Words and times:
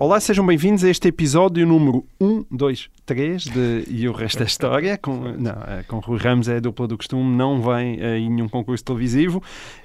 Olá, 0.00 0.20
sejam 0.20 0.46
bem-vindos 0.46 0.84
a 0.84 0.88
este 0.88 1.08
episódio 1.08 1.66
número 1.66 2.06
1, 2.20 2.44
2, 2.52 2.88
3 3.04 3.42
de 3.42 3.84
E 3.88 4.08
o 4.08 4.12
Resto 4.12 4.38
da 4.38 4.44
História. 4.44 4.96
Com, 4.96 5.16
não, 5.32 5.50
eh, 5.66 5.84
com 5.88 5.98
Rui 5.98 6.20
Ramos 6.20 6.46
é 6.46 6.58
a 6.58 6.60
dupla 6.60 6.86
do 6.86 6.96
costume, 6.96 7.36
não 7.36 7.60
vem 7.60 7.98
em 8.00 8.30
nenhum 8.30 8.48
concurso 8.48 8.84
televisivo. 8.84 9.42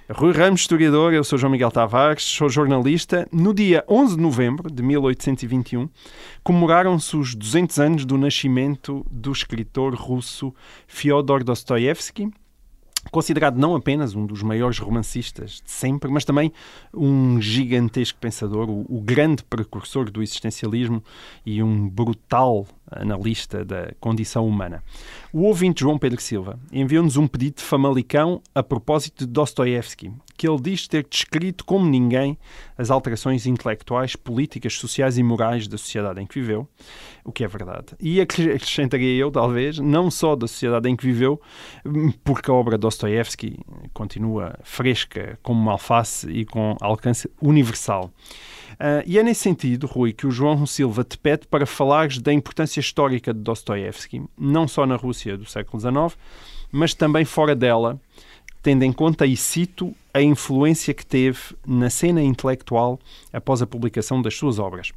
Rui 0.07 0.31
Ramos, 0.31 0.61
historiador, 0.61 1.15
eu 1.15 1.23
sou 1.23 1.39
João 1.39 1.51
Miguel 1.51 1.71
Tavares, 1.71 2.21
sou 2.21 2.47
jornalista. 2.47 3.27
No 3.31 3.55
dia 3.55 3.83
11 3.89 4.15
de 4.15 4.21
novembro 4.21 4.71
de 4.71 4.83
1821, 4.83 5.89
comemoraram-se 6.43 7.17
os 7.17 7.33
200 7.33 7.79
anos 7.79 8.05
do 8.05 8.15
nascimento 8.15 9.03
do 9.09 9.31
escritor 9.31 9.95
russo 9.95 10.53
Fyodor 10.85 11.43
Dostoevsky, 11.43 12.29
considerado 13.11 13.57
não 13.57 13.75
apenas 13.75 14.15
um 14.15 14.25
dos 14.25 14.41
maiores 14.41 14.79
romancistas 14.79 15.61
de 15.63 15.71
sempre, 15.71 16.09
mas 16.09 16.25
também 16.25 16.51
um 16.93 17.41
gigantesco 17.41 18.17
pensador, 18.19 18.69
o, 18.69 18.85
o 18.89 19.01
grande 19.01 19.43
precursor 19.43 20.09
do 20.09 20.21
existencialismo 20.21 21.03
e 21.45 21.61
um 21.61 21.87
brutal 21.89 22.67
analista 22.89 23.63
da 23.63 23.91
condição 23.99 24.47
humana. 24.47 24.83
O 25.35 25.45
ouvinte 25.45 25.81
João 25.81 25.97
Pedro 25.97 26.21
Silva 26.21 26.59
enviou-nos 26.71 27.17
um 27.17 27.25
pedido 27.25 27.55
de 27.55 27.63
Famalicão 27.63 28.39
a 28.53 28.61
propósito 28.61 29.25
de 29.25 29.31
Dostoevsky, 29.33 30.13
que 30.37 30.47
ele 30.47 30.61
diz 30.61 30.87
ter 30.87 31.07
descrito 31.09 31.65
como 31.65 31.89
ninguém 31.89 32.37
as 32.77 32.91
alterações 32.91 33.47
intelectuais, 33.47 34.15
políticas, 34.15 34.75
sociais 34.75 35.17
e 35.17 35.23
morais 35.23 35.67
da 35.67 35.75
sociedade 35.75 36.21
em 36.21 36.27
que 36.27 36.39
viveu, 36.39 36.69
o 37.25 37.31
que 37.31 37.43
é 37.43 37.47
verdade. 37.47 37.95
E 37.99 38.21
acrescentaria 38.21 39.17
eu, 39.17 39.31
talvez, 39.31 39.79
não 39.79 40.11
só 40.11 40.35
da 40.35 40.45
sociedade 40.45 40.87
em 40.87 40.95
que 40.95 41.03
viveu, 41.03 41.41
porque 42.23 42.51
a 42.51 42.53
obra 42.53 42.77
de 42.77 42.81
Dostoevsky 42.81 43.57
continua 43.91 44.59
fresca 44.61 45.39
como 45.41 45.59
uma 45.59 45.71
alface 45.71 46.29
e 46.29 46.45
com 46.45 46.77
alcance 46.79 47.27
universal. 47.41 48.13
Uh, 48.73 49.03
e 49.05 49.17
é 49.17 49.23
nesse 49.23 49.41
sentido, 49.41 49.87
Rui, 49.87 50.13
que 50.13 50.27
o 50.27 50.31
João 50.31 50.65
Silva 50.65 51.03
te 51.03 51.17
pede 51.17 51.47
para 51.47 51.65
falares 51.65 52.19
da 52.19 52.33
importância 52.33 52.79
histórica 52.79 53.33
de 53.33 53.39
Dostoevsky, 53.39 54.23
não 54.37 54.67
só 54.67 54.85
na 54.85 54.95
Rússia 54.95 55.37
do 55.37 55.45
século 55.45 55.79
XIX, 55.79 56.19
mas 56.71 56.93
também 56.93 57.25
fora 57.25 57.55
dela, 57.55 57.99
tendo 58.61 58.83
em 58.83 58.91
conta, 58.91 59.25
e 59.25 59.37
cito, 59.37 59.93
a 60.13 60.21
influência 60.21 60.93
que 60.93 61.05
teve 61.05 61.39
na 61.65 61.89
cena 61.89 62.21
intelectual 62.21 62.99
após 63.31 63.61
a 63.61 63.67
publicação 63.67 64.21
das 64.21 64.35
suas 64.35 64.59
obras. 64.59 64.91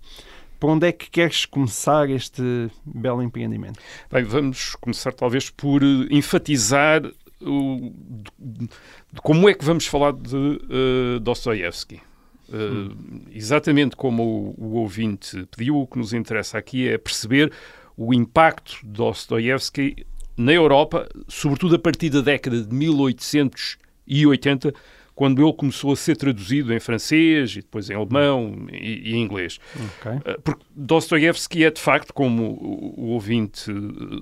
Por 0.59 0.71
onde 0.71 0.87
é 0.87 0.93
que 0.93 1.11
queres 1.11 1.45
começar 1.45 2.09
este 2.09 2.71
belo 2.85 3.23
empreendimento? 3.23 3.79
Bem, 4.11 4.25
vamos 4.25 4.75
começar 4.77 5.13
talvez 5.13 5.51
por 5.51 5.83
eh, 5.83 6.07
enfatizar 6.11 7.03
o, 7.43 7.93
de, 8.39 8.69
de 9.13 9.21
como 9.23 9.49
é 9.49 9.55
que 9.55 9.65
vamos 9.65 9.87
falar 9.87 10.13
de 10.13 10.35
uh, 10.37 11.21
Dostoevsky. 11.21 12.01
Uh, 12.49 12.95
exatamente 13.33 13.97
como 13.97 14.23
o, 14.23 14.55
o, 14.57 14.75
ouvinte 14.77 15.47
pediu, 15.57 15.79
o 15.79 15.87
que 15.87 15.99
nos 15.99 16.13
interessa 16.13 16.59
aqui 16.59 16.89
é 16.89 16.97
perceber 16.97 17.53
o 17.97 18.15
impacto 18.15 18.79
de 18.83 18.89
Dostoevsky 18.89 20.07
na 20.37 20.53
Europa, 20.53 21.09
sobretudo 21.27 21.75
a 21.75 21.79
partir 21.79 22.11
da 22.11 22.21
década 22.21 22.63
de 22.63 22.73
1880, 22.73 24.73
quando 25.15 25.43
ele 25.43 25.53
começou 25.55 25.93
a 25.93 25.97
ser 25.97 26.17
traduzido 26.17 26.75
em 26.75 26.79
francês 26.79 27.53
e 27.53 27.63
depois 27.63 27.89
em 27.89 27.95
alemão 27.95 28.67
e, 28.71 29.11
e 29.11 29.17
em 29.17 29.23
inglês. 29.23 29.59
Okay. 29.99 30.13
Uh, 30.13 30.41
porque 30.43 30.65
Dostoevsky 30.77 31.65
é, 31.65 31.71
de 31.71 31.81
facto, 31.81 32.13
como 32.13 32.53
o, 32.53 32.95
o 32.97 33.07
ouvinte 33.09 33.73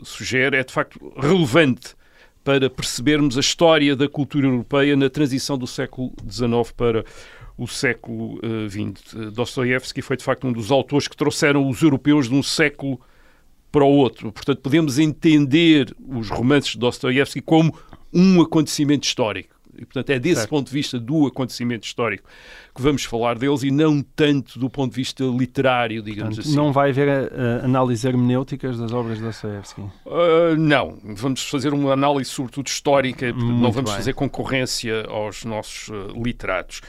sugere, 0.05 0.57
é 0.57 0.65
de 0.65 0.73
facto 0.73 1.13
relevante 1.17 1.95
para 2.45 2.69
percebermos 2.69 3.39
a 3.39 3.41
história 3.41 3.97
da 3.97 4.09
cultura 4.09 4.47
europeia 4.47 4.95
na 4.95 5.09
transição 5.09 5.57
do 5.57 5.67
século 5.67 6.13
XIX 6.31 6.71
para 6.77 7.05
o 7.57 7.67
século 7.67 8.39
XX. 8.69 9.13
Uh, 9.13 9.31
Dostoevsky 9.31 10.03
foi, 10.03 10.17
de 10.17 10.25
facto, 10.25 10.47
um 10.47 10.53
dos 10.53 10.71
autores 10.71 11.07
que 11.07 11.17
trouxeram 11.17 11.69
os 11.69 11.83
europeus 11.83 12.29
de 12.29 12.35
um 12.35 12.43
século 12.43 13.01
para 13.71 13.85
o 13.85 13.89
outro. 13.89 14.33
Portanto, 14.33 14.61
podemos 14.61 14.99
entender 14.99 15.95
os 16.09 16.31
romances 16.31 16.73
de 16.73 16.79
Dostoevsky 16.79 17.41
como 17.41 17.77
um 18.13 18.41
acontecimento 18.41 19.05
histórico. 19.05 19.54
E, 19.79 19.85
portanto, 19.85 20.11
é 20.11 20.19
desse 20.19 20.37
Certo. 20.37 20.51
ponto 20.51 20.67
de 20.69 20.73
vista 20.73 20.99
do 20.99 21.27
acontecimento 21.27 21.85
histórico 21.85 22.29
que 22.75 22.83
vamos 22.83 23.05
falar 23.05 23.39
deles 23.39 23.63
e 23.63 23.71
não 23.71 24.03
tanto 24.03 24.59
do 24.59 24.69
ponto 24.69 24.91
de 24.91 24.97
vista 24.97 25.23
literário, 25.25 26.03
digamos 26.03 26.37
Portanto, 26.37 26.49
assim. 26.49 26.57
não 26.57 26.73
vai 26.73 26.91
haver 26.91 27.09
uh, 27.33 27.65
análises 27.65 28.05
hermenêuticas 28.05 28.79
das 28.79 28.93
obras 28.93 29.19
de 29.19 29.25
Dostoevsky. 29.25 29.81
Uh, 29.81 30.57
não, 30.59 30.99
vamos 31.17 31.43
fazer 31.49 31.73
uma 31.73 31.93
análise 31.93 32.31
sobretudo 32.31 32.67
histórica, 32.67 33.33
não 33.33 33.71
vamos 33.71 33.91
bem. 33.91 33.99
fazer 33.99 34.13
concorrência 34.15 35.05
aos 35.09 35.45
nossos 35.45 35.89
uh, 35.89 36.13
literatos. 36.23 36.81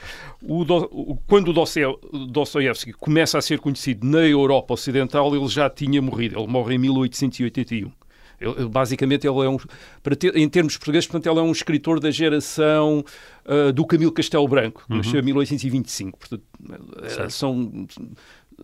O 0.42 0.64
Do- 0.66 0.90
o- 0.92 1.18
quando 1.28 1.50
o 1.50 1.54
Dostoe- 1.54 1.98
Dostoevsky 2.30 2.94
começa 2.94 3.38
a 3.38 3.42
ser 3.42 3.60
conhecido 3.60 4.06
na 4.08 4.20
Europa 4.20 4.74
Ocidental, 4.74 5.36
ele 5.36 5.48
já 5.48 5.70
tinha 5.70 6.02
morrido, 6.02 6.40
ele 6.40 6.48
morre 6.48 6.76
em 6.76 6.78
1881. 6.80 7.92
Ele- 8.46 8.68
basicamente, 8.70 9.26
ele 9.28 9.40
é 9.46 9.50
um, 9.50 9.58
para 10.04 10.16
ter- 10.16 10.36
em 10.38 10.48
termos 10.48 10.78
portugueses, 10.78 11.08
portanto, 11.08 11.32
ele 11.32 11.40
é 11.40 11.44
um 11.44 11.52
escritor 11.52 12.00
da 12.00 12.12
geração 12.12 13.04
uh, 13.46 13.74
do 13.74 13.86
Camilo 13.86 14.12
Castelo 14.12 14.48
Branco, 14.48 14.84
que 14.88 14.94
nasceu 14.98 15.20
em 15.20 15.24
1825. 15.24 16.18
Portanto, 16.20 16.44
são, 17.30 17.88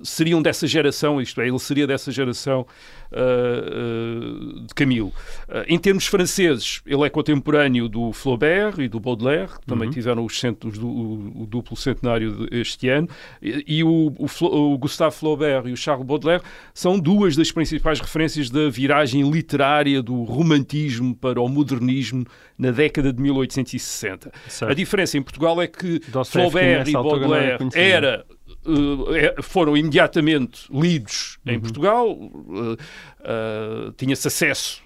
seriam 0.02 0.42
dessa 0.42 0.68
geração, 0.68 1.22
isto 1.22 1.40
é, 1.42 1.48
ele 1.48 1.60
seria 1.60 1.88
dessa 1.88 2.12
geração 2.12 2.66
uh, 3.12 4.58
uh, 4.58 4.60
de 4.62 4.74
Camilo. 4.74 5.10
Uh, 5.48 5.64
em 5.68 5.78
termos 5.78 6.08
franceses, 6.08 6.82
ele 6.86 7.04
é 7.04 7.10
contemporâneo 7.10 7.88
do 7.88 8.12
Flaubert 8.12 8.80
e 8.80 8.88
do 8.88 9.00
Baudelaire, 9.00 9.60
que 9.60 9.66
também 9.66 9.90
tiveram 9.90 10.26
os 10.26 10.40
centros 10.40 10.78
do 10.78 10.88
o, 10.88 11.44
o 11.44 11.46
duplo 11.46 11.76
centenário 11.76 12.32
de- 12.32 12.60
este 12.60 12.90
ano, 12.90 13.08
e, 13.42 13.64
e 13.68 13.84
o, 13.84 14.14
o 14.18 14.28
o 14.52 14.78
Gustave 14.78 15.16
Flaubert 15.16 15.68
e 15.68 15.72
o 15.72 15.78
Charles 15.78 16.06
Baudelaire 16.06 16.44
são 16.74 17.00
duas 17.00 17.36
das 17.36 17.52
principais 17.52 18.00
referências 18.00 18.50
da 18.50 18.70
viragem 18.70 19.30
literária 19.30 20.02
do 20.02 20.24
romantismo 20.24 21.16
para 21.16 21.42
o 21.42 21.48
modernismo 21.48 22.26
na 22.58 22.72
década 22.72 23.12
de 23.12 23.22
1860. 23.22 24.32
Certo. 24.48 24.72
A 24.72 24.74
diferença 24.74 25.18
em 25.18 25.22
Portugal 25.22 25.62
é 25.62 25.68
que 25.68 26.00
Dostoevsky, 26.08 26.32
Flaubert 26.32 26.88
e 26.88 26.94
Baudelaire 26.94 27.70
era 27.74 28.26
foram 29.42 29.76
imediatamente 29.76 30.66
lidos 30.72 31.40
em 31.46 31.56
Uhum. 31.56 31.62
Portugal, 31.62 32.12
uh, 32.12 33.92
tinha-se 33.98 34.28
acesso 34.28 34.84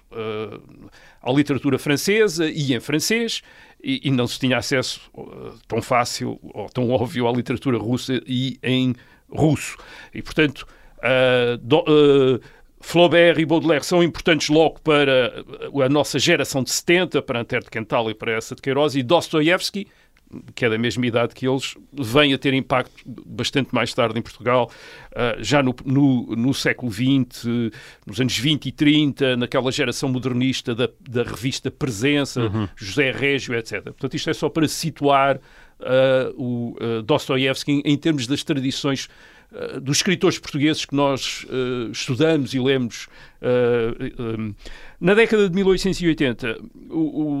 à 1.22 1.30
literatura 1.32 1.78
francesa 1.78 2.48
e 2.48 2.74
em 2.74 2.80
francês, 2.80 3.42
e, 3.82 4.10
não 4.10 4.26
se 4.26 4.38
tinha 4.38 4.56
acesso 4.56 5.00
tão 5.68 5.82
fácil 5.82 6.40
ou 6.42 6.68
tão 6.70 6.90
óbvio 6.90 7.28
à 7.28 7.32
literatura 7.32 7.78
russa 7.78 8.20
e 8.26 8.58
em 8.62 8.94
russo. 9.28 9.76
E, 10.14 10.22
portanto, 10.22 10.66
Flaubert 12.80 13.38
e 13.38 13.44
Baudelaire 13.44 13.84
são 13.84 14.02
importantes 14.02 14.48
logo 14.48 14.80
para 14.80 15.44
a 15.84 15.88
nossa 15.88 16.18
geração 16.18 16.62
de 16.62 16.70
70, 16.70 17.20
para 17.22 17.40
Antero 17.40 17.64
de 17.64 17.70
Quental 17.70 18.10
e 18.10 18.14
para 18.14 18.32
essa 18.32 18.54
de 18.54 18.62
Queiroz, 18.62 18.96
e 18.96 19.02
Dostoevsky, 19.02 19.86
que 20.54 20.64
é 20.64 20.70
da 20.70 20.78
mesma 20.78 21.06
idade 21.06 21.34
que 21.34 21.46
eles, 21.46 21.74
vem 21.92 22.34
a 22.34 22.38
ter 22.38 22.52
impacto 22.54 22.92
bastante 23.06 23.74
mais 23.74 23.92
tarde 23.94 24.18
em 24.18 24.22
Portugal, 24.22 24.70
ah, 25.14 25.36
já 25.38 25.62
no, 25.62 25.74
no, 25.84 26.36
no 26.36 26.54
século 26.54 26.90
XX, 26.90 27.72
nos 28.06 28.20
anos 28.20 28.36
20 28.36 28.66
e 28.66 28.72
30, 28.72 29.36
naquela 29.36 29.70
geração 29.70 30.08
modernista 30.08 30.74
da, 30.74 30.88
da 31.08 31.22
revista 31.22 31.70
Presença, 31.70 32.50
José 32.76 33.10
Régio, 33.10 33.54
etc. 33.54 33.82
Portanto, 33.84 34.14
isto 34.14 34.30
é 34.30 34.34
só 34.34 34.48
para 34.48 34.66
situar 34.68 35.40
ah, 35.80 36.32
o 36.36 36.76
ah, 36.80 37.02
Dostoevsky 37.02 37.72
em, 37.72 37.82
em 37.84 37.96
termos 37.96 38.26
das 38.26 38.42
tradições 38.42 39.08
dos 39.80 39.98
escritores 39.98 40.40
portugueses 40.40 40.84
que 40.84 40.94
nós 40.94 41.46
estudamos 41.92 42.52
e 42.52 42.58
lemos. 42.58 43.06
um, 44.18 44.52
na 45.00 45.14
década 45.14 45.48
de 45.48 45.54
1880, 45.54 46.58
o, 46.90 47.40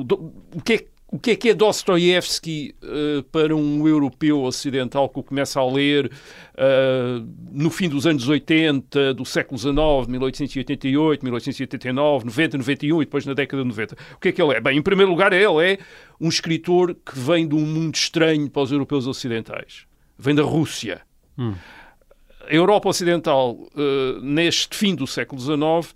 o 0.54 0.62
que 0.62 0.72
é 0.74 0.78
que 0.78 0.88
o 1.08 1.18
que 1.20 1.30
é 1.30 1.36
que 1.36 1.50
é 1.50 1.54
Dostoevsky 1.54 2.74
eh, 2.82 3.24
para 3.30 3.54
um 3.54 3.86
europeu 3.86 4.42
ocidental 4.42 5.08
que 5.08 5.20
o 5.20 5.22
começa 5.22 5.60
a 5.60 5.64
ler 5.64 6.10
eh, 6.56 7.22
no 7.52 7.70
fim 7.70 7.88
dos 7.88 8.06
anos 8.06 8.28
80, 8.28 9.14
do 9.14 9.24
século 9.24 9.56
XIX, 9.56 9.76
1888, 10.08 11.24
1889, 11.24 12.24
90, 12.24 12.58
91 12.58 13.02
e 13.02 13.04
depois 13.04 13.24
na 13.24 13.34
década 13.34 13.62
de 13.62 13.68
90? 13.68 13.96
O 14.16 14.20
que 14.20 14.28
é 14.28 14.32
que 14.32 14.42
ele 14.42 14.54
é? 14.54 14.60
Bem, 14.60 14.78
em 14.78 14.82
primeiro 14.82 15.10
lugar, 15.10 15.32
ele 15.32 15.64
é 15.64 15.78
um 16.20 16.28
escritor 16.28 16.94
que 16.94 17.16
vem 17.16 17.46
de 17.46 17.54
um 17.54 17.64
mundo 17.64 17.94
estranho 17.94 18.50
para 18.50 18.62
os 18.62 18.72
europeus 18.72 19.06
ocidentais. 19.06 19.86
Vem 20.18 20.34
da 20.34 20.42
Rússia. 20.42 21.02
A 21.38 22.52
Europa 22.52 22.88
Ocidental, 22.88 23.56
eh, 23.76 24.20
neste 24.22 24.76
fim 24.76 24.94
do 24.94 25.06
século 25.06 25.40
XIX, 25.40 25.94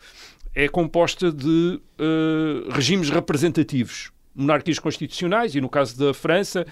é 0.55 0.69
composta 0.69 1.31
de 1.31 1.81
uh, 1.99 2.71
regimes 2.71 3.09
representativos, 3.09 4.11
monarquias 4.35 4.79
constitucionais 4.79 5.55
e, 5.55 5.61
no 5.61 5.69
caso 5.69 5.99
da 5.99 6.15
França, 6.15 6.67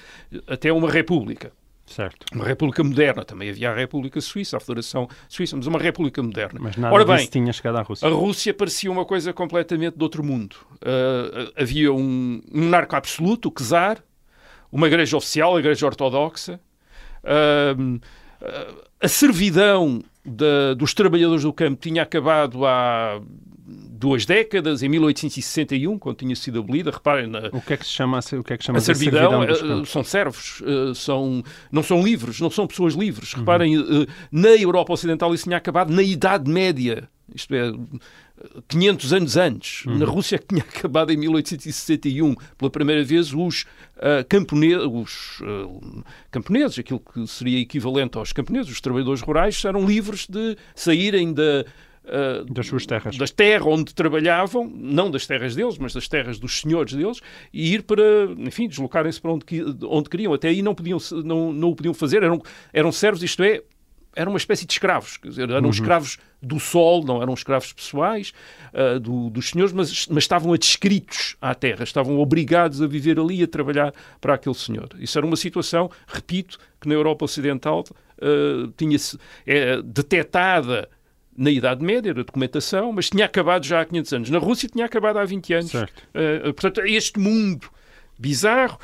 até 0.46 0.72
uma 0.72 0.90
república. 0.90 1.52
Certo. 1.87 2.26
Uma 2.34 2.44
república 2.44 2.84
moderna. 2.84 3.25
Também 3.25 3.49
havia 3.49 3.70
a 3.70 3.75
República 3.75 4.20
Suíça, 4.20 4.58
a 4.58 4.60
Federação 4.60 5.08
Suíça, 5.26 5.56
mas 5.56 5.66
uma 5.66 5.78
república 5.78 6.22
moderna. 6.22 6.60
Mas 6.62 6.76
nada 6.76 6.94
Ora 6.94 7.05
bem, 7.05 7.26
tinha 7.26 7.50
chegado 7.52 7.78
à 7.78 7.82
Rússia. 7.82 8.06
a 8.06 8.10
Rússia 8.10 8.52
parecia 8.52 8.90
uma 8.90 9.06
coisa 9.06 9.32
completamente 9.32 9.96
de 9.96 10.02
outro 10.02 10.22
mundo. 10.22 10.56
Uh, 10.75 11.50
havia 11.56 11.90
um, 11.93 12.43
um 12.52 12.60
monarca 12.64 12.99
absoluto, 12.99 13.49
o 13.49 13.52
czar, 13.52 14.04
uma 14.70 14.87
igreja 14.87 15.16
oficial, 15.16 15.56
a 15.56 15.61
igreja 15.61 15.87
ortodoxa, 15.87 16.61
uh, 17.25 17.94
uh, 17.94 18.82
a 19.00 19.08
servidão 19.08 20.02
da- 20.22 20.75
dos 20.75 20.93
trabalhadores 20.93 21.43
do 21.43 21.52
campo 21.54 21.81
tinha 21.81 22.02
acabado 22.02 22.66
há 22.66 23.19
duas 23.69 24.25
décadas, 24.25 24.82
em 24.82 24.88
1861, 24.88 25.99
quando 25.99 26.17
tinha 26.17 26.35
sido 26.35 26.61
abolida. 26.61 26.91
Reparem, 26.91 27.26
na, 27.26 27.49
O 27.53 27.61
que 27.61 27.75
é 27.75 27.76
que 27.76 27.85
se 27.85 27.93
chama, 27.93 28.19
o 28.19 28.44
que 28.44 28.53
é 28.55 28.56
que 28.56 28.65
chama 28.65 28.79
a 28.79 28.81
servidão, 28.81 29.44
dos 29.44 29.61
eh, 29.61 29.85
são 29.85 30.03
servos, 30.03 30.62
eh, 30.65 30.94
são, 30.94 31.43
não 31.70 31.82
são 31.82 32.03
livres, 32.03 32.41
não 32.41 32.50
são 32.50 32.67
pessoas 32.67 32.94
livres. 32.94 33.35
Uhum. 33.35 33.41
Reparem, 33.41 33.76
eh, 33.76 34.06
na 34.32 34.50
Europa 34.50 34.93
Ocidental 34.94 35.35
isso 35.35 35.44
tinha 35.44 35.56
acabado 35.56 35.93
na 35.93 36.03
Idade 36.03 36.50
Média, 36.50 37.09
isto 37.35 37.55
é, 37.55 37.70
500 38.69 39.12
anos 39.12 39.37
antes. 39.37 39.85
Uhum. 39.85 39.99
Na 39.99 40.06
Rússia 40.06 40.38
que 40.38 40.47
tinha 40.55 40.62
acabado 40.62 41.12
em 41.12 41.17
1861, 41.19 42.35
pela 42.56 42.71
primeira 42.71 43.05
vez, 43.05 43.35
os, 43.35 43.67
campone- 44.29 44.76
os 44.76 45.43
ah, 45.43 46.03
camponeses, 46.31 46.79
aquilo 46.79 47.00
que 47.00 47.26
seria 47.26 47.61
equivalente 47.61 48.17
aos 48.17 48.32
camponeses, 48.32 48.73
os 48.73 48.81
trabalhadores 48.81 49.21
rurais, 49.21 49.62
eram 49.64 49.85
livres 49.85 50.26
de 50.26 50.56
saírem 50.75 51.35
da. 51.35 51.67
Ah, 52.08 52.44
Das 52.50 52.66
suas 52.66 52.87
terras. 52.87 53.16
das 53.16 53.31
terras 53.31 53.66
onde 53.66 53.94
trabalhavam, 53.94 54.70
não 54.75 55.10
das 55.10 55.26
terras 55.26 55.55
deles, 55.55 55.78
mas 55.78 55.93
das 55.93 56.08
terras 56.08 56.38
dos 56.38 56.60
senhores 56.60 56.93
deles, 56.94 57.20
e 57.52 57.75
ir 57.75 57.82
para, 57.82 58.02
enfim, 58.38 58.66
deslocarem-se 58.69 59.20
para 59.20 59.32
onde, 59.32 59.44
onde 59.84 60.08
queriam. 60.08 60.32
Até 60.32 60.49
aí 60.49 60.62
não, 60.62 60.75
podiam, 60.75 60.99
não, 61.25 61.52
não 61.52 61.69
o 61.70 61.76
podiam 61.76 61.94
fazer, 61.94 62.22
eram, 62.22 62.40
eram 62.72 62.90
servos, 62.93 63.22
isto 63.22 63.43
é, 63.43 63.62
eram 64.16 64.32
uma 64.32 64.38
espécie 64.38 64.66
de 64.66 64.72
escravos, 64.72 65.16
quer 65.16 65.28
dizer, 65.28 65.49
eram 65.50 65.70
escravos 65.70 66.19
do 66.43 66.58
sol, 66.58 67.05
não 67.05 67.20
eram 67.22 67.34
escravos 67.34 67.72
pessoais 67.72 68.32
ah, 68.72 68.99
do- 68.99 69.31
dos 69.31 69.50
senhores, 69.50 69.72
mas, 69.72 70.06
mas 70.08 70.25
estavam 70.25 70.52
adscritos 70.52 71.37
à 71.40 71.54
terra, 71.54 71.84
estavam 71.84 72.19
obrigados 72.19 72.82
a 72.82 72.87
viver 72.87 73.19
ali 73.20 73.40
e 73.40 73.43
a 73.44 73.46
trabalhar 73.46 73.93
para 74.20 74.34
aquele 74.34 74.54
senhor. 74.56 74.88
Isso 74.99 75.16
era 75.19 75.26
uma 75.26 75.37
situação, 75.37 75.88
repito, 76.06 76.58
que 76.81 76.88
na 76.88 76.94
Europa 76.94 77.25
Ocidental 77.26 77.84
ah, 78.20 78.69
tinha-se 78.76 79.16
é, 79.46 79.81
detetada 79.82 80.88
na 81.38 81.50
Idade 81.50 81.85
Média, 81.85 82.11
era 82.11 82.25
documentação, 82.25 82.93
mas 82.93 83.08
tinha 83.08 83.25
acabado 83.25 83.64
já 83.64 83.81
há 83.81 83.85
500 83.85 84.12
anos. 84.12 84.31
Na 84.31 84.38
Rússia 84.38 84.69
tinha 84.69 84.85
acabado 84.85 85.19
há 85.19 85.25
20 85.25 85.55
anos. 85.55 85.73
Uh, 85.75 86.52
portanto, 86.52 86.81
este 86.85 87.19
mundo 87.19 87.70
bizarro. 88.19 88.79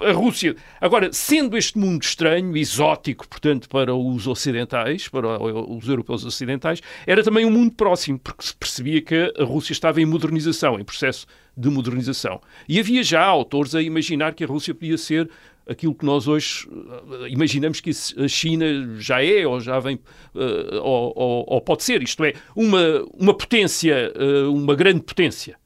A 0.00 0.12
Rússia, 0.12 0.54
agora, 0.80 1.10
sendo 1.12 1.56
este 1.56 1.78
mundo 1.78 2.02
estranho, 2.02 2.54
exótico, 2.56 3.26
portanto, 3.26 3.68
para 3.68 3.94
os 3.94 4.26
ocidentais, 4.26 5.08
para 5.08 5.42
os 5.42 5.88
europeus 5.88 6.24
ocidentais, 6.24 6.82
era 7.06 7.22
também 7.22 7.46
um 7.46 7.50
mundo 7.50 7.72
próximo, 7.72 8.18
porque 8.18 8.44
se 8.44 8.54
percebia 8.54 9.00
que 9.00 9.32
a 9.38 9.44
Rússia 9.44 9.72
estava 9.72 10.00
em 10.00 10.04
modernização, 10.04 10.78
em 10.78 10.84
processo 10.84 11.26
de 11.56 11.70
modernização. 11.70 12.40
E 12.68 12.78
havia 12.78 13.02
já 13.02 13.24
autores 13.24 13.74
a 13.74 13.80
imaginar 13.80 14.34
que 14.34 14.44
a 14.44 14.46
Rússia 14.46 14.74
podia 14.74 14.98
ser 14.98 15.30
aquilo 15.66 15.94
que 15.94 16.04
nós 16.04 16.28
hoje 16.28 16.66
uh, 16.68 17.26
imaginamos 17.28 17.80
que 17.80 17.90
a 17.90 18.28
China 18.28 18.66
já 18.98 19.22
é 19.24 19.46
ou 19.46 19.60
já 19.60 19.78
vem 19.78 19.96
uh, 19.96 20.80
ou, 20.82 21.12
ou- 21.16 21.44
ou 21.48 21.60
pode 21.60 21.82
ser, 21.84 22.02
isto 22.02 22.22
é, 22.24 22.34
uma, 22.54 23.04
uma 23.14 23.34
potência, 23.34 24.12
uh, 24.16 24.52
uma 24.52 24.74
grande 24.74 25.00
potência. 25.02 25.56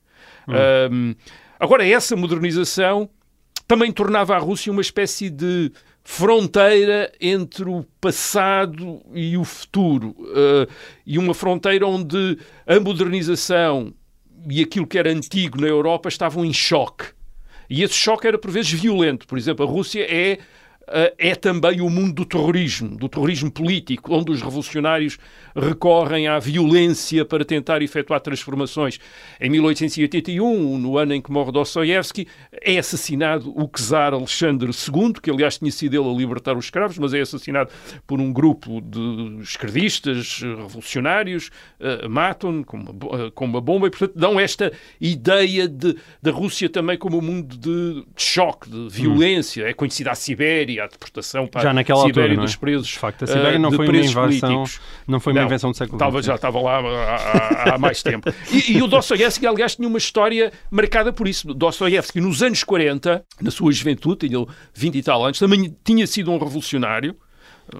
Um, 0.91 1.15
agora, 1.61 1.87
essa 1.87 2.17
modernização 2.17 3.09
também 3.67 3.93
tornava 3.93 4.35
a 4.35 4.39
Rússia 4.39 4.73
uma 4.73 4.81
espécie 4.81 5.29
de 5.29 5.71
fronteira 6.03 7.13
entre 7.21 7.69
o 7.69 7.85
passado 8.01 9.03
e 9.13 9.37
o 9.37 9.45
futuro. 9.45 10.15
Uh, 10.19 10.67
e 11.07 11.19
uma 11.19 11.35
fronteira 11.35 11.87
onde 11.87 12.39
a 12.67 12.81
modernização 12.81 13.93
e 14.49 14.63
aquilo 14.63 14.87
que 14.87 14.97
era 14.99 15.11
antigo 15.11 15.61
na 15.61 15.67
Europa 15.67 16.09
estavam 16.09 16.45
em 16.45 16.53
choque. 16.53 17.07
E 17.69 17.83
esse 17.83 17.95
choque 17.95 18.27
era 18.27 18.39
por 18.39 18.51
vezes 18.51 18.73
violento. 18.73 19.27
Por 19.27 19.37
exemplo, 19.37 19.65
a 19.65 19.69
Rússia 19.69 20.07
é, 20.09 20.39
é 21.19 21.35
também 21.35 21.81
o 21.81 21.91
mundo 21.91 22.15
do 22.15 22.25
terrorismo, 22.25 22.97
do 22.97 23.09
terrorismo 23.09 23.51
político, 23.51 24.15
onde 24.15 24.33
os 24.33 24.41
revolucionários 24.41 25.19
recorrem 25.55 26.29
à 26.29 26.39
violência 26.39 27.25
para 27.25 27.45
tentar 27.45 27.83
efetuar 27.83 28.21
transformações. 28.21 28.99
Em 29.41 29.51
1881, 29.51 30.79
no 30.79 30.99
ano 30.99 31.15
em 31.15 31.21
que 31.21 31.31
morre 31.31 31.53
Dostoiévski, 31.53 32.27
é 32.63 32.79
assassinado 32.79 33.53
o 33.57 33.69
czar 33.69 34.15
Alexandre 34.15 34.71
II, 34.71 35.15
que 35.23 35.31
aliás 35.31 35.59
tinha 35.59 35.71
sido 35.71 36.01
ele 36.01 36.09
a 36.09 36.17
libertar 36.17 36.57
os 36.57 36.67
escravos, 36.67 36.99
mas 36.99 37.15
é 37.15 37.21
assassinado 37.21 37.71
por 38.07 38.21
um 38.21 38.33
grupo 38.33 38.81
de 38.81 39.43
esquerdistas, 39.43 40.41
eh, 40.43 40.47
revolucionários, 40.47 41.51
eh, 41.81 42.09
matam-no 42.09 42.65
com 42.65 42.79
eh, 42.79 43.31
com 43.35 43.45
uma 43.45 43.61
bomba 43.61 43.87
e, 43.87 43.91
portanto, 43.91 44.13
dão 44.17 44.39
esta 44.39 44.73
ideia 45.01 45.69
de, 45.69 45.97
da 46.23 46.31
Rússia 46.31 46.69
também 46.69 46.97
como 46.97 47.19
um 47.19 47.23
mundo 47.23 47.57
de, 47.57 48.05
de 48.17 48.23
choque, 48.23 48.69
de 48.69 48.89
violência. 48.89 49.65
É 49.65 49.73
conhecida 49.73 50.11
a 50.11 50.15
Sibéria, 50.15 50.78
a 50.85 50.87
deportação 50.87 51.47
para 51.47 51.63
Já 51.63 51.73
naquela 51.73 52.01
a 52.03 52.07
Sibéria 52.07 52.23
altura, 52.31 52.37
não 52.37 52.43
é? 52.43 52.47
dos 52.47 52.57
presos. 52.57 52.89
De 52.89 52.99
facto, 52.99 53.25
a 53.25 53.27
Sibéria 53.27 53.57
eh, 53.57 53.59
não 53.59 53.71
foi 53.73 53.89
uma 53.89 53.97
invasão, 53.99 54.23
políticos. 54.25 54.81
não 55.07 55.21
foi 55.21 55.33
uma 55.33 55.43
invenção 55.43 55.71
do 55.71 55.77
século 55.77 55.99
XX. 56.13 56.27
já 56.27 56.35
estava 56.35 56.61
lá 56.61 56.79
há, 56.79 57.15
há- 57.71 57.75
há 57.75 57.79
mais 57.79 58.03
tempo. 58.03 58.29
E, 58.53 58.73
e 58.77 58.83
o 58.83 58.87
Dostoiévski, 58.87 59.47
aliás, 59.47 59.77
tinha 59.77 59.89
uma 59.89 59.99
história 59.99 60.53
marcada 60.71 61.13
por 61.13 61.27
isso. 61.29 61.53
Dostoiévski, 61.55 62.21
nos 62.21 62.43
anos 62.43 62.63
40, 62.65 63.25
na 63.41 63.51
sua 63.51 63.73
juventude, 63.73 64.29
tinha 64.29 64.45
20 64.75 64.95
e 64.99 65.03
tal 65.03 65.25
anos, 65.25 65.39
também 65.39 65.77
tinha 65.85 66.07
sido 66.07 66.31
um 66.31 66.39
revolucionário, 66.39 67.17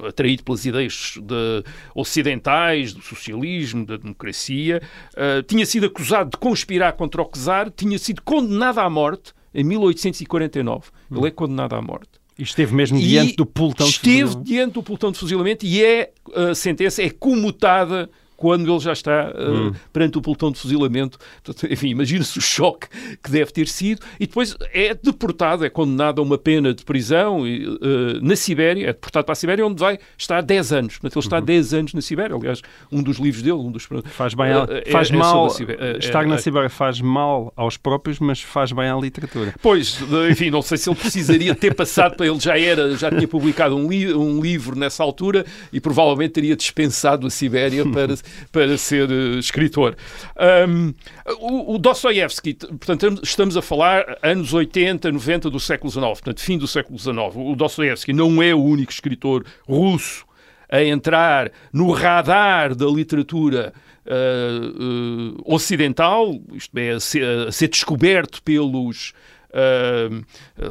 atraído 0.07 0.43
pelas 0.45 0.65
ideias 0.67 1.15
de- 1.21 1.65
ocidentais, 1.95 2.93
do 2.93 3.03
socialismo, 3.03 3.85
da 3.87 3.97
democracia, 3.97 4.83
eh, 5.17 5.43
tinha 5.43 5.65
sido 5.67 5.87
acusado 5.87 6.31
de 6.31 6.37
conspirar 6.37 6.93
contra 6.95 7.23
o 7.23 7.27
czar, 7.27 7.71
tinha 7.71 7.99
sido 7.99 8.23
condenado 8.23 8.79
à 8.81 8.89
morte 8.91 9.33
em 9.55 9.65
1849. 9.65 10.91
Ele 11.11 11.27
é 11.29 11.31
condenado 11.31 11.75
à 11.75 11.83
morte. 11.83 12.18
E 12.39 12.43
esteve 12.45 12.75
mesmo 12.75 12.99
E 12.99 13.03
diante 13.03 13.37
do 13.37 13.45
pelotão 13.45 13.87
de 13.87 13.93
Esteve 13.95 14.21
fuzilamento. 14.23 14.45
diante 14.45 14.73
do 14.75 14.83
pelotão 14.83 15.11
de 15.11 15.19
fuzilamento 15.19 15.67
e 15.67 15.83
é, 15.85 16.13
a 16.35 16.55
sentença 16.55 17.03
é 17.03 17.11
comutada 17.11 18.09
quando 18.39 18.71
ele 18.73 18.79
já 18.79 18.93
está 18.93 19.33
uh, 19.35 19.49
Hum. 19.69 19.73
perante 19.93 20.17
o 20.17 20.23
pelotão 20.23 20.53
de 20.53 20.59
fuzilamento. 20.61 21.19
Portanto, 21.43 21.67
enfim, 21.73 21.89
imagina-se 21.89 22.39
o 22.39 22.41
choque 22.41 22.87
que 23.23 23.31
deve 23.31 23.51
ter 23.51 23.67
sido. 23.67 24.01
E 24.21 24.27
depois 24.27 24.57
é 24.73 24.95
deportado, 24.95 25.65
é 25.65 25.69
condenado 25.69 26.21
a 26.21 26.25
uma 26.25 26.39
pena 26.39 26.73
de 26.73 26.85
prisão 26.85 27.47
e, 27.47 27.67
uh, 27.67 27.79
na 28.23 28.37
Sibéria, 28.37 28.85
é 28.85 28.93
deportado 28.93 29.25
para 29.27 29.33
a 29.33 29.37
Sibéria, 29.37 29.67
onde 29.67 29.81
vai 29.81 29.99
estar 30.17 30.41
10 30.41 30.73
anos. 30.73 30.93
Portanto, 30.99 31.19
ele 31.19 31.27
está 31.27 31.41
10 31.41 31.75
anos 31.75 31.95
na 31.95 32.01
Sibéria. 32.01 32.37
Aliás, 32.37 32.63
um 32.93 33.03
dos 33.03 33.19
livros 33.19 33.43
dele, 33.43 33.57
um 33.57 33.73
dos... 33.73 33.87
Uhum. 33.91 34.03
Faz 34.05 34.35
bem, 34.35 34.53
uh, 34.55 34.67
é- 34.71 34.91
faz 34.91 35.11
é 35.11 35.17
mal. 35.17 35.49
É- 35.79 35.99
estar 35.99 36.25
na 36.27 36.37
é- 36.37 36.39
Sibéria 36.39 36.71
faz 36.71 37.01
mal 37.01 37.53
aos 37.57 37.77
próprios, 37.77 38.21
mas 38.21 38.41
faz 38.41 38.71
bem 38.71 38.89
à 38.89 38.97
literatura. 38.97 39.53
Pois, 39.61 39.99
enfim, 40.31 40.49
não 40.51 40.63
sei 40.63 40.79
se 40.79 40.89
ele 40.89 40.97
precisaria 40.97 41.55
ter 41.57 41.75
passado 41.75 42.17
para 42.17 42.27
ele 42.27 42.39
já 42.39 42.57
era, 42.59 42.97
já 42.97 43.11
tinha 43.11 43.27
publicado 43.27 43.75
um, 43.77 43.89
li- 43.89 44.15
um 44.15 44.41
livro 44.41 44.79
nessa 44.79 45.03
altura 45.03 45.45
e 45.73 45.81
provavelmente 45.81 46.33
teria 46.33 46.55
dispensado 46.55 47.27
a 47.27 47.31
Sibéria 47.31 47.85
para, 47.91 48.15
para 48.53 48.77
ser 48.79 49.11
eh, 49.11 49.39
escritor. 49.39 49.97
Ahm, 50.37 50.93
o, 51.41 51.75
o 51.75 51.79
Dostoiévski, 51.79 52.55
t- 52.55 52.67
portanto, 52.67 53.21
estamos 53.23 53.57
a 53.57 53.63
falar 53.63 54.19
anos 54.23 54.53
80, 54.53 55.11
90 55.13 55.51
do 55.51 55.61
século 55.61 55.91
XIX, 55.91 56.07
portanto, 56.07 56.41
fim 56.41 56.59
do 56.59 56.67
século 56.67 56.99
XIX. 56.99 57.17
O 57.35 57.55
Dostoiévski 57.55 58.13
não 58.13 58.43
é 58.43 58.55
o 58.55 58.63
único 58.63 58.93
escritor 58.93 59.45
russo 59.69 60.27
a 60.71 60.83
entrar 60.83 61.51
no 61.73 61.91
radar 61.93 62.75
da 62.75 62.87
literatura 62.87 63.73
ah, 64.07 64.13
ah, 64.13 65.43
ocidental, 65.45 66.39
isto 66.53 66.77
é, 66.79 66.91
a 66.93 67.01
ser, 67.01 67.49
a 67.49 67.53
ser 67.53 67.69
descoberto 67.69 68.43
pelos 68.43 69.13
ah, 69.53 70.09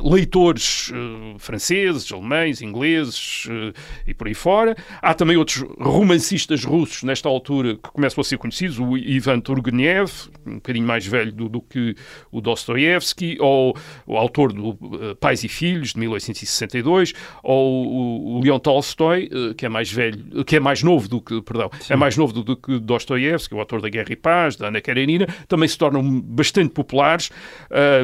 leitores 0.03 0.91
ah, 0.93 1.36
franceses, 1.39 2.12
alemães, 2.12 2.62
ingleses 2.62 3.48
ah, 3.50 3.74
e 4.05 4.13
por 4.13 4.27
aí 4.27 4.34
fora. 4.34 4.75
Há 5.01 5.13
também 5.13 5.36
outros 5.38 5.63
romancistas 5.79 6.63
russos 6.63 7.03
nesta 7.03 7.27
altura 7.27 7.75
que 7.75 7.89
começam 7.89 8.22
a 8.22 8.24
ser 8.24 8.38
conhecidos, 8.38 8.79
o 8.79 8.98
Ivan 8.98 9.39
Turgenev, 9.39 10.12
um 10.46 10.55
bocadinho 10.55 10.86
mais 10.86 11.05
velho 11.05 11.31
do, 11.31 11.50
do 11.50 11.62
que 11.62 11.96
o 12.31 12.39
Dostoiévski, 12.39 13.38
ou 13.39 13.75
o 14.05 14.15
autor 14.15 14.53
do 14.53 14.77
Pais 15.19 15.43
e 15.43 15.48
Filhos, 15.48 15.93
de 15.93 16.00
1862, 16.00 17.13
ou 17.43 17.88
o, 17.88 18.38
o 18.38 18.41
Leon 18.41 18.60
Tolstói, 18.60 19.29
que 19.57 19.65
é 19.65 19.69
mais 19.69 19.91
velho, 19.91 20.46
que 20.46 20.55
é 20.55 20.60
mais 20.60 20.84
novo 20.84 21.07
do 21.07 21.22
que, 21.22 21.41
perdão, 21.41 21.69
é 21.89 21.96
mais 21.96 22.15
novo 22.15 22.34
do, 22.34 22.43
do 22.43 22.55
que 22.55 22.79
Dostoiévski, 22.79 23.55
o 23.55 23.60
autor 23.60 23.81
da 23.81 23.89
Guerra 23.89 24.12
e 24.12 24.15
Paz, 24.15 24.55
da 24.55 24.67
Ana 24.67 24.81
Karenina, 24.81 25.27
também 25.48 25.67
se 25.67 25.77
tornam 25.77 26.22
bastante 26.22 26.69
populares 26.69 27.29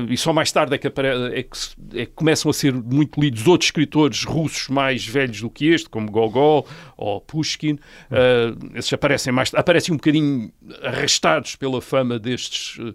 e 0.10 0.18
só 0.18 0.34
mais 0.34 0.52
tarde 0.52 0.63
tarde 0.64 0.76
é 0.76 0.78
que, 0.78 0.88
apare- 0.88 1.34
é 1.38 1.44
que 1.44 1.58
é 2.02 2.06
que 2.06 2.12
começam 2.14 2.50
a 2.50 2.54
ser 2.54 2.74
muito 2.74 3.20
lidos 3.20 3.48
outros 3.48 3.68
escritores 3.68 4.24
russos 4.24 4.70
mais 4.70 5.06
velhos 5.06 5.42
do 5.42 5.50
que 5.50 5.68
este, 5.68 5.90
como 5.90 6.10
Gogol 6.10 6.66
ou 6.98 7.20
Pushkin. 7.22 7.78
Ah, 8.10 8.56
esses 8.76 8.92
aparecem 8.94 9.32
mais 9.34 9.54
aparecem 9.54 9.94
um 9.94 9.98
bocadinho 9.98 10.52
arrastados 10.82 11.56
pela 11.56 11.82
fama 11.82 12.18
destes 12.18 12.78
eh, 12.80 12.94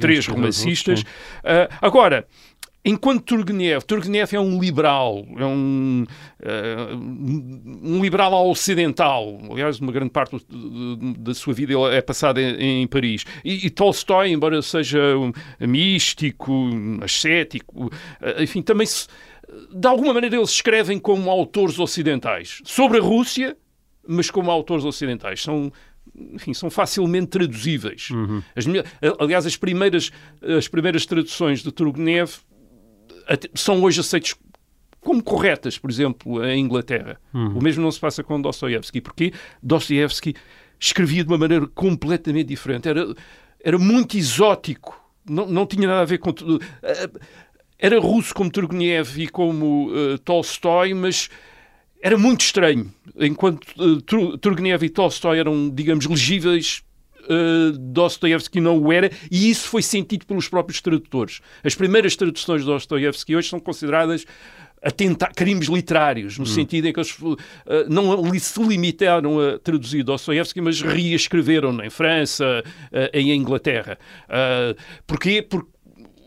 três 0.00 0.26
romancistas. 0.26 1.04
Ah, 1.42 1.68
agora, 1.82 2.26
enquanto 2.84 3.22
Turgenev, 3.22 3.82
Turgenev 3.84 4.34
é 4.34 4.40
um 4.40 4.60
liberal, 4.60 5.24
é 5.38 5.46
um, 5.46 6.04
eh, 6.42 6.94
um 7.82 8.02
liberal 8.02 8.32
ocidental. 8.50 9.38
Aliás, 9.50 9.80
uma 9.80 9.90
grande 9.90 10.10
parte 10.10 10.36
da 11.18 11.34
sua 11.34 11.54
vida 11.54 11.72
é 11.92 12.02
passada 12.02 12.40
em, 12.40 12.82
em 12.82 12.86
Paris. 12.86 13.24
E, 13.44 13.66
e 13.66 13.70
Tolstói, 13.70 14.30
embora 14.30 14.60
seja 14.60 15.16
um 15.16 15.32
místico, 15.66 16.52
um 16.52 16.98
ascético, 17.02 17.90
eh, 18.20 18.42
enfim, 18.42 18.60
também 18.60 18.86
se, 18.86 19.06
de 19.74 19.88
alguma 19.88 20.12
maneira 20.12 20.36
eles 20.36 20.50
escrevem 20.50 20.98
como 20.98 21.30
autores 21.30 21.78
ocidentais 21.78 22.60
sobre 22.64 22.98
a 22.98 23.02
Rússia, 23.02 23.56
mas 24.06 24.30
como 24.30 24.50
autores 24.50 24.84
ocidentais. 24.84 25.42
São 25.42 25.72
enfim, 26.32 26.52
são 26.54 26.70
facilmente 26.70 27.28
traduzíveis. 27.28 28.08
As 28.54 28.66
melhor- 28.66 28.84
aliás, 29.18 29.46
as 29.46 29.56
primeiras, 29.56 30.12
as 30.56 30.68
primeiras 30.68 31.06
traduções 31.06 31.60
de 31.62 31.72
Turgenev 31.72 32.30
são 33.54 33.82
hoje 33.82 34.00
aceitas 34.00 34.34
como 35.00 35.22
corretas, 35.22 35.76
por 35.76 35.90
exemplo, 35.90 36.44
em 36.44 36.60
Inglaterra. 36.60 37.20
O 37.58 37.62
mesmo 37.62 37.82
não 37.82 37.90
se 37.90 38.00
passa 38.00 38.22
com 38.24 38.40
Dostoiévski, 38.40 39.00
porque 39.00 39.32
Dostoiévski 39.62 40.34
escrevia 40.80 41.22
de 41.22 41.28
uma 41.30 41.38
maneira 41.38 41.66
completamente 41.68 42.48
diferente. 42.48 42.88
Era, 42.88 43.14
era 43.62 43.78
muito 43.78 44.16
exótico, 44.16 44.98
não, 45.28 45.46
não 45.46 45.66
tinha 45.66 45.86
nada 45.86 46.00
a 46.00 46.04
ver 46.06 46.18
com 46.18 46.32
tudo. 46.32 46.58
Era 47.78 48.00
russo 48.00 48.34
como 48.34 48.50
Turgenev 48.50 49.18
e 49.20 49.28
como 49.28 49.90
eh, 49.94 50.18
Tolstói, 50.24 50.94
mas 50.94 51.28
era 52.02 52.16
muito 52.16 52.40
estranho. 52.42 52.90
Enquanto 53.18 53.66
Tur- 54.02 54.38
Turgenev 54.38 54.82
e 54.84 54.88
Tolstói 54.88 55.38
eram, 55.38 55.68
digamos, 55.68 56.06
legíveis, 56.06 56.82
uh, 57.28 57.72
Dostoiévski 57.78 58.60
não 58.60 58.78
o 58.78 58.92
era, 58.92 59.10
e 59.30 59.50
isso 59.50 59.68
foi 59.68 59.82
sentido 59.82 60.26
pelos 60.26 60.48
próprios 60.48 60.80
tradutores. 60.80 61.40
As 61.62 61.74
primeiras 61.74 62.16
traduções 62.16 62.62
de 62.62 62.66
Dostoiévski 62.66 63.36
hoje 63.36 63.48
são 63.48 63.60
consideradas 63.60 64.24
atenta 64.84 65.28
crimes 65.28 65.66
literários, 65.68 66.38
no 66.38 66.44
sentido 66.44 66.86
em 66.86 66.92
que 66.92 67.00
eles 67.00 67.18
uh, 67.18 67.36
não 67.88 68.38
se 68.38 68.62
limitaram 68.62 69.40
a 69.40 69.58
traduzir 69.58 70.02
Dostoiévski, 70.02 70.60
mas 70.60 70.82
reescreveram 70.82 71.82
em 71.82 71.88
França, 71.88 72.62
uh, 72.92 73.16
em 73.16 73.32
Inglaterra. 73.32 73.98
Uh, 74.28 74.78
porquê? 75.06 75.40
Porque 75.40 75.70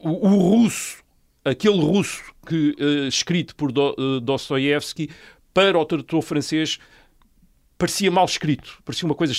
o, 0.03 0.27
o 0.27 0.37
russo, 0.37 1.03
aquele 1.45 1.79
russo 1.79 2.23
que, 2.47 2.75
escrito 3.07 3.55
por 3.55 3.71
Do, 3.71 4.19
Dostoiévski, 4.21 5.09
para 5.53 5.77
o 5.77 5.85
tradutor 5.85 6.21
francês, 6.21 6.79
parecia 7.77 8.09
mal 8.09 8.25
escrito, 8.25 8.79
parecia 8.83 9.05
uma 9.05 9.15
coisa 9.15 9.33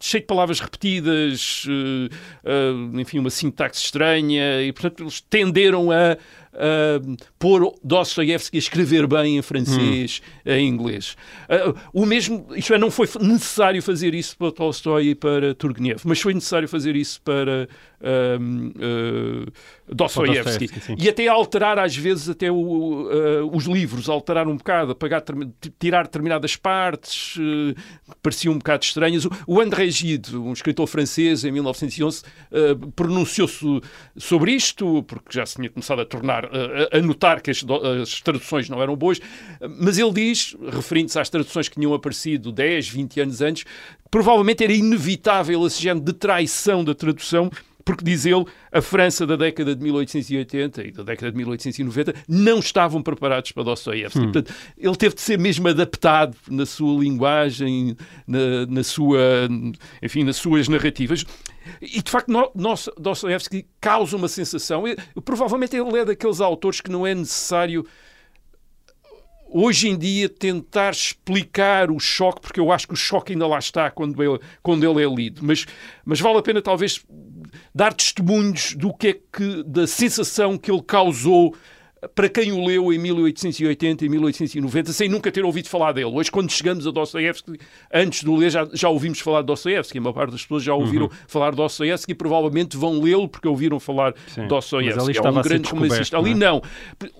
cheia 0.00 0.20
de 0.20 0.26
palavras 0.26 0.58
repetidas, 0.60 1.64
eh, 1.68 2.14
eh, 2.44 3.00
enfim, 3.00 3.18
uma 3.18 3.30
sintaxe 3.30 3.84
estranha, 3.84 4.62
e 4.62 4.72
portanto 4.72 5.04
eles 5.04 5.20
tenderam 5.20 5.90
a, 5.90 6.18
a 6.56 7.00
pôr 7.38 7.74
Dostoiévski 7.82 8.56
a 8.56 8.58
escrever 8.58 9.06
bem 9.06 9.38
em 9.38 9.42
francês, 9.42 10.20
em 10.44 10.66
inglês. 10.68 11.16
Eh, 11.48 11.74
o 11.92 12.06
mesmo, 12.06 12.46
isto 12.54 12.74
é, 12.74 12.78
não 12.78 12.90
foi 12.90 13.08
necessário 13.20 13.82
fazer 13.82 14.14
isso 14.14 14.36
para 14.36 14.50
Tolstói 14.50 15.08
e 15.08 15.14
para 15.14 15.54
Turgenev, 15.54 16.00
mas 16.04 16.20
foi 16.20 16.34
necessário 16.34 16.68
fazer 16.68 16.96
isso 16.96 17.20
para 17.22 17.68
Dostoiévski. 19.88 20.66
Dostoiévski, 20.66 20.80
sim. 20.80 20.96
E 20.98 21.08
até 21.08 21.26
alterar, 21.28 21.78
às 21.78 21.96
vezes, 21.96 22.28
até 22.28 22.50
o, 22.50 23.08
eh, 23.10 23.42
os 23.50 23.64
livros, 23.64 24.08
alterar 24.08 24.46
um 24.46 24.56
bocado, 24.56 24.92
apagar, 24.92 25.22
tirar 25.78 26.04
determinadas 26.04 26.56
partes, 26.56 27.34
que 27.34 27.74
pareciam 28.22 28.54
um 28.54 28.58
bocado 28.58 28.84
estranhas. 28.84 29.26
O, 29.46 29.60
André 29.60 29.88
Gide, 29.88 30.36
um 30.36 30.52
escritor 30.52 30.86
francês, 30.86 31.44
em 31.44 31.52
1911, 31.52 32.22
eh, 32.52 32.76
pronunciou-se 32.94 33.80
sobre 34.16 34.52
isto, 34.52 35.02
porque 35.04 35.30
já 35.30 35.46
se 35.46 35.56
tinha 35.56 35.70
começado 35.70 36.00
a 36.00 36.04
tornar, 36.04 36.45
eh, 36.52 36.98
a 36.98 37.02
notar 37.02 37.40
que 37.40 37.50
as, 37.50 37.64
as 38.02 38.20
traduções 38.20 38.68
não 38.68 38.82
eram 38.82 38.96
boas, 38.96 39.20
mas 39.78 39.98
ele 39.98 40.12
diz, 40.12 40.56
referindo-se 40.72 41.18
às 41.18 41.28
traduções 41.28 41.68
que 41.68 41.76
tinham 41.76 41.94
aparecido 41.94 42.52
10, 42.52 42.88
20 42.88 43.20
anos 43.20 43.40
antes, 43.40 43.64
provavelmente 44.10 44.64
era 44.64 44.72
inevitável 44.72 45.66
esse 45.66 45.82
género 45.82 46.04
de 46.04 46.12
traição 46.12 46.84
da 46.84 46.94
tradução, 46.94 47.50
porque, 47.86 48.04
diz 48.04 48.26
ele, 48.26 48.44
a 48.72 48.82
França 48.82 49.24
da 49.24 49.36
década 49.36 49.72
de 49.72 49.80
1880 49.80 50.82
e 50.82 50.90
da 50.90 51.04
década 51.04 51.30
de 51.30 51.36
1890 51.38 52.14
não 52.28 52.58
estavam 52.58 53.00
preparados 53.00 53.52
para 53.52 53.62
Dostoiévski. 53.62 54.22
Portanto, 54.22 54.52
ele 54.76 54.96
teve 54.96 55.14
de 55.14 55.20
ser 55.20 55.38
mesmo 55.38 55.68
adaptado 55.68 56.36
na 56.50 56.66
sua 56.66 57.00
linguagem, 57.00 57.96
na, 58.26 58.66
na 58.68 58.82
sua, 58.82 59.48
enfim, 60.02 60.24
nas 60.24 60.34
suas 60.34 60.66
narrativas. 60.66 61.24
E, 61.80 62.02
de 62.02 62.10
facto, 62.10 62.32
Dostoiévski 62.98 63.66
causa 63.80 64.16
uma 64.16 64.28
sensação. 64.28 64.84
Provavelmente 65.24 65.76
ele 65.76 65.98
é 65.98 66.04
daqueles 66.04 66.40
autores 66.40 66.80
que 66.80 66.90
não 66.90 67.06
é 67.06 67.14
necessário 67.14 67.86
hoje 69.48 69.88
em 69.88 69.96
dia 69.96 70.28
tentar 70.28 70.90
explicar 70.90 71.90
o 71.90 71.98
choque, 71.98 72.40
porque 72.40 72.60
eu 72.60 72.72
acho 72.72 72.86
que 72.86 72.94
o 72.94 72.96
choque 72.96 73.32
ainda 73.32 73.46
lá 73.46 73.58
está 73.58 73.90
quando 73.90 74.22
ele, 74.22 74.38
quando 74.62 74.84
ele 74.84 75.04
é 75.04 75.08
lido, 75.08 75.42
mas, 75.44 75.66
mas 76.04 76.20
vale 76.20 76.38
a 76.38 76.42
pena 76.42 76.60
talvez 76.60 77.04
dar 77.74 77.94
testemunhos 77.94 78.74
do 78.74 78.92
que 78.92 79.08
é 79.08 79.12
que, 79.12 79.62
da 79.64 79.86
sensação 79.86 80.58
que 80.58 80.70
ele 80.70 80.82
causou 80.82 81.54
para 82.14 82.28
quem 82.28 82.52
o 82.52 82.64
leu 82.64 82.92
em 82.92 82.98
1880 82.98 84.04
e 84.04 84.08
1890, 84.08 84.92
sem 84.92 85.08
nunca 85.08 85.32
ter 85.32 85.44
ouvido 85.44 85.68
falar 85.68 85.92
dele. 85.92 86.06
Hoje, 86.12 86.30
quando 86.30 86.50
chegamos 86.50 86.86
a 86.86 86.90
Dostoiévski, 86.90 87.58
antes 87.92 88.20
de 88.22 88.28
o 88.28 88.36
ler, 88.36 88.50
já, 88.50 88.68
já 88.72 88.88
ouvimos 88.88 89.18
falar 89.20 89.40
de 89.40 89.46
Dostoiévski. 89.46 89.98
A 89.98 90.00
maior 90.00 90.12
parte 90.12 90.30
das 90.32 90.42
pessoas 90.42 90.62
já 90.62 90.74
ouviram 90.74 91.10
falar 91.26 91.50
de 91.50 91.56
Dostoiévski 91.56 92.12
e 92.12 92.14
provavelmente 92.14 92.76
vão 92.76 93.00
lê-lo 93.00 93.28
porque 93.28 93.48
ouviram 93.48 93.80
falar 93.80 94.14
Sim, 94.28 94.42
de 94.42 94.48
Dostoiévski. 94.48 94.96
mas 94.98 95.08
ali 95.08 95.16
É 95.18 95.30
um 95.30 95.42
grande 95.42 95.68
romancista. 95.70 96.18
Ali 96.18 96.34
não 96.34 96.46
não. 96.46 96.62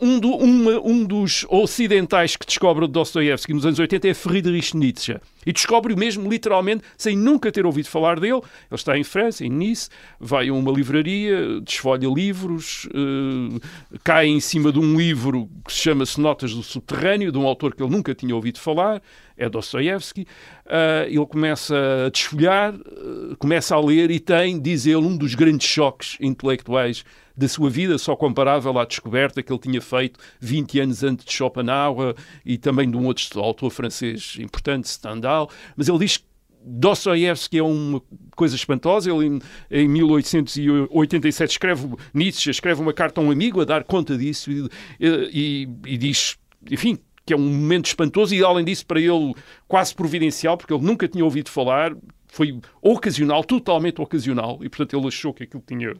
Um, 0.00 0.20
do- 0.20 0.36
uma- 0.36 0.80
um 0.80 1.04
dos 1.04 1.44
ocidentais 1.48 2.36
que 2.36 2.46
descobre 2.46 2.86
Dostoiévski 2.86 3.52
nos 3.54 3.66
anos 3.66 3.78
80 3.78 4.08
é 4.08 4.14
Friedrich 4.14 4.76
Nietzsche. 4.76 5.16
E 5.46 5.52
descobre-o 5.52 5.96
mesmo, 5.96 6.28
literalmente, 6.28 6.82
sem 6.98 7.16
nunca 7.16 7.52
ter 7.52 7.64
ouvido 7.64 7.88
falar 7.88 8.18
dele. 8.18 8.34
Ele 8.34 8.42
está 8.72 8.98
em 8.98 9.04
França, 9.04 9.46
em 9.46 9.48
Nice, 9.48 9.88
vai 10.18 10.48
a 10.48 10.52
uma 10.52 10.72
livraria, 10.72 11.60
desfolha 11.60 12.08
livros, 12.08 12.88
eh, 12.92 13.60
cai 14.02 14.26
em 14.26 14.40
cima 14.40 14.72
de 14.72 14.80
um 14.80 14.96
livro 14.96 15.48
que 15.64 15.72
se 15.72 15.80
chama-se 15.80 16.20
Notas 16.20 16.52
do 16.52 16.62
Subterrâneo, 16.62 17.30
de 17.30 17.38
um 17.38 17.46
autor 17.46 17.74
que 17.74 17.82
ele 17.82 17.92
nunca 17.92 18.14
tinha 18.14 18.34
ouvido 18.34 18.58
falar, 18.58 19.00
é 19.36 19.48
Dostoiévski. 19.48 20.26
Ah, 20.66 21.04
ele 21.06 21.26
começa 21.26 21.76
a 22.06 22.10
desfolhar, 22.10 22.74
eh, 22.74 23.34
começa 23.38 23.74
a 23.74 23.80
ler 23.80 24.10
e 24.10 24.18
tem, 24.18 24.60
diz 24.60 24.86
ele, 24.86 24.96
um 24.96 25.16
dos 25.16 25.34
grandes 25.34 25.68
choques 25.68 26.16
intelectuais 26.20 27.04
da 27.36 27.48
sua 27.48 27.68
vida, 27.68 27.98
só 27.98 28.16
comparável 28.16 28.78
à 28.78 28.84
descoberta 28.84 29.42
que 29.42 29.52
ele 29.52 29.58
tinha 29.60 29.80
feito 29.80 30.18
20 30.40 30.80
anos 30.80 31.02
antes 31.04 31.24
de 31.24 31.32
Schopenhauer 31.32 32.14
e 32.44 32.56
também 32.56 32.90
de 32.90 32.96
um 32.96 33.04
outro 33.06 33.40
autor 33.40 33.70
francês 33.70 34.36
importante, 34.40 34.88
Stendhal. 34.88 35.50
Mas 35.76 35.88
ele 35.88 35.98
diz 35.98 36.16
que 36.16 36.24
Dostoiévski 36.68 37.58
é 37.58 37.62
uma 37.62 38.02
coisa 38.34 38.56
espantosa. 38.56 39.10
Ele, 39.10 39.26
em, 39.26 39.38
em 39.70 39.88
1887, 39.88 41.50
escreve, 41.52 41.88
Nietzsche 42.12 42.50
escreve 42.50 42.80
uma 42.80 42.92
carta 42.92 43.20
a 43.20 43.24
um 43.24 43.30
amigo 43.30 43.60
a 43.60 43.64
dar 43.64 43.84
conta 43.84 44.16
disso 44.16 44.50
e, 44.50 44.68
e- 45.00 45.68
e 45.86 45.96
diz, 45.98 46.36
enfim, 46.70 46.98
que 47.24 47.32
é 47.32 47.36
um 47.36 47.40
momento 47.40 47.86
espantoso 47.86 48.34
e, 48.34 48.42
além 48.42 48.64
disso, 48.64 48.86
para 48.86 49.00
ele 49.00 49.34
quase 49.68 49.94
providencial, 49.94 50.56
porque 50.56 50.72
ele 50.72 50.82
nunca 50.84 51.06
tinha 51.08 51.24
ouvido 51.24 51.50
falar, 51.50 51.94
foi 52.36 52.60
ocasional, 52.82 53.42
totalmente 53.42 54.00
ocasional, 54.00 54.58
e 54.62 54.68
portanto 54.68 54.96
ele 54.98 55.08
achou 55.08 55.32
que 55.32 55.44
aquilo 55.44 55.62
tinha 55.66 55.94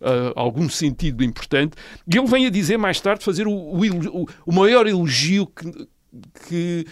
ah, 0.00 0.32
algum 0.36 0.68
sentido 0.68 1.24
importante. 1.24 1.72
E 2.06 2.16
ele 2.16 2.26
vem 2.28 2.46
a 2.46 2.50
dizer 2.50 2.76
mais 2.76 3.00
tarde, 3.00 3.24
fazer 3.24 3.46
o, 3.46 3.52
o 3.52 4.26
o- 4.46 4.52
maior 4.52 4.86
elogio 4.86 5.46
que, 5.46 5.88
que 6.48 6.86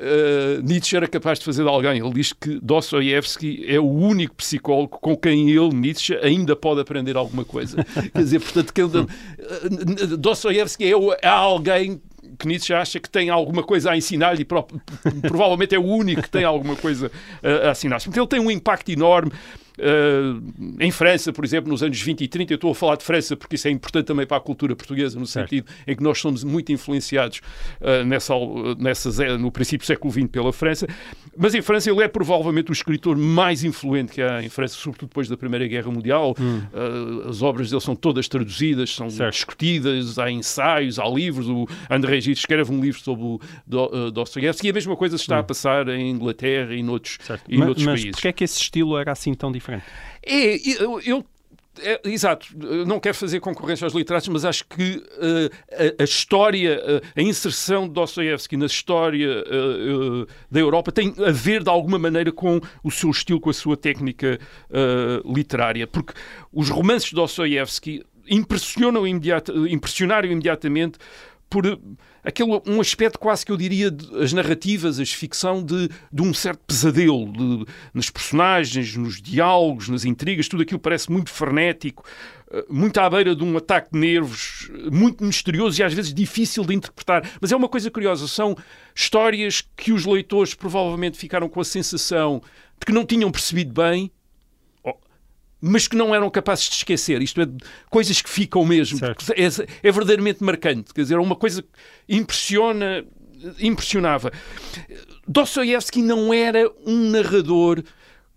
ah, 0.00 0.60
Nietzsche 0.64 0.96
era 0.96 1.06
capaz 1.06 1.38
de 1.38 1.44
fazer 1.44 1.62
de 1.62 1.68
alguém. 1.68 1.98
Ele 2.00 2.12
diz 2.12 2.32
que 2.32 2.58
Dostoiévski 2.60 3.64
é 3.68 3.78
o 3.78 3.88
único 3.88 4.34
psicólogo 4.34 4.98
com 4.98 5.16
quem 5.16 5.50
ele, 5.50 5.68
Nietzsche, 5.74 6.14
ainda 6.16 6.56
pode 6.56 6.80
aprender 6.80 7.16
alguma 7.16 7.44
coisa. 7.44 7.84
Quer 8.12 8.18
dizer, 8.18 8.40
portanto, 8.40 8.72
que 8.72 8.80
ele, 8.80 8.90
ah, 8.98 10.16
Dostoiévski 10.16 10.84
é, 10.90 10.96
o- 10.96 11.12
é 11.12 11.28
alguém 11.28 12.00
que 12.40 12.48
Nietzsche 12.48 12.72
acha 12.74 12.98
que 12.98 13.08
tem 13.08 13.30
alguma 13.30 13.62
coisa 13.62 13.90
a 13.92 13.96
ensinar-lhe 13.96 14.44
pro- 14.44 14.66
provavelmente 15.22 15.74
é 15.74 15.78
o 15.78 15.84
único 15.84 16.22
que 16.22 16.30
tem 16.30 16.42
alguma 16.44 16.74
coisa 16.74 17.10
a, 17.42 17.68
a 17.68 17.70
ensinar. 17.72 17.96
Portanto, 17.96 18.16
ele 18.18 18.26
tem 18.26 18.40
um 18.40 18.50
impacto 18.50 18.90
enorme. 18.90 19.30
Uh, 19.80 20.42
em 20.78 20.90
França, 20.90 21.32
por 21.32 21.44
exemplo, 21.44 21.70
nos 21.70 21.82
anos 21.82 22.00
20 22.00 22.20
e 22.22 22.28
30, 22.28 22.52
eu 22.52 22.56
estou 22.56 22.70
a 22.70 22.74
falar 22.74 22.96
de 22.96 23.04
França 23.04 23.36
porque 23.36 23.56
isso 23.56 23.66
é 23.66 23.70
importante 23.70 24.06
também 24.06 24.26
para 24.26 24.36
a 24.36 24.40
cultura 24.40 24.76
portuguesa, 24.76 25.18
no 25.18 25.26
Certo. 25.26 25.48
sentido 25.50 25.66
em 25.86 25.96
que 25.96 26.02
nós 26.02 26.18
somos 26.18 26.44
muito 26.44 26.70
influenciados 26.72 27.40
uh, 27.80 28.04
nessa, 28.04 28.34
nessas, 28.78 29.18
no 29.40 29.50
princípio 29.50 29.84
do 29.84 29.86
século 29.86 30.12
XX 30.12 30.26
pela 30.28 30.52
França. 30.52 30.86
Mas 31.36 31.54
em 31.54 31.62
França 31.62 31.90
ele 31.90 32.02
é 32.02 32.08
provavelmente 32.08 32.70
o 32.70 32.72
escritor 32.72 33.16
mais 33.16 33.64
influente 33.64 34.12
que 34.12 34.22
há 34.22 34.42
em 34.42 34.48
França, 34.48 34.74
sobretudo 34.74 35.08
depois 35.08 35.28
da 35.28 35.36
Primeira 35.36 35.66
Guerra 35.66 35.90
Mundial. 35.90 36.34
Uh, 36.38 37.28
as 37.28 37.40
obras 37.42 37.70
dele 37.70 37.80
são 37.80 37.96
todas 37.96 38.28
traduzidas, 38.28 38.94
são 38.94 39.08
Certo. 39.08 39.32
discutidas, 39.32 40.18
há 40.18 40.30
ensaios, 40.30 40.98
há 40.98 41.06
livros. 41.08 41.48
O 41.48 41.66
André 41.88 42.20
Gide 42.20 42.38
escreve 42.38 42.72
um 42.72 42.80
livro 42.80 43.00
sobre 43.00 43.24
o 43.24 43.40
Do, 43.66 44.10
Dostoiévski 44.10 44.66
e 44.66 44.70
a 44.70 44.72
mesma 44.74 44.96
coisa 44.96 45.16
se 45.16 45.22
está 45.24 45.38
a 45.38 45.42
passar 45.42 45.88
em 45.88 46.10
Inglaterra 46.10 46.74
e 46.74 46.82
noutros, 46.82 47.18
Certo. 47.22 47.44
e 47.48 47.56
noutros 47.56 47.84
mas 47.86 47.94
países. 48.00 48.10
porquê 48.12 48.28
é 48.28 48.32
que 48.32 48.44
esse 48.44 48.60
estilo 48.60 48.98
era 48.98 49.12
assim 49.12 49.32
tão 49.34 49.50
diferente? 49.50 49.69
É, 50.22 50.56
eu, 50.82 51.00
eu- 51.00 51.24
é, 51.82 52.00
exato, 52.04 52.46
não 52.86 52.98
quero 53.00 53.14
fazer 53.16 53.40
concorrência 53.40 53.84
aos 53.86 53.94
literatos, 53.94 54.28
mas 54.28 54.44
acho 54.44 54.66
que 54.66 55.02
eh, 55.18 55.94
a, 55.98 56.02
a 56.02 56.04
história, 56.04 56.78
eh, 56.84 57.00
a 57.16 57.22
inserção 57.22 57.86
de 57.86 57.94
Dostoiévski 57.94 58.56
na 58.56 58.66
história 58.66 59.44
eh, 59.46 60.26
da 60.50 60.60
Europa 60.60 60.90
tem 60.92 61.14
a 61.24 61.30
ver 61.30 61.62
de 61.62 61.70
alguma 61.70 61.98
maneira 61.98 62.32
com 62.32 62.60
o 62.82 62.90
seu 62.90 63.08
estilo, 63.10 63.40
com 63.40 63.48
a 63.50 63.54
sua 63.54 63.76
técnica 63.76 64.38
literária, 65.24 65.86
porque 65.86 66.12
os 66.52 66.68
romances 66.68 67.10
de 67.10 67.14
Dostoiévski 67.14 68.04
impressionam 68.28 69.06
imediata, 69.06 69.52
impressionaram 69.68 70.28
imediatamente 70.30 70.98
por 71.50 71.66
aquele, 72.22 72.62
um 72.64 72.80
aspecto 72.80 73.18
quase 73.18 73.44
que 73.44 73.50
eu 73.50 73.56
diria 73.56 73.94
as 74.22 74.32
narrativas, 74.32 75.00
a 75.00 75.04
ficção 75.04 75.62
de, 75.62 75.90
de 76.12 76.22
um 76.22 76.32
certo 76.32 76.60
pesadelo 76.64 77.30
de, 77.32 77.66
nas 77.92 78.08
personagens, 78.08 78.96
nos 78.96 79.20
diálogos, 79.20 79.88
nas 79.88 80.04
intrigas, 80.04 80.46
tudo 80.46 80.62
aquilo 80.62 80.78
parece 80.78 81.10
muito 81.10 81.28
frenético, 81.28 82.04
eh, 82.52 82.64
muito 82.70 82.98
à 82.98 83.10
beira 83.10 83.34
de 83.34 83.42
um 83.42 83.56
ataque 83.56 83.90
de 83.92 83.98
nervos, 83.98 84.70
muito 84.92 85.24
misterioso 85.24 85.80
e 85.80 85.82
às 85.82 85.92
vezes 85.92 86.14
difícil 86.14 86.64
de 86.64 86.72
interpretar. 86.72 87.28
Mas 87.40 87.50
é 87.50 87.56
uma 87.56 87.68
coisa 87.68 87.90
curiosa, 87.90 88.28
são 88.28 88.56
histórias 88.94 89.60
que 89.76 89.92
os 89.92 90.06
leitores 90.06 90.54
provavelmente 90.54 91.18
ficaram 91.18 91.48
com 91.48 91.60
a 91.60 91.64
sensação 91.64 92.40
de 92.78 92.86
que 92.86 92.92
não 92.92 93.04
tinham 93.04 93.30
percebido 93.30 93.72
bem 93.72 94.10
mas 95.60 95.86
que 95.86 95.96
não 95.96 96.14
eram 96.14 96.30
capazes 96.30 96.68
de 96.68 96.76
esquecer. 96.76 97.20
Isto 97.22 97.42
é, 97.42 97.48
coisas 97.90 98.20
que 98.22 98.30
ficam 98.30 98.64
mesmo. 98.64 98.98
É, 99.04 99.88
é 99.88 99.92
verdadeiramente 99.92 100.42
marcante. 100.42 100.94
Quer 100.94 101.02
dizer, 101.02 101.14
é 101.14 101.18
uma 101.18 101.36
coisa 101.36 101.62
que 101.62 101.68
impressiona, 102.08 103.04
impressionava. 103.60 104.32
Dostoiévski 105.26 106.02
não 106.02 106.32
era 106.32 106.70
um 106.86 107.10
narrador 107.10 107.82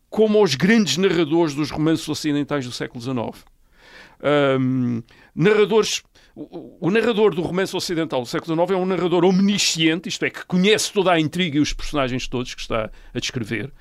como 0.10 0.44
os 0.44 0.56
grandes 0.56 0.98
narradores 0.98 1.56
dos 1.56 1.72
romances 1.72 2.08
ocidentais 2.08 2.66
do 2.66 2.72
século 2.72 3.02
XIX. 3.02 3.46
Ahm, 4.22 5.02
narradores. 5.36 6.04
O, 6.36 6.88
o 6.88 6.90
narrador 6.90 7.36
do 7.36 7.44
romance 7.44 7.76
ocidental 7.76 8.22
do 8.22 8.28
século 8.28 8.56
XIX 8.56 8.72
é 8.72 8.82
um 8.82 8.88
narrador 8.88 9.24
omnisciente, 9.24 10.10
isto 10.10 10.26
é, 10.26 10.32
que 10.32 10.44
conhece 10.48 10.92
toda 10.92 11.12
a 11.12 11.20
intriga 11.20 11.58
e 11.58 11.62
os 11.62 11.74
personagens 11.74 12.28
todos 12.28 12.56
que 12.56 12.62
está 12.62 12.90
a 13.14 13.20
descrever. 13.20 13.72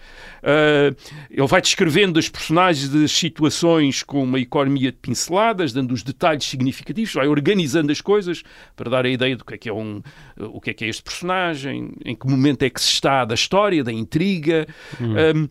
Ah, 0.42 0.94
ele 1.30 1.46
vai 1.46 1.62
descrevendo 1.62 2.18
as 2.18 2.28
personagens 2.28 2.90
das 2.90 3.10
situações 3.10 4.02
com 4.02 4.22
uma 4.22 4.38
economia 4.38 4.92
de 4.92 4.98
pinceladas, 4.98 5.72
dando 5.72 5.92
os 5.92 6.02
detalhes 6.02 6.44
significativos, 6.44 7.14
vai 7.14 7.26
organizando 7.26 7.90
as 7.90 8.02
coisas 8.02 8.42
para 8.76 8.90
dar 8.90 9.06
a 9.06 9.08
ideia 9.08 9.34
do 9.34 9.46
que 9.46 9.54
é 9.54 9.58
que 9.58 9.68
é, 9.70 9.72
um, 9.72 10.02
o 10.38 10.60
que 10.60 10.70
é, 10.70 10.74
que 10.74 10.84
é 10.84 10.88
este 10.88 11.02
personagem, 11.02 11.94
em 12.04 12.14
que 12.14 12.26
momento 12.26 12.64
é 12.64 12.70
que 12.70 12.82
se 12.82 12.90
está 12.90 13.24
da 13.24 13.34
história, 13.34 13.82
da 13.82 13.92
intriga. 13.92 14.66
Ahm, 15.00 15.48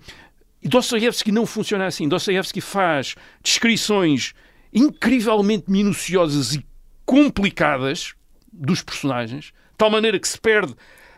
e 0.62 0.67
Dostoiévski 0.67 1.31
não 1.31 1.48
funciona 1.48 1.88
assim. 1.88 2.08
Dostoiévski 2.08 2.62
faz 2.62 3.15
descrições 3.43 4.34
incrivelmente 4.72 5.70
minuciosas 5.70 6.53
e 6.53 6.70
complicadas 7.11 8.13
dos 8.53 8.81
personagens, 8.81 9.45
de 9.47 9.53
tal 9.77 9.89
maneira 9.89 10.17
que 10.17 10.25
se 10.27 10.39
perde. 10.39 10.73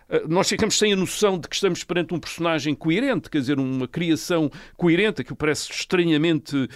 eh, 0.09 0.23
Nós 0.27 0.50
ficamos 0.50 0.75
sem 0.75 0.91
a 0.91 0.95
noção 0.95 1.38
de 1.38 1.47
que 1.47 1.53
estamos 1.53 1.83
perante 1.83 2.15
um 2.15 2.19
personagem 2.19 2.73
coerente, 2.73 3.29
quer 3.29 3.38
dizer, 3.38 3.59
uma 3.59 3.88
criação 3.88 4.50
coerente, 4.75 5.23
que 5.23 5.35
parece 5.35 5.71
estranhamente 5.71 6.67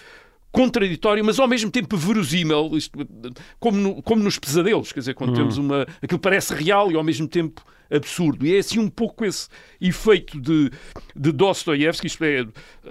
contraditório, 0.51 1.25
mas 1.25 1.39
ao 1.39 1.47
mesmo 1.47 1.71
tempo 1.71 1.97
verosímil, 1.97 2.77
isto, 2.77 2.97
como, 3.59 3.77
no- 3.79 4.03
como 4.03 4.21
nos 4.23 4.37
pesadelos, 4.37 4.91
quer 4.91 4.99
dizer, 4.99 5.15
quando 5.15 5.31
temos 5.33 5.57
uma. 5.57 5.87
aquilo 5.99 6.19
parece 6.19 6.53
real 6.53 6.91
e 6.91 6.95
ao 6.95 7.03
mesmo 7.03 7.27
tempo 7.27 7.63
absurdo. 7.91 8.45
E 8.45 8.55
é 8.55 8.59
assim 8.59 8.77
um 8.77 8.87
pouco 8.89 9.25
esse 9.25 9.47
efeito 9.81 10.39
de, 10.39 10.69
de 11.15 11.31
Dostoiévski, 11.31 12.05
isto 12.05 12.23
é 12.23 12.45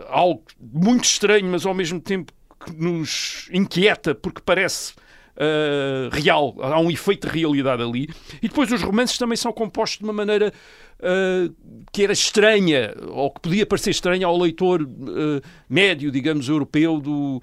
algo 0.09 0.43
muito 0.61 1.05
estranho, 1.05 1.47
mas 1.47 1.65
ao 1.65 1.73
mesmo 1.75 2.01
tempo 2.01 2.33
que 2.65 2.73
nos 2.75 3.49
inquieta, 3.53 4.13
porque 4.13 4.41
parece 4.45 4.95
uh, 5.37 6.15
real, 6.15 6.55
há 6.61 6.81
um 6.81 6.91
efeito 6.91 7.29
de 7.29 7.39
realidade 7.39 7.83
ali. 7.83 8.09
E 8.43 8.49
depois 8.49 8.71
os 8.73 8.83
romances 8.83 9.19
também 9.19 9.37
são 9.37 9.53
compostos 9.53 9.99
de 9.99 10.05
uma 10.05 10.13
maneira 10.13 10.53
uh, 11.01 11.55
que 11.93 12.03
era 12.03 12.13
estranha, 12.13 12.95
ou 13.09 13.31
que 13.31 13.41
podia 13.41 13.67
parecer 13.67 13.91
estranha 13.91 14.27
ao 14.27 14.37
leitor 14.37 14.83
uh, 14.83 15.41
médio, 15.69 16.11
digamos, 16.11 16.49
europeu, 16.49 17.01
do, 17.01 17.41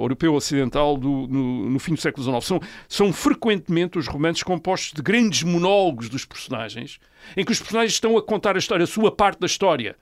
europeu 0.00 0.34
ocidental 0.34 0.96
do, 0.96 1.26
no, 1.28 1.70
no 1.70 1.78
fim 1.78 1.94
do 1.94 2.00
século 2.00 2.24
XIX. 2.24 2.44
São, 2.44 2.60
são 2.88 3.12
frequentemente 3.12 3.98
os 3.98 4.06
romances 4.06 4.42
compostos 4.42 4.92
de 4.92 5.02
grandes 5.02 5.42
monólogos 5.42 6.08
dos 6.08 6.24
personagens, 6.24 6.98
em 7.36 7.44
que 7.44 7.52
os 7.52 7.58
personagens 7.58 7.94
estão 7.94 8.16
a 8.16 8.22
contar 8.22 8.56
a 8.56 8.58
história, 8.58 8.84
a 8.84 8.86
sua 8.86 9.10
parte 9.10 9.40
da 9.40 9.46
história. 9.46 9.96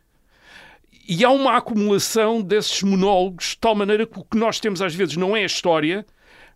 E 1.08 1.24
há 1.24 1.30
uma 1.30 1.56
acumulação 1.56 2.42
desses 2.42 2.82
monólogos, 2.82 3.50
de 3.50 3.58
tal 3.58 3.76
maneira 3.76 4.04
que 4.04 4.18
o 4.18 4.24
que 4.24 4.36
nós 4.36 4.58
temos 4.58 4.82
às 4.82 4.92
vezes 4.92 5.16
não 5.16 5.36
é 5.36 5.44
a 5.44 5.46
história, 5.46 6.04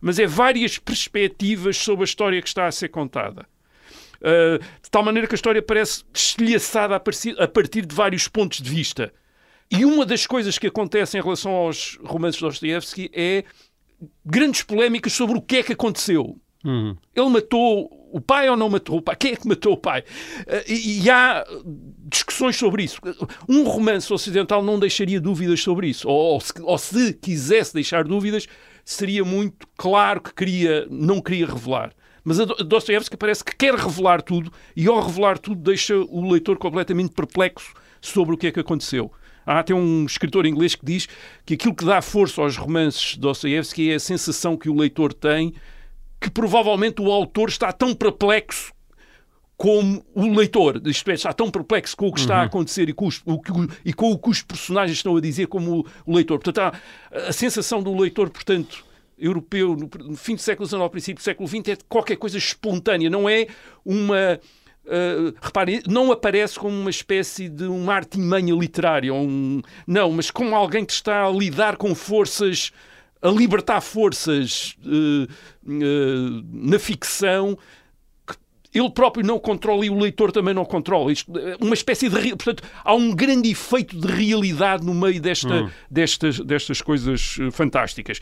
mas 0.00 0.18
é 0.18 0.26
várias 0.26 0.78
perspectivas 0.78 1.76
sobre 1.76 2.02
a 2.02 2.04
história 2.04 2.40
que 2.40 2.48
está 2.48 2.66
a 2.66 2.72
ser 2.72 2.88
contada. 2.88 3.46
Uh, 4.20 4.58
de 4.82 4.90
tal 4.90 5.02
maneira 5.02 5.26
que 5.26 5.34
a 5.34 5.36
história 5.36 5.62
parece 5.62 6.04
estilhaçada 6.12 6.94
a 6.94 7.00
partir, 7.00 7.86
de 7.86 7.94
vários 7.94 8.28
pontos 8.28 8.60
de 8.60 8.68
vista. 8.68 9.12
E 9.70 9.84
uma 9.84 10.04
das 10.04 10.26
coisas 10.26 10.58
que 10.58 10.66
acontece 10.66 11.16
em 11.16 11.22
relação 11.22 11.52
aos 11.52 11.98
romances 12.02 12.38
de 12.38 12.46
Dostoevsky 12.46 13.10
é 13.14 13.44
grandes 14.24 14.62
polémicas 14.62 15.12
sobre 15.12 15.38
o 15.38 15.42
que 15.42 15.58
é 15.58 15.62
que 15.62 15.72
aconteceu. 15.72 16.38
Uhum. 16.64 16.96
Ele 17.14 17.28
matou 17.28 17.88
o 18.12 18.20
pai 18.20 18.50
ou 18.50 18.56
não 18.56 18.68
matou 18.68 18.98
o 18.98 19.02
pai? 19.02 19.16
Quem 19.16 19.32
é 19.32 19.36
que 19.36 19.48
matou 19.48 19.74
o 19.74 19.76
pai? 19.76 20.00
Uh, 20.00 20.70
e, 20.70 21.02
e 21.02 21.10
há 21.10 21.44
discussões 22.08 22.56
sobre 22.56 22.82
isso. 22.82 23.00
Um 23.48 23.62
romance 23.62 24.12
ocidental 24.12 24.62
não 24.62 24.78
deixaria 24.78 25.20
dúvidas 25.20 25.60
sobre 25.62 25.88
isso. 25.88 26.08
Ou, 26.08 26.34
ou, 26.34 26.40
se, 26.40 26.52
ou 26.60 26.78
se 26.78 27.14
quisesse 27.14 27.72
deixar 27.72 28.04
dúvidas, 28.04 28.46
seria 28.92 29.24
muito 29.24 29.66
claro 29.76 30.20
que 30.20 30.34
queria, 30.34 30.86
não 30.90 31.20
queria 31.20 31.46
revelar. 31.46 31.92
Mas 32.24 32.38
a 32.38 32.44
Dostoevsky 32.44 33.16
parece 33.16 33.44
que 33.44 33.56
quer 33.56 33.74
revelar 33.74 34.20
tudo 34.20 34.52
e, 34.76 34.86
ao 34.86 35.00
revelar 35.00 35.38
tudo, 35.38 35.60
deixa 35.60 35.96
o 35.96 36.30
leitor 36.30 36.58
completamente 36.58 37.14
perplexo 37.14 37.72
sobre 38.00 38.34
o 38.34 38.38
que 38.38 38.48
é 38.48 38.52
que 38.52 38.60
aconteceu. 38.60 39.10
Há 39.46 39.60
até 39.60 39.74
um 39.74 40.04
escritor 40.04 40.44
inglês 40.44 40.74
que 40.74 40.84
diz 40.84 41.08
que 41.46 41.54
aquilo 41.54 41.74
que 41.74 41.84
dá 41.84 42.02
força 42.02 42.42
aos 42.42 42.56
romances 42.56 43.14
de 43.14 43.20
Dostoevsky 43.20 43.90
é 43.90 43.94
a 43.94 44.00
sensação 44.00 44.56
que 44.56 44.68
o 44.68 44.76
leitor 44.76 45.14
tem 45.14 45.54
que 46.20 46.30
provavelmente 46.30 47.00
o 47.00 47.10
autor 47.10 47.48
está 47.48 47.72
tão 47.72 47.94
perplexo 47.94 48.72
como 49.60 50.02
o 50.14 50.26
leitor, 50.34 50.80
isto 50.86 51.10
é, 51.10 51.12
está 51.12 51.34
tão 51.34 51.50
perplexo 51.50 51.94
com 51.94 52.08
o 52.08 52.12
que 52.14 52.20
está 52.20 52.36
Uhum. 52.36 52.40
a 52.40 52.44
acontecer 52.44 52.88
e 52.88 52.94
com, 52.94 53.06
os, 53.06 53.20
o 53.26 53.38
que, 53.38 53.52
e 53.84 53.92
com 53.92 54.10
o 54.10 54.18
que 54.18 54.30
os 54.30 54.40
personagens 54.40 54.96
estão 54.96 55.14
a 55.14 55.20
dizer 55.20 55.48
como 55.48 55.80
o, 55.80 55.86
o 56.06 56.16
leitor. 56.16 56.38
Portanto, 56.38 56.74
há 57.12 57.28
a 57.28 57.30
sensação 57.30 57.82
do 57.82 57.94
leitor, 57.94 58.30
portanto, 58.30 58.82
europeu, 59.18 59.76
no, 59.76 59.90
no 60.08 60.16
fim 60.16 60.34
do 60.34 60.40
século 60.40 60.66
XIX, 60.66 60.88
princípio 60.88 61.20
do 61.20 61.24
século 61.24 61.46
XX, 61.46 61.68
é 61.68 61.76
qualquer 61.90 62.16
coisa 62.16 62.38
espontânea, 62.38 63.10
não 63.10 63.28
é 63.28 63.48
uma... 63.84 64.40
Uh, 64.82 65.36
reparem, 65.42 65.82
não 65.86 66.10
aparece 66.10 66.58
como 66.58 66.74
uma 66.74 66.88
espécie 66.88 67.46
de 67.46 67.64
uma 67.64 67.92
artimanha 67.92 68.54
literária, 68.54 69.12
um, 69.12 69.60
não, 69.86 70.10
mas 70.10 70.30
como 70.30 70.56
alguém 70.56 70.86
que 70.86 70.92
está 70.94 71.26
a 71.26 71.30
lidar 71.30 71.76
com 71.76 71.94
forças 71.94 72.72
a 73.22 73.28
libertar 73.28 73.82
forças 73.82 74.74
uh, 74.86 75.24
uh, 75.70 76.42
na 76.50 76.78
ficção 76.78 77.58
ele 78.74 78.90
próprio 78.90 79.24
não 79.24 79.38
controla 79.38 79.84
e 79.84 79.90
o 79.90 79.98
leitor 79.98 80.32
também 80.32 80.54
não 80.54 80.64
controla. 80.64 81.12
Isto, 81.12 81.32
uma 81.60 81.74
espécie 81.74 82.08
de. 82.08 82.30
Portanto, 82.30 82.62
há 82.84 82.94
um 82.94 83.14
grande 83.14 83.50
efeito 83.50 83.98
de 83.98 84.06
realidade 84.06 84.84
no 84.84 84.94
meio 84.94 85.20
desta, 85.20 85.50
Hum. 85.50 85.70
destas, 85.90 86.38
destas 86.40 86.80
coisas 86.80 87.36
uh, 87.38 87.50
fantásticas. 87.50 88.20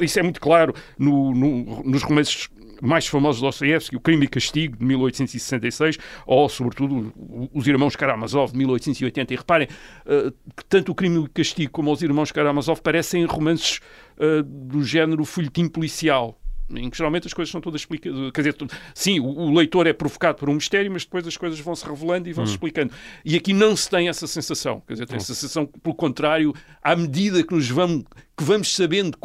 Isso 0.00 0.18
é 0.18 0.22
muito 0.22 0.40
claro 0.40 0.74
no, 0.98 1.34
no, 1.34 1.82
nos 1.84 2.02
romances 2.02 2.48
mais 2.82 3.06
famosos 3.06 3.40
de 3.40 3.46
Dostoevsky, 3.46 3.96
O 3.96 4.00
Crime 4.00 4.24
e 4.24 4.28
Castigo, 4.28 4.76
de 4.76 4.84
1866, 4.84 5.98
ou, 6.26 6.48
sobretudo, 6.48 7.12
Os 7.54 7.68
Irmãos 7.68 7.94
Karamazov, 7.94 8.50
de 8.50 8.58
1880. 8.58 9.32
E 9.32 9.36
reparem 9.36 9.68
uh, 10.04 10.32
que 10.56 10.64
tanto 10.68 10.90
O 10.90 10.94
Crime 10.94 11.24
e 11.24 11.28
Castigo 11.28 11.70
como 11.70 11.92
Os 11.92 12.02
Irmãos 12.02 12.32
Karamazov 12.32 12.82
parecem 12.82 13.24
romances 13.24 13.78
uh, 14.18 14.42
do 14.42 14.82
género 14.82 15.24
folhetim 15.24 15.68
policial. 15.68 16.41
Em 16.70 16.88
que 16.90 16.96
geralmente 16.96 17.26
as 17.26 17.32
coisas 17.32 17.50
são 17.50 17.60
todas 17.60 17.80
explicadas. 17.80 18.30
Quer 18.32 18.40
dizer, 18.40 18.56
sim, 18.94 19.20
o, 19.20 19.26
o, 19.26 19.54
leitor 19.54 19.86
é 19.86 19.92
provocado 19.92 20.38
por 20.38 20.48
um 20.48 20.54
mistério, 20.54 20.90
mas 20.90 21.04
depois 21.04 21.26
as 21.26 21.36
coisas 21.36 21.58
vão 21.60 21.74
se 21.74 21.84
revelando 21.86 22.28
e 22.28 22.32
vão 22.32 22.46
se 22.46 22.52
hum. 22.52 22.54
explicando. 22.54 22.92
E 23.24 23.36
aqui 23.36 23.52
não 23.52 23.76
se 23.76 23.88
tem 23.88 24.08
essa 24.08 24.26
sensação. 24.26 24.82
Quer 24.86 24.94
dizer, 24.94 25.06
tem 25.06 25.16
essa 25.16 25.34
sensação 25.34 25.66
que, 25.66 25.78
pelo 25.80 25.94
contrário, 25.94 26.54
à 26.82 26.96
medida 26.96 27.42
que 27.42 27.54
nos 27.54 27.68
vamos, 27.68 28.04
que 28.36 28.44
vamos 28.44 28.74
sabendo 28.74 29.18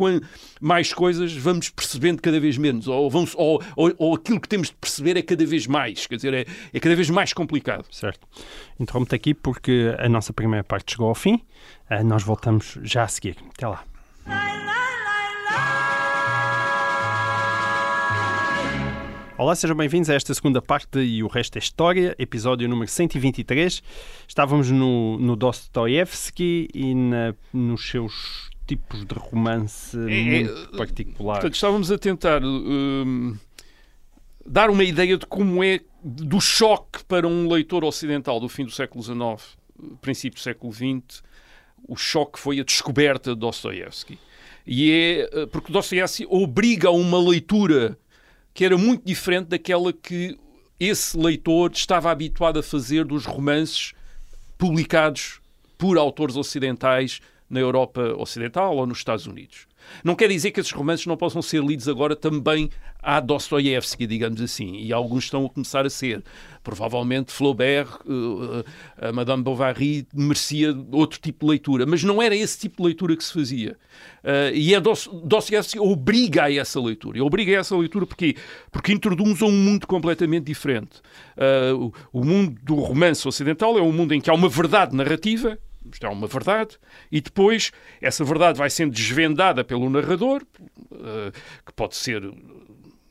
mais 0.59 0.93
coisas, 0.93 1.33
vamos 1.33 1.69
percebendo 1.69 2.21
cada 2.21 2.39
vez 2.39 2.57
menos. 2.57 2.87
Ou, 2.87 3.09
vamos, 3.09 3.33
ou, 3.35 3.61
ou, 3.75 3.93
ou 3.97 4.15
aquilo 4.15 4.39
que 4.39 4.49
temos 4.49 4.67
de 4.67 4.75
perceber 4.75 5.17
é 5.17 5.21
cada 5.21 5.45
vez 5.45 5.67
mais. 5.67 6.07
Quer 6.07 6.15
dizer, 6.17 6.33
é, 6.33 6.45
é 6.73 6.79
cada 6.79 6.95
vez 6.95 7.09
mais 7.09 7.33
complicado. 7.33 7.85
Certo. 7.91 8.27
Interrompo-te 8.79 9.15
aqui 9.15 9.33
porque 9.33 9.95
a 9.97 10.09
nossa 10.09 10.33
primeira 10.33 10.63
parte 10.63 10.91
chegou 10.91 11.07
ao 11.07 11.15
fim. 11.15 11.35
Uh, 11.89 12.03
nós 12.03 12.23
voltamos 12.23 12.77
já 12.83 13.03
a 13.03 13.07
seguir. 13.07 13.37
Até 13.53 13.67
lá. 13.67 13.83
Olá, 19.39 19.55
sejam 19.55 19.77
bem-vindos 19.77 20.09
a 20.09 20.15
esta 20.15 20.33
segunda 20.33 20.63
parte 20.63 20.97
e 20.97 21.21
o 21.21 21.27
resto 21.27 21.57
é 21.57 21.59
história, 21.59 22.15
episódio 22.17 22.67
número 22.67 22.89
123. 22.89 23.83
Estávamos 24.27 24.71
no, 24.71 25.19
no 25.19 25.35
Dostoevsky 25.35 26.67
e 26.73 26.95
na, 26.95 27.35
nos 27.53 27.87
seus 27.87 28.49
tipos 28.65 29.05
de 29.05 29.13
romance 29.13 29.95
é, 30.09 30.19
é 30.19 30.23
muito 30.23 30.71
particulares. 30.75 31.41
Portanto, 31.41 31.53
estávamos 31.53 31.91
a 31.91 31.99
tentar 31.99 32.43
um, 32.43 33.37
dar 34.43 34.71
uma 34.71 34.83
ideia 34.83 35.15
de 35.15 35.27
como 35.27 35.63
é 35.63 35.81
do 36.03 36.41
choque 36.41 37.05
para 37.05 37.27
um 37.27 37.47
leitor 37.47 37.85
ocidental 37.85 38.39
do 38.39 38.49
fim 38.49 38.65
do 38.65 38.71
século 38.71 39.03
XIX, 39.03 39.55
princípio 40.01 40.39
do 40.39 40.41
século 40.41 40.73
XX, 40.73 41.21
o 41.87 41.95
choque 41.95 42.39
foi 42.39 42.59
a 42.59 42.63
descoberta 42.63 43.35
de 43.35 43.39
Dostoevsky. 43.39 44.17
E 44.65 44.91
é 44.91 45.29
eh, 45.31 45.45
porque 45.45 45.71
Dostoevsky 45.71 46.25
obriga 46.27 46.87
a 46.87 46.91
uma 46.91 47.19
leitura 47.19 47.99
que 48.57 48.65
era 48.65 48.75
muito 48.75 49.05
diferente 49.05 49.49
daquela 49.49 49.93
que 49.93 50.35
esse 50.79 51.15
leitor 51.15 51.71
estava 51.71 52.09
habituado 52.09 52.57
a 52.57 52.63
fazer 52.63 53.05
dos 53.05 53.23
romances 53.23 53.93
publicados 54.57 55.39
por 55.77 55.95
autores 55.95 56.35
ocidentais 56.35 57.21
na 57.49 57.59
Europa 57.59 58.13
Ocidental 58.17 58.75
ou 58.75 58.85
nos 58.85 58.97
Estados 58.97 59.25
Unidos. 59.25 59.67
Não 60.03 60.15
quer 60.15 60.29
dizer 60.29 60.51
que 60.51 60.59
esses 60.59 60.71
romances 60.71 61.05
não 61.05 61.17
possam 61.17 61.41
ser 61.41 61.63
lidos 61.63 61.87
agora 61.87 62.15
também 62.15 62.69
a 63.01 63.19
Dostoiévski, 63.19 64.05
digamos 64.05 64.41
assim, 64.41 64.75
e 64.75 64.91
alguns 64.91 65.25
estão 65.25 65.45
a 65.45 65.49
começar 65.49 65.85
a 65.85 65.89
ser. 65.89 66.23
Provavelmente 66.61 67.31
Flaubert, 67.31 67.87
uh, 68.05 68.65
a 68.97 69.13
Madame 69.13 69.43
Bovary 69.43 70.05
merecia 70.13 70.75
outro 70.91 71.19
tipo 71.19 71.45
de 71.45 71.51
leitura, 71.51 71.85
mas 71.85 72.03
não 72.03 72.21
era 72.21 72.35
esse 72.35 72.59
tipo 72.59 72.77
de 72.77 72.83
leitura 72.83 73.15
que 73.15 73.23
se 73.23 73.31
fazia. 73.31 73.77
Uh, 74.23 74.53
e 74.53 74.75
a 74.75 74.79
Dostoiévski 74.79 75.79
obriga 75.79 76.45
a 76.45 76.53
essa 76.53 76.81
leitura. 76.81 77.17
E 77.17 77.21
obriga 77.21 77.53
a 77.53 77.59
essa 77.59 77.77
leitura 77.77 78.05
porque 78.05 78.35
porque 78.69 78.91
introduz 78.91 79.41
um 79.41 79.51
mundo 79.51 79.87
completamente 79.87 80.45
diferente. 80.45 81.01
O 82.11 82.23
mundo 82.23 82.59
do 82.61 82.75
romance 82.75 83.27
ocidental 83.27 83.77
é 83.77 83.81
um 83.81 83.91
mundo 83.91 84.13
em 84.13 84.19
que 84.19 84.29
há 84.29 84.33
uma 84.33 84.49
verdade 84.49 84.95
narrativa 84.95 85.57
isto 85.91 86.05
é 86.05 86.09
uma 86.09 86.27
verdade, 86.27 86.77
e 87.11 87.21
depois 87.21 87.71
essa 88.01 88.23
verdade 88.23 88.57
vai 88.57 88.69
sendo 88.69 88.91
desvendada 88.91 89.63
pelo 89.63 89.89
narrador, 89.89 90.43
uh, 90.91 91.31
que 91.65 91.73
pode 91.73 91.95
ser 91.95 92.23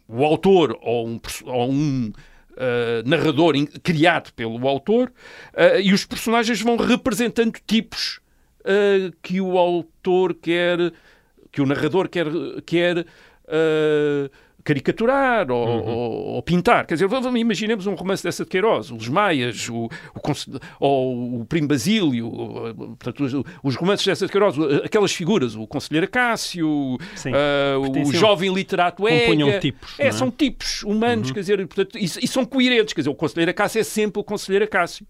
o 0.08 0.24
autor 0.24 0.78
ou 0.80 1.08
um, 1.08 1.20
ou 1.44 1.70
um 1.70 2.12
uh, 2.52 3.08
narrador 3.08 3.54
criado 3.82 4.32
pelo 4.34 4.66
autor, 4.68 5.12
uh, 5.54 5.80
e 5.80 5.92
os 5.92 6.04
personagens 6.04 6.60
vão 6.60 6.76
representando 6.76 7.58
tipos 7.66 8.20
que 9.22 9.40
o 9.40 9.56
autor 9.56 10.34
quer, 10.34 10.92
que 11.52 11.62
o 11.62 11.66
narrador 11.66 12.08
quer, 12.08 12.26
quer 12.66 13.06
caricaturar 14.66 15.48
ou, 15.50 15.66
uhum. 15.66 15.84
ou, 15.86 16.24
ou, 16.34 16.42
pintar. 16.42 16.84
Quer 16.86 16.94
dizer, 16.94 17.08
imaginemos 17.36 17.86
um 17.86 17.94
romance 17.94 18.22
dessa 18.22 18.42
de 18.42 18.50
Queiroz, 18.50 18.90
os 18.90 19.08
Maias, 19.08 19.68
o, 19.68 19.84
o, 19.84 20.20
ou 20.80 21.40
o 21.40 21.44
Primo 21.44 21.68
Basílio, 21.68 22.28
portanto, 22.98 23.24
os, 23.24 23.34
os, 23.62 23.76
romances 23.76 24.04
dessa 24.04 24.26
de 24.26 24.32
Queiroz, 24.32 24.56
aquelas 24.84 25.12
figuras, 25.12 25.54
o 25.54 25.68
Conselheiro 25.68 26.06
Acácio, 26.06 26.68
uh, 26.68 28.08
o 28.08 28.12
jovem 28.12 28.52
literato 28.52 29.06
Ega. 29.06 29.60
tipos. 29.60 29.94
É, 30.00 30.08
é, 30.08 30.12
são 30.12 30.32
tipos 30.32 30.82
humanos, 30.82 31.28
uhum. 31.28 31.34
quer 31.34 31.40
dizer, 31.40 31.66
portanto, 31.66 31.96
e, 31.96 32.04
e, 32.04 32.26
são 32.26 32.44
coerentes. 32.44 32.92
Quer 32.92 33.02
dizer, 33.02 33.10
o 33.10 33.14
Conselheiro 33.14 33.52
Acácio 33.52 33.80
é 33.80 33.84
sempre 33.84 34.20
o 34.20 34.24
Conselheiro 34.24 34.64
Acácio. 34.64 35.06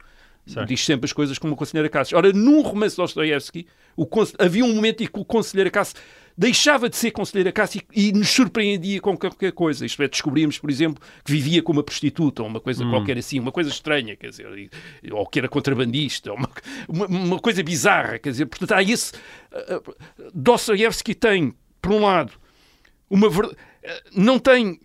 Certo. 0.46 0.68
Diz 0.68 0.84
sempre 0.84 1.06
as 1.06 1.12
coisas 1.12 1.38
como 1.38 1.54
o 1.54 1.56
Conselheiro 1.56 1.88
Acácio. 1.88 2.16
Ora, 2.16 2.32
num 2.32 2.62
romance 2.62 2.94
de 2.94 3.02
Dostoiévski, 3.02 3.66
havia 4.38 4.64
um 4.64 4.74
momento 4.74 5.02
em 5.02 5.06
que 5.06 5.18
o 5.18 5.24
Conselheiro 5.24 5.68
Acácio 5.68 5.96
deixava 6.37 6.88
de 6.88 6.96
ser 6.96 7.11
conselheira 7.12 7.51
Cássio 7.51 7.81
e 7.94 8.12
nos 8.12 8.29
surpreendia 8.29 9.01
com 9.01 9.16
qualquer 9.16 9.53
coisa. 9.53 9.87
Isto 9.87 10.03
é, 10.03 10.09
descobríamos, 10.09 10.59
por 10.59 10.70
exemplo, 10.70 11.03
que 11.25 11.33
vivia 11.33 11.62
com 11.62 11.72
uma 11.72 11.83
prostituta 11.83 12.42
ou 12.42 12.49
uma 12.49 12.61
coisa 12.61 12.85
hum. 12.85 12.90
qualquer 12.90 13.16
assim, 13.16 13.40
uma 13.40 13.53
coisa 13.53 13.70
estranha, 13.70 14.16
quer 14.16 14.31
dizer, 14.31 14.46
ou 15.12 15.27
que 15.27 15.38
era 15.38 15.49
contrabandista, 15.49 16.33
uma, 16.33 16.51
uma, 16.88 17.07
uma 17.07 17.38
coisa 17.38 17.62
bizarra, 17.62 18.18
quer 18.18 18.31
dizer, 18.31 18.46
portanto, 18.46 18.72
há 18.72 18.83
esse. 18.83 19.12
Uh, 19.53 19.94
Dostoevsky 20.35 21.14
tem, 21.14 21.55
por 21.81 21.92
um 21.92 22.01
lado, 22.01 22.33
uma 23.09 23.29
uh, 23.29 23.57
não 24.14 24.38
tem 24.38 24.79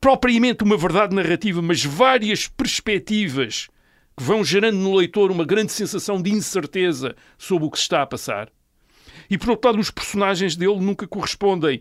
propriamente 0.00 0.62
uma 0.62 0.76
verdade 0.76 1.14
narrativa, 1.14 1.60
mas 1.60 1.84
várias 1.84 2.46
perspectivas 2.46 3.68
que 4.16 4.22
vão 4.22 4.44
gerando 4.44 4.78
no 4.78 4.94
leitor 4.94 5.30
uma 5.30 5.44
grande 5.44 5.72
sensação 5.72 6.22
de 6.22 6.30
incerteza 6.30 7.16
sobre 7.36 7.66
o 7.66 7.70
que 7.70 7.78
se 7.78 7.84
está 7.84 8.02
a 8.02 8.06
passar. 8.06 8.50
E 9.28 9.38
por 9.38 9.50
outro 9.50 9.70
lado, 9.70 9.80
os 9.80 9.90
personagens 9.90 10.56
dele 10.56 10.80
nunca 10.80 11.06
correspondem 11.06 11.80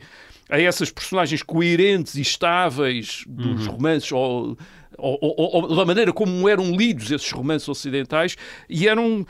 a 0.50 0.60
essas 0.60 0.92
personagens 0.92 1.42
coerentes 1.42 2.16
e 2.16 2.22
estáveis 2.22 3.24
dos 3.28 3.66
uhum. 3.66 3.74
romances 3.74 4.12
ou, 4.12 4.58
ou, 4.98 5.18
ou, 5.22 5.56
ou, 5.56 5.76
da 5.76 5.86
maneira 5.86 6.12
como 6.12 6.48
eram 6.48 6.76
lidos 6.76 7.12
esses 7.12 7.32
romances 7.32 7.68
ocidentais 7.68 8.36
e 8.70 8.88
eram, 8.88 9.26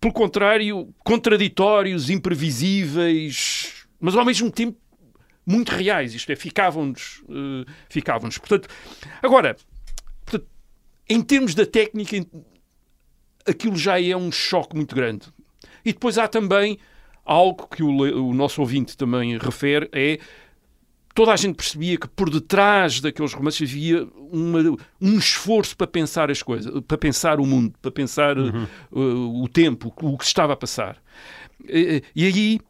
pelo 0.00 0.12
contrário, 0.12 0.94
contraditórios, 1.02 2.10
imprevisíveis, 2.10 3.86
mas 4.00 4.14
ao 4.14 4.24
mesmo 4.24 4.50
tempo 4.50 4.78
muito 5.46 5.70
reais. 5.70 6.12
Isto 6.12 6.32
é, 6.32 6.36
ficavam-nos. 6.36 7.22
Uh, 7.28 7.64
ficavam-nos. 7.88 8.36
Portanto, 8.36 8.68
agora, 9.22 9.56
portanto, 10.24 10.50
em 11.08 11.22
termos 11.22 11.54
da 11.54 11.64
técnica, 11.64 12.16
aquilo 13.46 13.76
já 13.76 14.00
é 14.00 14.16
um 14.16 14.32
choque 14.32 14.74
muito 14.74 14.94
grande. 14.94 15.28
E 15.84 15.92
depois 15.92 16.18
há 16.18 16.26
também 16.26 16.78
Algo 17.26 17.66
que 17.68 17.82
o, 17.82 17.90
o 17.90 18.32
nosso 18.32 18.60
ouvinte 18.60 18.96
também 18.96 19.36
refere 19.36 19.88
é 19.92 20.18
toda 21.16 21.32
a 21.32 21.36
gente 21.36 21.56
percebia 21.56 21.96
que 21.96 22.06
por 22.06 22.28
detrás 22.28 23.00
daqueles 23.00 23.32
romances 23.32 23.68
havia 23.68 24.06
uma, 24.30 24.60
um 25.00 25.18
esforço 25.18 25.74
para 25.74 25.86
pensar 25.86 26.30
as 26.30 26.42
coisas, 26.42 26.70
para 26.86 26.98
pensar 26.98 27.40
o 27.40 27.46
mundo, 27.46 27.74
para 27.80 27.90
pensar 27.90 28.38
uhum. 28.38 28.66
uh, 28.92 29.42
o 29.42 29.48
tempo, 29.48 29.92
o 30.02 30.18
que 30.18 30.24
estava 30.26 30.52
a 30.52 30.56
passar. 30.56 31.02
E, 31.66 32.02
e 32.14 32.26
aí 32.26 32.60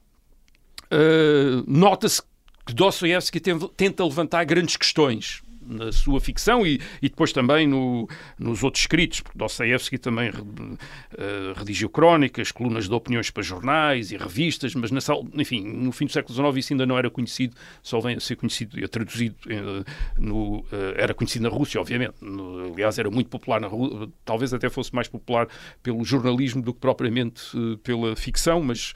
uh, 0.93 1.65
nota-se 1.67 2.23
que 2.65 2.73
Dostoevsky 2.73 3.41
tenta 3.77 4.05
levantar 4.05 4.45
grandes 4.45 4.77
questões 4.77 5.43
na 5.67 5.93
sua 5.93 6.21
ficção 6.21 6.67
e, 6.67 6.81
e 7.03 7.09
depois 7.09 7.33
também 7.33 7.67
no, 7.67 8.09
nos 8.39 8.63
outros 8.63 8.83
escritos, 8.83 9.21
porque 9.21 9.39
Dostoevsky 9.39 9.99
também 9.99 10.31
uh, 10.31 11.53
redigiu 11.57 11.89
crónicas, 11.89 12.53
colunas 12.53 12.89
de 12.89 12.95
opiniões 12.95 13.31
para 13.31 13.43
jornais 13.43 14.13
e 14.13 14.17
revistas, 14.17 14.75
mas 14.75 14.91
nessa, 14.91 15.15
enfim, 15.35 15.63
no 15.65 15.93
fim 15.93 16.07
do 16.07 16.13
século 16.13 16.35
XIX 16.35 16.65
isso 16.65 16.73
ainda 16.73 16.87
não 16.87 16.97
era 16.97 17.11
conhecido, 17.11 17.55
só 17.83 18.01
vem 18.01 18.17
a 18.17 18.21
ser 18.21 18.37
conhecido 18.37 18.79
e 18.79 18.87
traduzido 18.87 19.37
uh, 19.47 19.85
no, 20.19 20.59
uh, 20.59 20.67
era 20.97 21.15
conhecido 21.15 21.43
na 21.43 21.49
Rússia, 21.49 21.81
obviamente. 21.81 22.15
No, 22.21 22.73
aliás, 22.73 22.99
era 22.99 23.11
muito 23.11 23.29
popular 23.29 23.61
na 23.61 23.67
Rússia, 23.67 24.09
talvez 24.25 24.55
até 24.55 24.69
fosse 24.69 24.95
mais 24.95 25.09
popular 25.09 25.49
pelo 25.83 26.05
jornalismo 26.05 26.63
do 26.63 26.73
que 26.73 26.81
propriamente 26.81 27.43
pela 27.83 28.15
ficção, 28.17 28.63
mas 28.63 28.95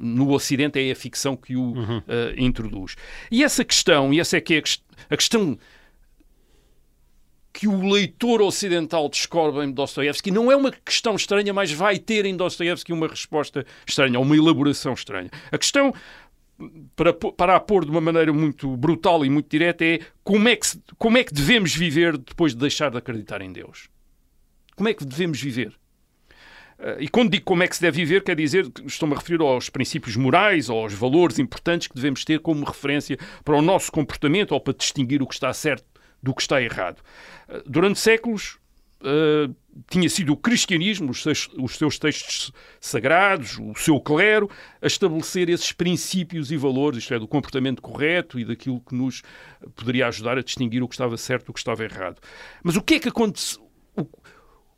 no 0.00 0.30
Ocidente 0.30 0.78
é 0.78 0.92
a 0.92 0.96
ficção 0.96 1.36
que 1.36 1.56
o 1.56 1.72
uhum. 1.72 2.02
introduz. 2.36 2.96
E 3.30 3.42
essa 3.42 3.64
questão, 3.64 4.12
e 4.12 4.20
essa 4.20 4.36
é 4.36 4.40
que 4.40 4.54
é 4.54 4.58
a 4.58 4.62
questão 4.62 4.91
a 5.10 5.16
questão 5.16 5.58
que 7.52 7.68
o 7.68 7.88
leitor 7.88 8.40
ocidental 8.40 9.08
descobre 9.08 9.64
em 9.64 9.70
Dostoevsky 9.70 10.30
não 10.30 10.50
é 10.50 10.56
uma 10.56 10.72
questão 10.72 11.14
estranha, 11.14 11.52
mas 11.52 11.70
vai 11.70 11.98
ter 11.98 12.24
em 12.24 12.36
Dostoevsky 12.36 12.92
uma 12.92 13.06
resposta 13.06 13.66
estranha, 13.86 14.18
uma 14.18 14.36
elaboração 14.36 14.94
estranha. 14.94 15.30
A 15.50 15.58
questão, 15.58 15.92
para, 16.96 17.12
para 17.12 17.56
a 17.56 17.60
pôr 17.60 17.84
de 17.84 17.90
uma 17.90 18.00
maneira 18.00 18.32
muito 18.32 18.74
brutal 18.76 19.24
e 19.24 19.30
muito 19.30 19.50
direta, 19.50 19.84
é 19.84 20.00
como 20.24 20.48
é, 20.48 20.56
que, 20.56 20.66
como 20.96 21.18
é 21.18 21.24
que 21.24 21.34
devemos 21.34 21.74
viver 21.74 22.16
depois 22.16 22.52
de 22.52 22.58
deixar 22.58 22.90
de 22.90 22.96
acreditar 22.96 23.42
em 23.42 23.52
Deus? 23.52 23.88
Como 24.74 24.88
é 24.88 24.94
que 24.94 25.04
devemos 25.04 25.40
viver? 25.40 25.78
E 26.98 27.08
quando 27.08 27.30
digo 27.30 27.44
como 27.44 27.62
é 27.62 27.68
que 27.68 27.76
se 27.76 27.82
deve 27.82 28.04
viver, 28.04 28.24
quer 28.24 28.34
dizer, 28.34 28.66
estou-me 28.84 29.14
a 29.14 29.18
referir 29.18 29.40
aos 29.40 29.70
princípios 29.70 30.16
morais, 30.16 30.68
aos 30.68 30.92
valores 30.92 31.38
importantes 31.38 31.86
que 31.86 31.94
devemos 31.94 32.24
ter 32.24 32.40
como 32.40 32.64
referência 32.64 33.16
para 33.44 33.56
o 33.56 33.62
nosso 33.62 33.92
comportamento 33.92 34.52
ou 34.52 34.60
para 34.60 34.74
distinguir 34.74 35.22
o 35.22 35.26
que 35.26 35.34
está 35.34 35.52
certo 35.52 35.84
do 36.22 36.34
que 36.34 36.42
está 36.42 36.60
errado. 36.60 37.02
Durante 37.66 38.00
séculos, 38.00 38.58
uh, 39.02 39.54
tinha 39.88 40.08
sido 40.08 40.32
o 40.32 40.36
cristianismo, 40.36 41.10
os 41.10 41.22
seus, 41.22 41.48
os 41.58 41.76
seus, 41.76 41.98
textos 41.98 42.52
sagrados, 42.80 43.58
o 43.58 43.74
seu 43.74 44.00
clero, 44.00 44.48
a 44.80 44.86
estabelecer 44.86 45.48
esses 45.48 45.72
princípios 45.72 46.50
e 46.52 46.56
valores, 46.56 46.98
isto 46.98 47.14
é, 47.14 47.18
do 47.18 47.28
comportamento 47.28 47.82
correto 47.82 48.38
e 48.38 48.44
daquilo 48.44 48.80
que 48.80 48.94
nos 48.94 49.22
poderia 49.74 50.06
ajudar 50.08 50.38
a 50.38 50.42
distinguir 50.42 50.82
o 50.82 50.88
que 50.88 50.94
estava 50.94 51.16
certo 51.16 51.46
do 51.46 51.52
que 51.52 51.58
estava 51.58 51.84
errado. 51.84 52.20
Mas 52.62 52.76
o 52.76 52.82
que 52.82 52.94
é 52.94 53.00
que 53.00 53.08
acontece, 53.08 53.58
o, 53.96 54.06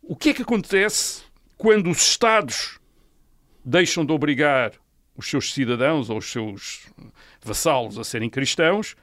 o 0.02 0.16
que 0.16 0.30
é 0.30 0.34
que 0.34 0.42
acontece 0.42 1.22
quando 1.56 1.90
os 1.90 2.02
Estados 2.02 2.78
deixam 3.64 4.04
de 4.04 4.12
obrigar 4.12 4.72
os 5.16 5.28
seus 5.28 5.52
cidadãos 5.52 6.10
ou 6.10 6.18
os 6.18 6.30
seus 6.30 6.86
vassalos 7.42 7.98
a 7.98 8.04
serem 8.04 8.28
cristãos 8.28 8.96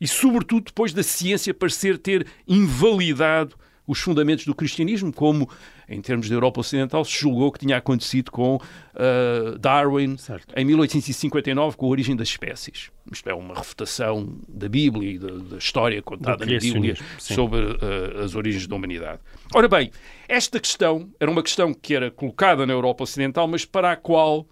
e, 0.00 0.08
sobretudo, 0.08 0.66
depois 0.66 0.92
da 0.92 1.02
ciência 1.02 1.52
parecer 1.52 1.98
ter 1.98 2.26
invalidado 2.48 3.56
os 3.86 3.98
fundamentos 3.98 4.44
do 4.44 4.54
cristianismo, 4.54 5.12
como 5.12 5.48
em 5.88 6.00
termos 6.00 6.28
da 6.28 6.34
Europa 6.34 6.60
Ocidental 6.60 7.04
se 7.04 7.18
julgou 7.18 7.50
que 7.50 7.58
tinha 7.58 7.76
acontecido 7.76 8.30
com 8.30 8.56
uh, 8.56 9.58
Darwin 9.58 10.16
certo. 10.16 10.54
em 10.56 10.64
1859 10.64 11.76
com 11.76 11.86
a 11.86 11.88
origem 11.88 12.14
das 12.14 12.28
espécies. 12.28 12.90
Isto 13.10 13.28
é 13.28 13.34
uma 13.34 13.54
refutação 13.54 14.38
da 14.48 14.68
Bíblia 14.68 15.12
e 15.12 15.18
da, 15.18 15.32
da 15.32 15.56
história 15.56 16.00
contada 16.02 16.46
na 16.46 16.58
Bíblia 16.58 16.96
sim. 17.18 17.34
sobre 17.34 17.60
uh, 17.60 18.20
as 18.22 18.34
origens 18.34 18.66
da 18.66 18.76
humanidade. 18.76 19.18
Ora 19.52 19.66
bem, 19.66 19.90
esta 20.28 20.60
questão 20.60 21.10
era 21.18 21.30
uma 21.30 21.42
questão 21.42 21.74
que 21.74 21.94
era 21.94 22.10
colocada 22.10 22.64
na 22.64 22.72
Europa 22.72 23.02
Ocidental, 23.02 23.48
mas 23.48 23.64
para 23.64 23.92
a 23.92 23.96
qual 23.96 24.46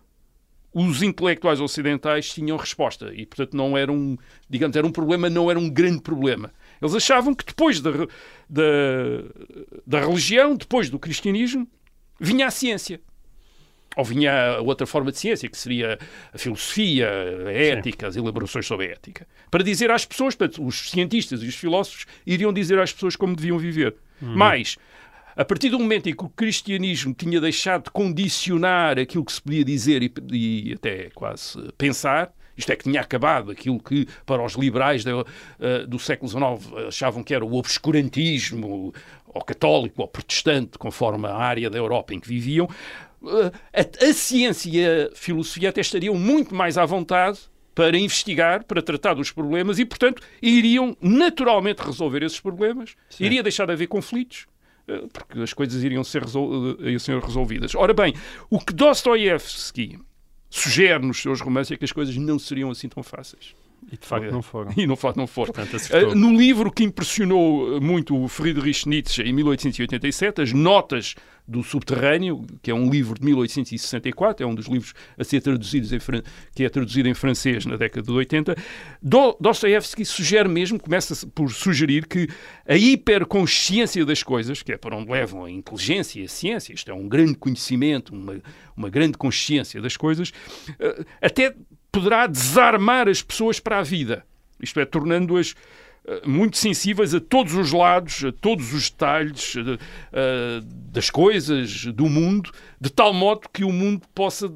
os 0.73 1.03
intelectuais 1.03 1.61
ocidentais 1.61 2.33
tinham 2.33 2.57
resposta 2.57 3.13
e, 3.15 3.25
portanto, 3.25 3.57
não 3.57 3.77
era 3.77 3.91
um, 3.91 4.17
digamos, 4.49 4.77
era 4.77 4.87
um 4.87 4.93
problema, 4.93 5.31
não 5.31 5.51
era 5.51 5.59
um 5.59 5.69
grande 5.69 6.01
problema. 6.01 6.53
Eles 6.81 6.95
achavam 6.95 7.35
que 7.35 7.45
depois 7.45 7.81
da, 7.81 7.91
da, 8.49 8.63
da 9.87 10.01
religião, 10.01 10.57
depois 10.57 10.89
do 10.91 10.99
cristianismo, 10.99 11.67
vinha 12.21 12.47
a 12.47 12.51
ciência. 12.51 13.01
Ou 13.97 14.05
vinha 14.05 14.61
outra 14.61 14.87
forma 14.87 15.11
de 15.11 15.19
ciência, 15.19 15.49
que 15.49 15.59
seria 15.59 15.99
a 16.33 16.39
filosofia, 16.39 17.09
a 17.47 17.53
ética, 17.53 18.07
Sim. 18.07 18.11
as 18.11 18.17
elaborações 18.17 18.67
sobre 18.67 18.87
a 18.87 18.91
ética. 18.91 19.27
Para 19.51 19.65
dizer 19.65 19.91
às 19.91 20.05
pessoas, 20.05 20.35
portanto, 20.35 20.65
os 20.65 20.91
cientistas 20.91 21.43
e 21.43 21.47
os 21.47 21.55
filósofos 21.55 22.07
iriam 22.27 22.53
dizer 22.53 22.79
às 22.79 22.93
pessoas 22.93 23.17
como 23.17 23.35
deviam 23.35 23.59
viver. 23.59 23.97
Hum. 24.23 24.35
Mas, 24.37 24.77
a 25.35 25.45
partir 25.45 25.71
do 25.71 25.79
momento 25.79 26.09
em 26.09 26.15
que 26.15 26.25
o 26.25 26.29
cristianismo 26.29 27.13
tinha 27.15 27.41
deixado 27.41 27.85
de 27.85 27.91
condicionar 27.91 28.99
aquilo 28.99 29.25
que 29.25 29.33
se 29.33 29.43
podia 29.43 29.65
dizer 29.65 30.03
e, 30.03 30.13
e 30.33 30.73
até 30.75 31.11
quase 31.11 31.59
pensar, 31.77 32.33
isto 32.59 32.71
é, 32.71 32.77
que 32.77 32.85
tinha 32.85 33.01
acabado 33.01 33.51
aquilo 33.51 33.79
que, 33.79 34.07
para 34.27 34.45
os 34.45 34.55
liberais 34.55 35.05
do, 35.05 35.21
uh, 35.21 35.87
do 35.87 35.99
século 35.99 36.29
XIX, 36.29 36.87
achavam 36.89 37.23
que 37.23 37.33
era 37.33 37.45
o 37.45 37.55
obscurantismo, 37.55 38.93
ou 39.27 39.43
católico, 39.43 40.03
ou 40.03 40.09
protestante, 40.09 40.77
conforme 40.77 41.29
a 41.29 41.35
área 41.35 41.71
da 41.71 41.79
Europa 41.79 42.13
em 42.13 42.21
que 42.21 42.29
viviam. 42.29 42.69
Uh, 43.23 43.53
a, 43.73 44.07
a 44.07 44.13
ciência 44.13 44.71
e 44.71 44.85
a 44.85 45.11
filosofia 45.15 45.69
até 45.71 45.81
estariam 45.81 46.15
muito 46.15 46.55
mais 46.55 46.77
à 46.77 46.85
vontade 46.85 47.39
para 47.79 47.97
investigar, 47.97 48.65
para 48.65 48.83
tratar 48.83 49.15
dos 49.15 49.31
problemas 49.31 49.79
e, 49.79 49.85
portanto, 49.85 50.21
iriam 50.43 50.97
naturalmente 51.01 51.81
resolver 51.81 52.25
esses 52.25 52.41
problemas, 52.41 52.97
Sim. 53.09 53.25
iria 53.25 53.41
deixar 53.41 53.67
de 53.67 53.73
haver 53.73 53.87
conflitos, 53.87 54.49
eh, 54.89 55.05
porque 55.13 55.39
as 55.39 55.53
coisas 55.53 55.85
iriam 55.85 56.03
ser, 56.03 56.23
resol 56.23 56.77
iriam 56.81 56.99
ser 56.99 57.21
resolvidas. 57.21 57.77
Ora 57.77 57.95
bem, 57.95 58.15
o 58.51 58.59
que 58.59 58.73
Dostoiévski 58.73 59.97
sugere 60.51 61.05
nos 61.05 61.21
seus 61.21 61.41
romances 61.41 61.73
é 61.73 61.77
que 61.77 61.85
as 61.85 61.93
coisas 61.93 62.17
não 62.17 62.39
seriam 62.39 62.71
assim 62.71 62.89
tão 62.89 63.03
fáceis. 63.03 63.55
E 63.91 63.97
de 63.97 64.07
facto 64.07 64.31
não 64.31 64.43
foram. 64.43 64.73
E 64.77 64.87
de 64.87 64.97
facto 64.97 65.17
não 65.17 65.27
foram. 65.27 65.53
Portanto, 65.53 65.77
uh, 65.77 66.15
no 66.15 66.37
livro 66.37 66.71
que 66.71 66.85
impressionou 66.85 67.81
muito 67.81 68.17
o 68.17 68.29
Friedrich 68.29 68.89
Nietzsche 68.89 69.23
em 69.23 69.33
1887, 69.33 70.43
As 70.43 70.53
Notas 70.53 71.15
do 71.49 71.63
Subterrâneo, 71.63 72.45
que 72.63 72.71
é 72.71 72.75
um 72.75 72.91
livro 72.91 73.19
de 73.19 73.25
1864, 73.25 74.45
é 74.45 74.47
um 74.47 74.55
dos 74.55 74.67
livros 74.67 74.93
a 75.17 75.25
ser 75.25 75.41
traduzidos 75.41 75.91
em, 75.95 75.99
que 76.55 76.63
é 76.63 76.69
traduzido 76.69 77.09
em 77.09 77.15
francês 77.15 77.65
na 77.65 77.77
década 77.77 78.07
de 78.07 78.13
80, 78.13 78.55
Dostoevsky 79.41 80.05
sugere 80.05 80.47
mesmo, 80.47 80.79
começa 80.79 81.27
por 81.29 81.51
sugerir 81.51 82.07
que 82.07 82.29
a 82.69 82.77
hiperconsciência 82.77 84.05
das 84.05 84.23
coisas, 84.23 84.63
que 84.63 84.73
é 84.73 84.77
para 84.77 84.95
onde 84.95 85.11
levam 85.11 85.47
a 85.47 85.51
inteligência 85.51 86.21
e 86.21 86.25
a 86.25 86.29
ciência, 86.29 86.75
isto 86.75 86.91
é 86.91 86.95
um 86.95 87.09
grande 87.09 87.35
conhecimento, 87.35 88.15
uma, 88.15 88.43
uma 88.77 88.91
grande 88.91 89.17
consciência 89.17 89.81
das 89.81 89.97
coisas, 89.97 90.29
uh, 90.29 91.05
até 91.23 91.55
poderá 91.99 92.27
desarmar 92.27 93.09
as 93.09 93.21
pessoas 93.23 93.59
para 93.59 93.79
a 93.79 93.83
vida. 93.83 94.25
Isto 94.61 94.81
é, 94.81 94.85
tornando-as 94.85 95.55
eh, 96.07 96.23
muito 96.25 96.57
sensíveis 96.57 97.13
a 97.15 97.21
todos 97.21 97.55
os 97.55 97.73
lados, 97.73 98.25
a 98.25 98.33
todos 98.33 98.73
os 98.73 98.89
detalhes 98.89 99.55
uh, 99.57 100.61
das 100.93 101.11
coisas, 101.11 101.85
do 101.87 102.09
mundo, 102.09 102.51
de 102.81 102.91
tal 102.91 103.13
modo 103.13 103.49
que 103.53 103.65
o 103.65 103.73
mundo 103.73 104.07
possa 104.15 104.53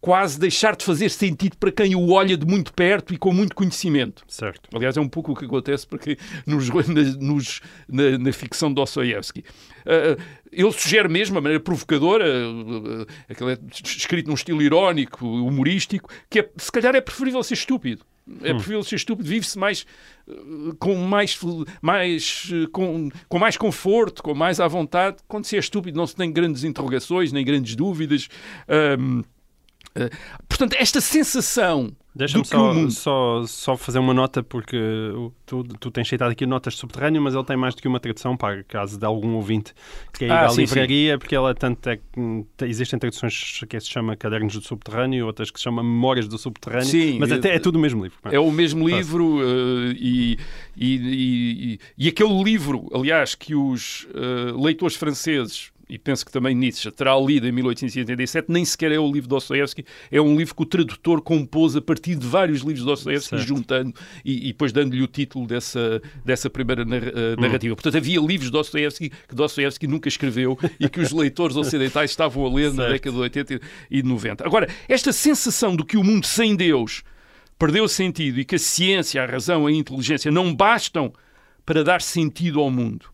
quase 0.00 0.38
deixar 0.38 0.76
de 0.76 0.84
fazer 0.84 1.08
sentido 1.10 1.56
para 1.56 1.72
quem 1.72 1.94
o 1.94 2.10
olha 2.12 2.36
de 2.36 2.46
muito 2.46 2.72
perto 2.72 3.12
e 3.12 3.18
com 3.18 3.32
muito 3.32 3.54
conhecimento. 3.54 4.22
Certo. 4.28 4.68
Aliás, 4.74 4.96
é 4.96 5.00
um 5.00 5.08
pouco 5.08 5.32
o 5.32 5.36
que 5.36 5.44
acontece 5.44 5.86
porque 5.86 6.16
nos, 6.46 6.68
nos, 7.18 7.60
na, 7.88 8.18
na, 8.18 8.32
ficção 8.32 8.68
de 8.68 8.76
Dostoevsky. 8.76 9.40
Uh, 9.40 10.20
ele 10.52 10.72
sugere 10.72 11.08
mesmo, 11.08 11.38
a 11.38 11.40
maneira 11.40 11.62
provocadora, 11.62 12.24
uh, 12.26 13.06
aquele 13.28 13.52
é 13.52 13.58
escrito 13.72 14.28
num 14.28 14.34
estilo 14.34 14.62
irónico, 14.62 15.26
humorístico, 15.26 16.08
que 16.30 16.40
é, 16.40 16.50
se 16.56 16.70
calhar 16.70 16.94
é 16.94 17.00
preferível 17.00 17.42
ser 17.42 17.54
estúpido. 17.54 18.04
É 18.42 18.52
hum. 18.52 18.56
preferível 18.56 18.84
ser 18.84 18.96
estúpido, 18.96 19.28
vive-se 19.28 19.58
mais 19.58 19.86
com 20.78 20.94
mais, 20.96 21.38
mais 21.80 22.50
com, 22.72 23.08
com 23.26 23.38
mais 23.38 23.56
conforto, 23.56 24.22
com 24.22 24.34
mais 24.34 24.60
à 24.60 24.68
vontade. 24.68 25.16
Quando 25.26 25.46
se 25.46 25.56
é 25.56 25.58
estúpido, 25.58 25.96
não 25.96 26.06
se 26.06 26.14
tem 26.14 26.30
grandes 26.30 26.62
interrogações, 26.62 27.32
nem 27.32 27.44
grandes 27.44 27.74
dúvidas. 27.74 28.28
Um, 28.98 29.22
portanto, 30.48 30.74
esta 30.78 31.00
sensação 31.00 31.94
Deixa-me 32.18 32.44
só, 32.44 32.74
mundo... 32.74 32.90
só, 32.90 33.44
só 33.46 33.76
fazer 33.76 34.00
uma 34.00 34.12
nota, 34.12 34.42
porque 34.42 34.76
tu, 35.46 35.62
tu 35.62 35.88
tens 35.88 36.08
citado 36.08 36.32
aqui 36.32 36.44
notas 36.46 36.74
de 36.74 36.80
subterrâneo, 36.80 37.22
mas 37.22 37.32
ele 37.32 37.44
tem 37.44 37.56
mais 37.56 37.76
do 37.76 37.80
que 37.80 37.86
uma 37.86 38.00
tradução, 38.00 38.36
para 38.36 38.64
caso 38.64 38.98
de 38.98 39.06
algum 39.06 39.34
ouvinte 39.36 39.72
que 40.12 40.24
é 40.24 40.26
ir 40.26 40.30
ah, 40.32 40.46
à 40.46 40.48
sim, 40.48 40.62
livraria, 40.62 41.12
sim. 41.12 41.18
porque 41.20 41.36
ela 41.36 41.54
tanto 41.54 41.88
é, 41.88 42.00
existem 42.62 42.98
traduções 42.98 43.60
que 43.68 43.78
se 43.78 43.88
chama 43.88 44.16
Cadernos 44.16 44.54
do 44.54 44.62
Subterrâneo, 44.62 45.26
outras 45.26 45.48
que 45.52 45.60
se 45.60 45.62
chama 45.62 45.80
Memórias 45.80 46.26
do 46.26 46.36
Subterrâneo, 46.36 46.88
sim, 46.88 47.20
mas 47.20 47.30
até 47.30 47.54
é 47.54 47.60
tudo 47.60 47.76
o 47.76 47.80
mesmo 47.80 48.02
livro. 48.02 48.18
É 48.24 48.40
o 48.40 48.50
mesmo 48.50 48.88
livro 48.88 49.36
uh, 49.36 49.92
e, 49.92 50.36
e, 50.76 50.96
e, 50.96 51.80
e, 51.96 52.08
aquele 52.08 52.42
livro, 52.42 52.88
aliás, 52.92 53.36
que 53.36 53.54
os 53.54 54.08
uh, 54.10 54.60
leitores 54.60 54.96
franceses 54.96 55.70
e 55.88 55.98
penso 55.98 56.24
que 56.24 56.30
também 56.30 56.54
Nietzsche 56.54 56.90
terá 56.90 57.18
lido 57.18 57.46
em 57.48 57.52
1887, 57.52 58.50
nem 58.50 58.64
sequer 58.64 58.92
é 58.92 58.98
o 58.98 59.06
livro 59.06 59.22
de 59.22 59.28
Dostoevsky, 59.28 59.84
é 60.10 60.20
um 60.20 60.36
livro 60.36 60.54
que 60.54 60.62
o 60.62 60.66
tradutor 60.66 61.22
compôs 61.22 61.76
a 61.76 61.80
partir 61.80 62.14
de 62.14 62.26
vários 62.26 62.60
livros 62.60 62.80
de 62.80 62.86
Dostoevsky, 62.86 63.38
juntando 63.38 63.94
e, 64.24 64.48
e 64.48 64.52
depois 64.52 64.72
dando-lhe 64.72 65.02
o 65.02 65.06
título 65.06 65.46
dessa, 65.46 66.02
dessa 66.24 66.50
primeira 66.50 66.82
uh, 66.82 67.40
narrativa. 67.40 67.72
Hum. 67.72 67.76
Portanto, 67.76 67.96
havia 67.96 68.20
livros 68.20 68.46
de 68.46 68.52
Dostoevsky 68.52 69.10
que 69.10 69.34
Dostoevsky 69.34 69.86
nunca 69.86 70.08
escreveu 70.08 70.58
e 70.78 70.88
que 70.88 71.00
os 71.00 71.10
leitores 71.12 71.56
ocidentais 71.56 72.10
estavam 72.10 72.44
a 72.44 72.48
ler 72.52 72.70
certo. 72.70 72.76
na 72.76 72.88
década 72.88 73.16
de 73.16 73.22
80 73.22 73.60
e 73.90 74.02
90. 74.02 74.46
Agora, 74.46 74.68
esta 74.88 75.12
sensação 75.12 75.74
de 75.74 75.84
que 75.84 75.96
o 75.96 76.04
mundo 76.04 76.26
sem 76.26 76.54
Deus 76.54 77.02
perdeu 77.58 77.88
sentido 77.88 78.38
e 78.38 78.44
que 78.44 78.54
a 78.54 78.58
ciência, 78.58 79.22
a 79.22 79.26
razão, 79.26 79.66
a 79.66 79.72
inteligência 79.72 80.30
não 80.30 80.54
bastam 80.54 81.12
para 81.64 81.82
dar 81.82 82.00
sentido 82.00 82.60
ao 82.60 82.70
mundo. 82.70 83.06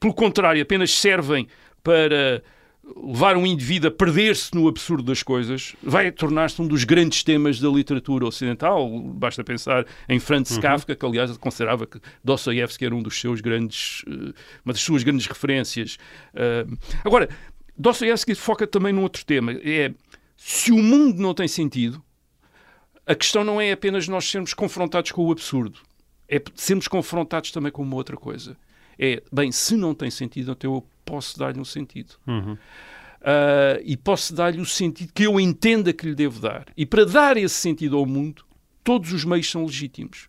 Pelo 0.00 0.14
contrário, 0.14 0.62
apenas 0.62 0.90
servem 0.92 1.46
para 1.82 2.42
levar 2.96 3.36
um 3.36 3.46
indivíduo 3.46 3.88
a 3.88 3.90
perder-se 3.90 4.54
no 4.54 4.66
absurdo 4.66 5.04
das 5.04 5.22
coisas, 5.22 5.74
vai 5.82 6.10
tornar-se 6.10 6.60
um 6.60 6.66
dos 6.66 6.84
grandes 6.84 7.22
temas 7.22 7.60
da 7.60 7.68
literatura 7.68 8.26
ocidental. 8.26 8.88
Basta 9.00 9.44
pensar 9.44 9.86
em 10.08 10.18
Franz 10.18 10.50
uhum. 10.50 10.60
Kafka, 10.60 10.96
que 10.96 11.06
aliás 11.06 11.36
considerava 11.36 11.86
que 11.86 12.00
Dostoevsky 12.24 12.84
era 12.84 12.94
um 12.94 13.02
dos 13.02 13.20
seus 13.20 13.40
grandes, 13.40 14.02
eh, 14.06 14.32
uma 14.64 14.72
das 14.72 14.82
suas 14.82 15.02
grandes 15.02 15.26
referências. 15.26 15.98
Eh, 16.34 16.66
agora, 17.04 17.28
Dostoevsky 17.76 18.34
foca 18.34 18.66
também 18.66 18.92
num 18.92 19.02
outro 19.02 19.24
tema, 19.24 19.52
é 19.52 19.92
se 20.36 20.72
o 20.72 20.78
mundo 20.78 21.20
não 21.20 21.34
tem 21.34 21.46
sentido, 21.46 22.02
a 23.06 23.14
questão 23.14 23.44
não 23.44 23.60
é 23.60 23.72
apenas 23.72 24.08
nós 24.08 24.28
sermos 24.28 24.54
confrontados 24.54 25.10
com 25.12 25.26
o 25.26 25.32
absurdo, 25.32 25.80
é 26.28 26.42
sermos 26.54 26.88
confrontados 26.88 27.50
também 27.50 27.72
com 27.72 27.82
uma 27.82 27.96
outra 27.96 28.16
coisa. 28.16 28.56
É, 29.02 29.22
bem, 29.32 29.50
se 29.50 29.74
não 29.76 29.94
tem 29.94 30.10
sentido, 30.10 30.52
então 30.52 30.74
eu 30.74 30.86
posso 31.06 31.38
dar-lhe 31.38 31.58
um 31.58 31.64
sentido. 31.64 32.16
Uhum. 32.26 32.52
Uh, 32.52 33.80
e 33.82 33.96
posso 33.96 34.34
dar-lhe 34.34 34.60
o 34.60 34.66
sentido 34.66 35.10
que 35.14 35.22
eu 35.22 35.40
entenda 35.40 35.90
que 35.90 36.06
lhe 36.06 36.14
devo 36.14 36.38
dar. 36.38 36.66
E 36.76 36.84
para 36.84 37.06
dar 37.06 37.38
esse 37.38 37.54
sentido 37.54 37.96
ao 37.96 38.04
mundo, 38.04 38.44
todos 38.84 39.10
os 39.14 39.24
meios 39.24 39.50
são 39.50 39.64
legítimos. 39.64 40.28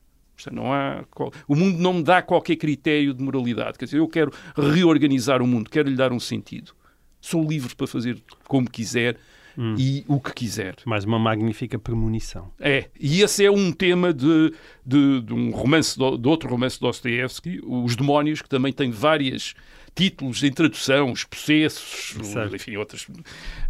Não 0.51 0.73
há, 0.73 1.03
o 1.47 1.55
mundo 1.55 1.77
não 1.77 1.93
me 1.95 2.03
dá 2.03 2.21
qualquer 2.21 2.55
critério 2.55 3.13
de 3.13 3.21
moralidade. 3.21 3.77
Quer 3.77 3.85
dizer, 3.85 3.97
eu 3.97 4.07
quero 4.07 4.31
reorganizar 4.55 5.41
o 5.41 5.45
mundo, 5.45 5.69
quero 5.69 5.89
lhe 5.89 5.95
dar 5.95 6.11
um 6.11 6.19
sentido. 6.19 6.73
Sou 7.19 7.47
livre 7.47 7.75
para 7.75 7.85
fazer 7.85 8.23
como 8.47 8.67
quiser 8.67 9.17
hum. 9.57 9.75
e 9.77 10.03
o 10.07 10.19
que 10.19 10.33
quiser. 10.33 10.75
Mais 10.85 11.03
uma 11.03 11.19
magnífica 11.19 11.77
premonição. 11.77 12.51
É, 12.59 12.89
e 12.99 13.21
esse 13.21 13.45
é 13.45 13.51
um 13.51 13.71
tema 13.71 14.13
de, 14.13 14.53
de, 14.85 15.21
de 15.21 15.33
um 15.33 15.51
romance, 15.51 15.97
de 15.97 16.27
outro 16.27 16.49
romance 16.49 16.75
de 16.75 16.81
Dostoevsky, 16.81 17.61
Os 17.63 17.95
Demónios, 17.95 18.41
que 18.41 18.49
também 18.49 18.73
tem 18.73 18.91
várias 18.91 19.53
títulos 19.95 20.39
de 20.39 20.47
introdução, 20.47 21.11
os 21.11 21.23
processos, 21.23 22.15
enfim, 22.53 22.77
outras. 22.77 23.07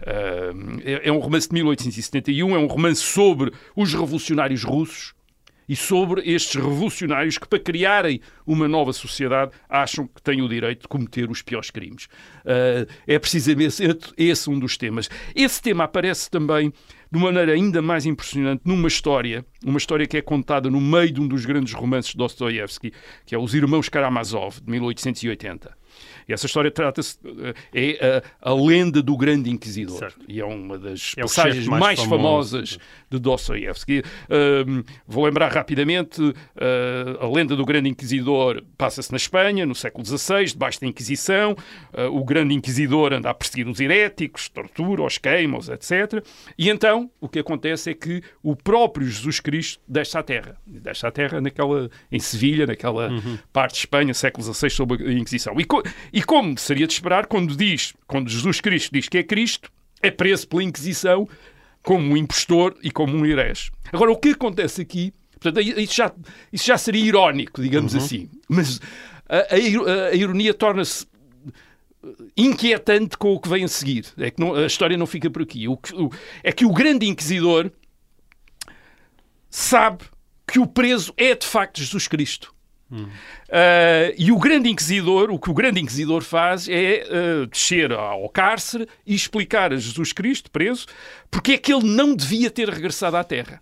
Ah, 0.05 0.53
é, 0.83 1.09
é 1.09 1.11
um 1.11 1.19
romance 1.19 1.47
de 1.47 1.53
1871, 1.55 2.55
é 2.55 2.59
um 2.59 2.67
romance 2.67 3.01
sobre 3.01 3.51
os 3.75 3.93
revolucionários 3.93 4.63
russos 4.63 5.13
e 5.67 5.75
sobre 5.75 6.21
estes 6.21 6.55
revolucionários 6.55 7.37
que, 7.37 7.47
para 7.47 7.59
criarem 7.59 8.19
uma 8.45 8.67
nova 8.67 8.93
sociedade, 8.93 9.51
acham 9.69 10.07
que 10.07 10.21
têm 10.21 10.41
o 10.41 10.49
direito 10.49 10.81
de 10.81 10.87
cometer 10.87 11.29
os 11.29 11.41
piores 11.41 11.69
crimes. 11.69 12.07
Ah, 12.45 12.85
é 13.07 13.19
precisamente 13.19 13.81
esse, 14.17 14.49
um 14.49 14.59
dos 14.59 14.77
temas. 14.77 15.09
Esse 15.35 15.61
tema 15.61 15.85
aparece 15.85 16.29
também 16.29 16.73
de 17.11 17.19
maneira 17.19 17.51
ainda 17.51 17.81
mais 17.81 18.05
impressionante 18.05 18.61
numa 18.63 18.87
história, 18.87 19.45
uma 19.65 19.77
história 19.77 20.07
que 20.07 20.17
é 20.17 20.21
contada 20.21 20.69
no 20.69 20.79
meio 20.79 21.11
de 21.11 21.19
um 21.19 21.27
dos 21.27 21.45
grandes 21.45 21.73
romances 21.73 22.11
de 22.11 22.17
Dostoiévski, 22.17 22.93
que 23.25 23.35
é 23.35 23.37
Os 23.37 23.53
Irmãos 23.53 23.89
Karamazov, 23.89 24.61
de 24.61 24.71
1880. 24.71 25.80
E 26.27 26.33
essa 26.33 26.45
história 26.45 26.69
trata-se 26.71 27.17
é 27.73 28.21
a, 28.41 28.51
a 28.51 28.53
lenda 28.53 29.01
do 29.01 29.15
Grande 29.17 29.49
Inquisidor 29.49 29.97
Certo. 29.99 30.19
e 30.27 30.39
é 30.39 30.45
uma 30.45 30.77
das 30.77 31.13
É 31.17 31.21
passagens 31.21 31.67
mais, 31.67 31.81
mais 31.81 31.99
famosas 32.03 32.77
de 33.09 33.19
Dostoiévski. 33.19 34.03
Ahm, 34.29 34.83
vou 35.07 35.25
lembrar 35.25 35.51
rapidamente, 35.51 36.21
ah, 36.55 37.25
a 37.25 37.27
lenda 37.29 37.55
do 37.55 37.65
Grande 37.65 37.89
Inquisidor 37.89 38.63
passa-se 38.77 39.11
na 39.11 39.17
Espanha, 39.17 39.65
no 39.65 39.75
século 39.75 40.05
XVI, 40.05 40.45
debaixo 40.45 40.79
da 40.81 40.87
Inquisição. 40.87 41.55
Ah, 41.93 42.07
o 42.09 42.23
Grande 42.23 42.53
Inquisidor 42.53 43.13
anda 43.13 43.29
a 43.29 43.33
perseguir 43.33 43.67
os 43.67 43.79
heréticos, 43.79 44.49
tortura, 44.49 45.03
os 45.03 45.17
queima-os, 45.17 45.69
etc. 45.69 46.23
E 46.57 46.69
então, 46.69 47.09
o 47.19 47.27
que 47.27 47.39
acontece 47.39 47.89
é 47.89 47.93
que 47.93 48.21
o 48.43 48.55
próprio 48.55 49.05
Jesus 49.07 49.39
Cristo 49.39 49.81
deixa 49.87 50.19
a 50.19 50.23
terra. 50.23 50.57
Deixa 50.65 51.07
a 51.07 51.11
terra 51.11 51.41
naquela, 51.41 51.89
em 52.11 52.19
Sevilha, 52.19 52.65
naquela 52.65 53.09
parte 53.51 53.73
de 53.73 53.79
Espanha, 53.79 54.13
século 54.13 54.43
XVI, 54.53 54.69
sob 54.69 54.95
a 54.95 55.11
Inquisição. 55.13 55.59
E, 55.59 55.65
co- 55.65 55.83
e 56.21 56.23
como 56.23 56.55
seria 56.59 56.85
de 56.85 56.93
esperar, 56.93 57.25
quando 57.25 57.55
diz, 57.55 57.93
quando 58.05 58.29
Jesus 58.29 58.61
Cristo 58.61 58.91
diz 58.93 59.09
que 59.09 59.17
é 59.17 59.23
Cristo, 59.23 59.71
é 60.03 60.11
preso 60.11 60.47
pela 60.47 60.61
Inquisição 60.63 61.27
como 61.81 62.13
um 62.13 62.15
impostor 62.15 62.75
e 62.83 62.91
como 62.91 63.17
um 63.17 63.25
herege. 63.25 63.71
Agora, 63.91 64.11
o 64.11 64.15
que 64.17 64.29
acontece 64.29 64.81
aqui, 64.83 65.11
portanto, 65.39 65.59
isso 65.61 65.95
já, 65.95 66.11
isso 66.53 66.65
já 66.67 66.77
seria 66.77 67.03
irónico, 67.03 67.59
digamos 67.61 67.95
assim, 67.95 68.29
mas 68.47 68.79
a, 69.27 69.37
a 69.55 70.07
a 70.09 70.13
ironia 70.15 70.53
torna-se 70.53 71.07
inquietante 72.37 73.17
com 73.17 73.33
o 73.33 73.39
que 73.39 73.49
vem 73.49 73.63
a 73.63 73.67
seguir. 73.67 74.05
É 74.17 74.29
que 74.29 74.39
não- 74.39 74.53
a 74.55 74.65
história 74.67 74.97
não 74.97 75.05
fica 75.07 75.29
por 75.29 75.41
aqui. 75.41 75.67
O 75.67 75.73
o- 75.93 76.09
é 76.43 76.51
que 76.51 76.65
o 76.65 76.71
grande 76.71 77.07
inquisidor 77.07 77.71
sabe 79.49 80.03
que 80.47 80.59
o 80.59 80.67
preso 80.67 81.13
é 81.17 81.33
de 81.35 81.45
facto 81.47 81.79
Jesus 81.79 82.07
Cristo. 82.07 82.53
Ah, 83.49 84.13
e 84.17 84.31
o 84.31 84.39
grande 84.39 84.69
inquisidor, 84.69 85.29
o 85.31 85.39
que 85.39 85.49
o 85.49 85.53
grande 85.53 85.79
inquisidor 85.79 86.21
faz 86.23 86.67
é 86.69 87.03
ah, 87.03 87.45
descer 87.49 87.91
ao 87.91 88.27
cárcere 88.29 88.87
e 89.05 89.13
explicar 89.15 89.71
a 89.73 89.77
Jesus 89.77 90.11
Cristo, 90.13 90.51
preso, 90.51 90.85
porque 91.29 91.53
é 91.53 91.57
que 91.57 91.73
ele 91.73 91.85
não 91.87 92.15
devia 92.15 92.49
ter 92.49 92.69
regressado 92.69 93.17
à 93.17 93.23
Terra. 93.23 93.61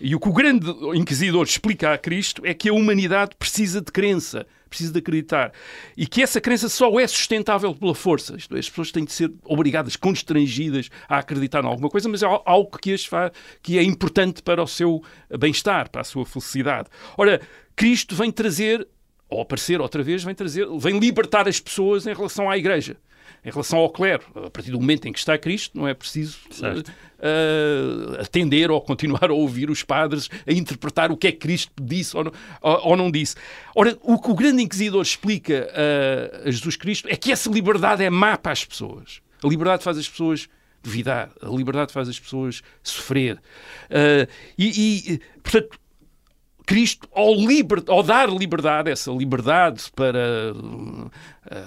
E 0.00 0.14
o 0.14 0.20
que 0.20 0.28
o 0.28 0.32
grande 0.32 0.66
inquisidor 0.94 1.44
explica 1.44 1.92
a 1.92 1.98
Cristo 1.98 2.42
é 2.44 2.52
que 2.54 2.68
a 2.68 2.72
humanidade 2.72 3.30
precisa 3.38 3.80
de 3.80 3.90
crença, 3.90 4.46
precisa 4.68 4.92
de 4.92 4.98
acreditar. 4.98 5.52
E 5.96 6.06
que 6.06 6.22
essa 6.22 6.40
crença 6.40 6.68
só 6.68 6.98
é 7.00 7.06
sustentável 7.06 7.74
pela 7.74 7.94
força. 7.94 8.36
Isto 8.36 8.54
é, 8.56 8.58
as 8.58 8.68
pessoas 8.68 8.92
têm 8.92 9.04
de 9.04 9.12
ser 9.12 9.32
obrigadas, 9.44 9.96
constrangidas 9.96 10.88
a 11.08 11.18
acreditar 11.18 11.62
em 11.64 11.66
alguma 11.66 11.88
coisa, 11.88 12.08
mas 12.08 12.22
é 12.22 12.26
al- 12.26 12.42
algo 12.46 12.78
que, 12.78 12.92
as 12.92 13.04
fa- 13.04 13.32
que 13.62 13.78
é 13.78 13.82
importante 13.82 14.42
para 14.42 14.62
o 14.62 14.66
seu 14.66 15.02
bem-estar, 15.38 15.88
para 15.90 16.02
a 16.02 16.04
sua 16.04 16.24
felicidade. 16.26 16.88
Ora, 17.16 17.40
Cristo 17.76 18.14
vem 18.14 18.30
trazer, 18.30 18.86
ou 19.28 19.40
aparecer 19.40 19.80
outra 19.80 20.02
vez, 20.02 20.22
vem 20.24 20.34
trazer, 20.34 20.66
vem 20.78 20.98
libertar 20.98 21.48
as 21.48 21.58
pessoas 21.60 22.06
em 22.06 22.14
relação 22.14 22.48
à 22.50 22.56
Igreja. 22.58 22.96
Em 23.44 23.50
relação 23.50 23.78
ao 23.80 23.90
clero, 23.90 24.22
a 24.36 24.50
partir 24.50 24.70
do 24.70 24.78
momento 24.78 25.06
em 25.08 25.12
que 25.12 25.18
está 25.18 25.36
Cristo, 25.36 25.76
não 25.76 25.88
é 25.88 25.94
preciso 25.94 26.38
eh, 27.18 28.20
atender 28.20 28.70
ou 28.70 28.80
continuar 28.80 29.30
a 29.30 29.32
ouvir 29.32 29.70
os 29.70 29.82
padres 29.82 30.28
a 30.46 30.52
interpretar 30.52 31.10
o 31.10 31.16
que 31.16 31.26
é 31.28 31.32
que 31.32 31.38
Cristo 31.38 31.72
disse 31.80 32.16
ou 32.16 32.24
não, 32.24 32.32
ou- 32.60 32.88
ou 32.90 32.96
não 32.96 33.10
disse. 33.10 33.34
Ora, 33.74 33.98
o 34.02 34.20
que 34.20 34.30
o 34.30 34.34
grande 34.34 34.62
inquisidor 34.62 35.02
explica 35.02 35.68
a 36.44 36.50
Jesus 36.50 36.76
Cristo 36.76 37.08
é 37.10 37.16
que 37.16 37.32
essa 37.32 37.50
liberdade 37.50 38.04
é 38.04 38.10
má 38.10 38.36
para 38.36 38.52
as 38.52 38.64
pessoas. 38.64 39.20
A 39.42 39.48
liberdade 39.48 39.82
faz 39.82 39.98
as 39.98 40.08
pessoas 40.08 40.48
duvidar, 40.82 41.30
a 41.40 41.48
liberdade 41.48 41.92
faz 41.92 42.08
as 42.08 42.18
pessoas 42.18 42.62
sofrer. 42.82 43.38
Eh, 43.90 44.28
e, 44.58 45.12
e, 45.14 45.20
portanto, 45.42 45.78
Cristo, 46.64 47.08
ao, 47.12 47.34
liber- 47.34 47.84
ao 47.88 48.02
dar 48.02 48.28
liberdade, 48.28 48.90
essa 48.90 49.10
liberdade 49.10 49.84
para 49.94 50.52
uh, 50.54 51.10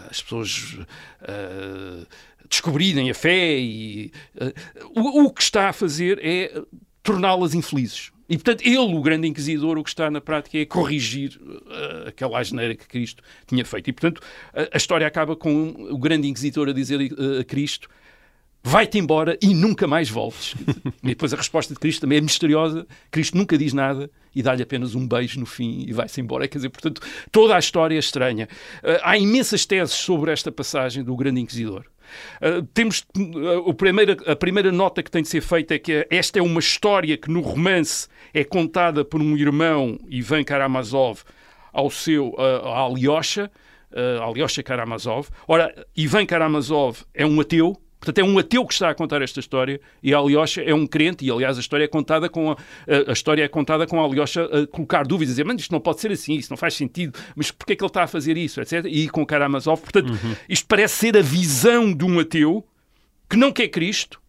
as 0.09 0.21
pessoas 0.21 0.77
uh, 1.21 2.07
descobrirem 2.49 3.09
a 3.09 3.13
fé, 3.13 3.57
e, 3.59 4.11
uh, 4.35 4.99
o, 4.99 5.25
o 5.25 5.33
que 5.33 5.41
está 5.41 5.69
a 5.69 5.73
fazer 5.73 6.19
é 6.23 6.61
torná-las 7.03 7.53
infelizes. 7.53 8.11
E, 8.27 8.37
portanto, 8.37 8.61
ele, 8.65 8.77
o 8.77 9.01
grande 9.01 9.27
inquisidor, 9.27 9.77
o 9.77 9.83
que 9.83 9.89
está 9.89 10.09
na 10.09 10.19
prática 10.19 10.57
é 10.57 10.65
corrigir 10.65 11.39
uh, 11.39 12.07
aquela 12.07 12.39
asneira 12.39 12.73
que 12.73 12.87
Cristo 12.87 13.21
tinha 13.45 13.63
feito. 13.63 13.89
E, 13.89 13.93
portanto, 13.93 14.21
a, 14.53 14.75
a 14.75 14.77
história 14.77 15.05
acaba 15.05 15.35
com 15.35 15.75
o 15.91 15.97
grande 15.97 16.27
inquisidor 16.27 16.69
a 16.69 16.73
dizer 16.73 16.99
uh, 16.99 17.41
a 17.41 17.43
Cristo 17.43 17.87
vai-te 18.65 18.97
embora 18.97 19.37
e 19.39 19.53
nunca 19.53 19.85
mais 19.85 20.09
voltes. 20.09 20.55
e 21.03 21.09
depois 21.09 21.31
a 21.31 21.37
resposta 21.37 21.71
de 21.71 21.79
Cristo 21.79 22.01
também 22.01 22.17
é 22.17 22.21
misteriosa. 22.21 22.87
Cristo 23.11 23.37
nunca 23.37 23.55
diz 23.55 23.73
nada 23.73 24.09
e 24.35 24.41
dá-lhe 24.41 24.63
apenas 24.63 24.95
um 24.95 25.07
beijo 25.07 25.39
no 25.39 25.45
fim 25.45 25.85
e 25.87 25.93
vai-se 25.93 26.19
embora. 26.19 26.47
Quer 26.47 26.57
dizer, 26.57 26.69
portanto, 26.69 26.99
toda 27.31 27.55
a 27.55 27.59
história 27.59 27.95
é 27.95 27.99
estranha. 27.99 28.49
Uh, 28.83 28.99
há 29.03 29.15
imensas 29.19 29.67
teses 29.67 29.93
sobre 29.93 30.31
esta 30.31 30.51
passagem 30.51 31.03
do 31.03 31.15
Grande 31.15 31.39
Inquisidor. 31.41 31.85
Uh, 32.41 32.63
temos 32.73 33.05
uh, 33.15 33.73
primeira, 33.75 34.17
a 34.25 34.35
primeira 34.35 34.71
nota 34.71 35.03
que 35.03 35.11
tem 35.11 35.21
de 35.21 35.29
ser 35.29 35.41
feita 35.41 35.75
é 35.75 35.79
que 35.79 36.07
esta 36.09 36.39
é 36.39 36.41
uma 36.41 36.59
história 36.59 37.15
que 37.17 37.29
no 37.29 37.41
romance 37.41 38.07
é 38.33 38.43
contada 38.43 39.05
por 39.05 39.21
um 39.21 39.37
irmão, 39.37 39.99
Ivan 40.09 40.43
Karamazov, 40.43 41.21
ao 41.71 41.91
seu 41.91 42.29
uh, 42.29 42.67
a 42.67 42.79
Alyosha, 42.79 43.51
uh, 43.91 44.23
Alyosha 44.23 44.63
Karamazov. 44.63 45.29
Ora, 45.47 45.85
Ivan 45.95 46.25
Karamazov 46.25 47.03
é 47.13 47.25
um 47.25 47.39
ateu, 47.39 47.79
Portanto, 48.05 48.19
é 48.19 48.23
um 48.23 48.37
ateu 48.37 48.63
que 48.65 48.73
está 48.73 48.91
a 48.91 48.95
contar 48.95 49.21
esta 49.23 49.39
história 49.39 49.81
e 50.03 50.13
a 50.13 50.17
Alyosha 50.17 50.61
é 50.61 50.73
um 50.75 50.85
crente 50.85 51.25
e, 51.25 51.31
aliás, 51.31 51.57
a 51.57 51.59
história 51.59 51.85
é 51.85 51.87
contada 51.87 52.29
com 52.29 52.51
a, 52.51 52.53
a, 52.53 53.09
a 53.09 53.13
história 53.13 53.43
é 53.43 53.47
contada 53.47 53.87
com 53.87 53.99
a 53.99 54.03
Alyosha 54.03 54.45
a 54.45 54.67
colocar 54.67 55.07
dúvidas, 55.07 55.33
dizer, 55.33 55.43
mas 55.43 55.59
isto 55.61 55.71
não 55.71 55.79
pode 55.79 55.99
ser 55.99 56.11
assim, 56.11 56.35
isto 56.35 56.51
não 56.51 56.57
faz 56.57 56.75
sentido, 56.75 57.17
mas 57.35 57.49
porquê 57.49 57.73
é 57.73 57.75
que 57.75 57.83
ele 57.83 57.89
está 57.89 58.03
a 58.03 58.07
fazer 58.07 58.37
isso, 58.37 58.61
etc. 58.61 58.85
E 58.87 59.09
com 59.09 59.25
Karamazov, 59.25 59.81
portanto, 59.81 60.09
uhum. 60.11 60.35
isto 60.47 60.67
parece 60.67 60.95
ser 60.95 61.17
a 61.17 61.21
visão 61.21 61.91
de 61.91 62.05
um 62.05 62.19
ateu 62.19 62.63
que 63.27 63.35
não 63.35 63.51
quer 63.51 63.69
Cristo, 63.69 64.21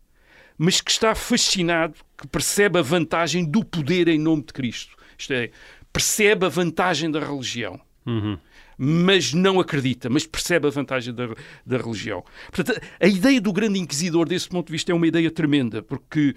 mas 0.57 0.81
que 0.81 0.91
está 0.91 1.15
fascinado, 1.15 1.95
que 2.17 2.27
percebe 2.27 2.79
a 2.79 2.83
vantagem 2.83 3.45
do 3.45 3.63
poder 3.63 4.09
em 4.09 4.19
nome 4.19 4.43
de 4.43 4.55
Cristo. 4.55 4.97
Isto 5.19 5.35
é, 5.35 5.51
percebe 5.93 6.47
a 6.47 6.49
vantagem 6.49 7.11
da 7.11 7.21
religião. 7.21 7.79
Uhum 8.07 8.39
mas 8.77 9.33
não 9.33 9.59
acredita, 9.59 10.11
mas 10.11 10.27
percebe 10.27 10.67
a 10.67 10.71
vantagem 10.71 11.15
da, 11.15 11.29
da 11.65 11.77
religião. 11.79 12.25
Portanto, 12.51 12.81
a 13.01 13.07
ideia 13.07 13.41
do 13.41 13.53
grande 13.53 13.79
inquisidor, 13.79 14.29
desse 14.29 14.49
ponto 14.49 14.67
de 14.67 14.73
vista, 14.73 14.93
é 14.93 14.95
uma 14.95 15.07
ideia 15.07 15.31
tremenda, 15.31 15.83
porque, 15.83 16.35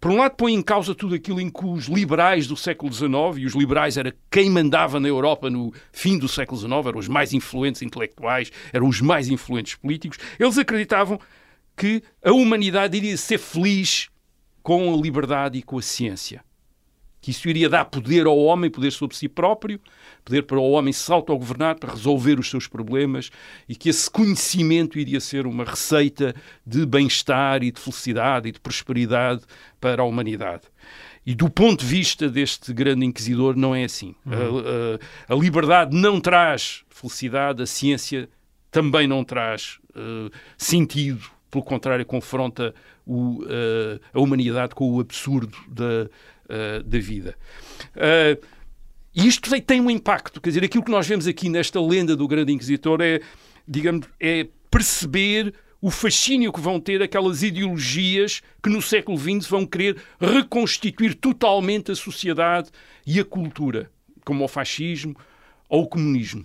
por 0.00 0.10
um 0.10 0.16
lado, 0.16 0.34
põe 0.36 0.52
em 0.52 0.62
causa 0.62 0.94
tudo 0.94 1.14
aquilo 1.14 1.40
em 1.40 1.48
que 1.48 1.64
os 1.64 1.86
liberais 1.86 2.46
do 2.46 2.56
século 2.56 2.92
XIX, 2.92 3.38
e 3.38 3.46
os 3.46 3.54
liberais 3.54 3.96
era 3.96 4.14
quem 4.30 4.50
mandava 4.50 4.98
na 4.98 5.08
Europa 5.08 5.48
no 5.48 5.72
fim 5.92 6.18
do 6.18 6.28
século 6.28 6.58
XIX, 6.58 6.86
eram 6.86 6.98
os 6.98 7.08
mais 7.08 7.32
influentes 7.32 7.82
intelectuais, 7.82 8.50
eram 8.72 8.88
os 8.88 9.00
mais 9.00 9.28
influentes 9.28 9.76
políticos, 9.76 10.18
eles 10.38 10.58
acreditavam 10.58 11.20
que 11.76 12.02
a 12.24 12.32
humanidade 12.32 12.96
iria 12.96 13.16
ser 13.16 13.38
feliz 13.38 14.08
com 14.62 14.92
a 14.92 14.96
liberdade 14.96 15.58
e 15.58 15.62
com 15.62 15.78
a 15.78 15.82
ciência 15.82 16.42
que 17.26 17.32
isso 17.32 17.48
iria 17.48 17.68
dar 17.68 17.86
poder 17.86 18.24
ao 18.24 18.38
homem, 18.38 18.70
poder 18.70 18.92
sobre 18.92 19.16
si 19.16 19.28
próprio, 19.28 19.80
poder 20.26 20.42
para 20.42 20.58
o 20.58 20.70
homem 20.72 20.92
se 20.92 21.10
autogovernar, 21.10 21.78
para 21.78 21.92
resolver 21.92 22.38
os 22.40 22.50
seus 22.50 22.66
problemas, 22.66 23.30
e 23.68 23.76
que 23.76 23.88
esse 23.88 24.10
conhecimento 24.10 24.98
iria 24.98 25.20
ser 25.20 25.46
uma 25.46 25.64
receita 25.64 26.34
de 26.66 26.84
bem-estar 26.84 27.62
e 27.62 27.70
de 27.70 27.80
felicidade 27.80 28.48
e 28.48 28.52
de 28.52 28.58
prosperidade 28.58 29.42
para 29.80 30.02
a 30.02 30.04
humanidade. 30.04 30.64
E 31.24 31.34
do 31.34 31.48
ponto 31.48 31.80
de 31.80 31.86
vista 31.86 32.28
deste 32.28 32.72
grande 32.72 33.06
inquisidor, 33.06 33.56
não 33.56 33.74
é 33.74 33.84
assim. 33.84 34.16
Uhum. 34.26 34.58
A, 35.28 35.32
a, 35.32 35.34
a, 35.34 35.38
liberdade 35.38 35.96
não 35.96 36.20
traz 36.20 36.82
felicidade, 36.90 37.62
a 37.62 37.66
ciência 37.66 38.28
também 38.70 39.06
não 39.06 39.24
traz 39.24 39.78
uh, 39.90 40.30
sentido, 40.58 41.24
pelo 41.50 41.64
contrário, 41.64 42.04
confronta 42.04 42.74
o, 43.06 43.42
uh, 43.44 44.00
a 44.12 44.20
humanidade 44.20 44.74
com 44.74 44.90
o 44.90 45.00
absurdo 45.00 45.56
da 45.68 46.08
Uh, 46.48 46.80
da 46.84 46.98
vida. 47.00 47.34
Uh, 47.96 48.40
e 49.16 49.26
isto 49.26 49.50
tem 49.62 49.80
um 49.80 49.90
impacto, 49.90 50.42
quer 50.42 50.50
dizer, 50.50 50.64
aquilo 50.64 50.84
que 50.84 50.90
nós 50.90 51.06
vemos 51.06 51.26
aqui 51.26 51.48
nesta 51.48 51.80
lenda 51.80 52.14
do 52.14 52.28
grande 52.28 52.52
inquisitor 52.52 53.00
é, 53.00 53.20
digamos, 53.66 54.06
é 54.20 54.46
perceber 54.70 55.54
o 55.80 55.90
fascínio 55.90 56.52
que 56.52 56.60
vão 56.60 56.78
ter 56.78 57.00
aquelas 57.00 57.42
ideologias 57.42 58.42
que 58.62 58.68
no 58.68 58.82
século 58.82 59.16
XX 59.16 59.46
vão 59.48 59.64
querer 59.64 59.96
reconstituir 60.20 61.14
totalmente 61.14 61.90
a 61.90 61.94
sociedade 61.94 62.68
e 63.06 63.18
a 63.18 63.24
cultura, 63.24 63.90
como 64.22 64.44
o 64.44 64.48
fascismo 64.48 65.16
ou 65.66 65.84
o 65.84 65.88
comunismo. 65.88 66.44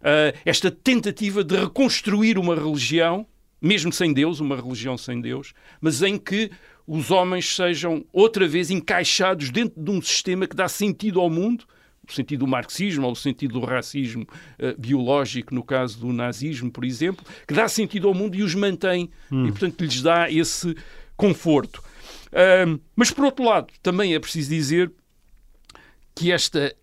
uh, 0.00 0.36
esta 0.44 0.68
tentativa 0.68 1.44
de 1.44 1.56
reconstruir 1.56 2.38
uma 2.38 2.56
religião, 2.56 3.24
mesmo 3.60 3.92
sem 3.92 4.12
Deus, 4.12 4.40
uma 4.40 4.56
religião 4.56 4.98
sem 4.98 5.20
Deus, 5.20 5.52
mas 5.80 6.02
em 6.02 6.18
que 6.18 6.50
os 6.86 7.12
homens 7.12 7.54
sejam 7.54 8.04
outra 8.12 8.48
vez 8.48 8.68
encaixados 8.68 9.50
dentro 9.50 9.80
de 9.80 9.90
um 9.92 10.02
sistema 10.02 10.46
que 10.46 10.56
dá 10.56 10.66
sentido 10.66 11.20
ao 11.20 11.30
mundo, 11.30 11.66
o 12.12 12.14
sentido 12.14 12.40
do 12.40 12.46
marxismo 12.46 13.06
ou 13.06 13.12
o 13.12 13.16
sentido 13.16 13.60
do 13.60 13.66
racismo 13.66 14.22
uh, 14.22 14.78
biológico, 14.78 15.54
no 15.54 15.62
caso 15.62 15.98
do 15.98 16.12
nazismo, 16.12 16.70
por 16.70 16.84
exemplo, 16.84 17.24
que 17.46 17.54
dá 17.54 17.68
sentido 17.68 18.08
ao 18.08 18.14
mundo 18.14 18.36
e 18.36 18.42
os 18.42 18.54
mantém 18.54 19.10
hum. 19.30 19.46
e, 19.46 19.50
portanto, 19.50 19.80
lhes 19.82 20.02
dá 20.02 20.30
esse 20.30 20.74
conforto. 21.16 21.82
Uh, 22.28 22.80
mas, 22.94 23.10
por 23.10 23.24
outro 23.24 23.44
lado, 23.44 23.68
também 23.82 24.14
é 24.14 24.18
preciso 24.18 24.50
dizer 24.50 24.92
que 26.14 26.32
esta 26.32 26.74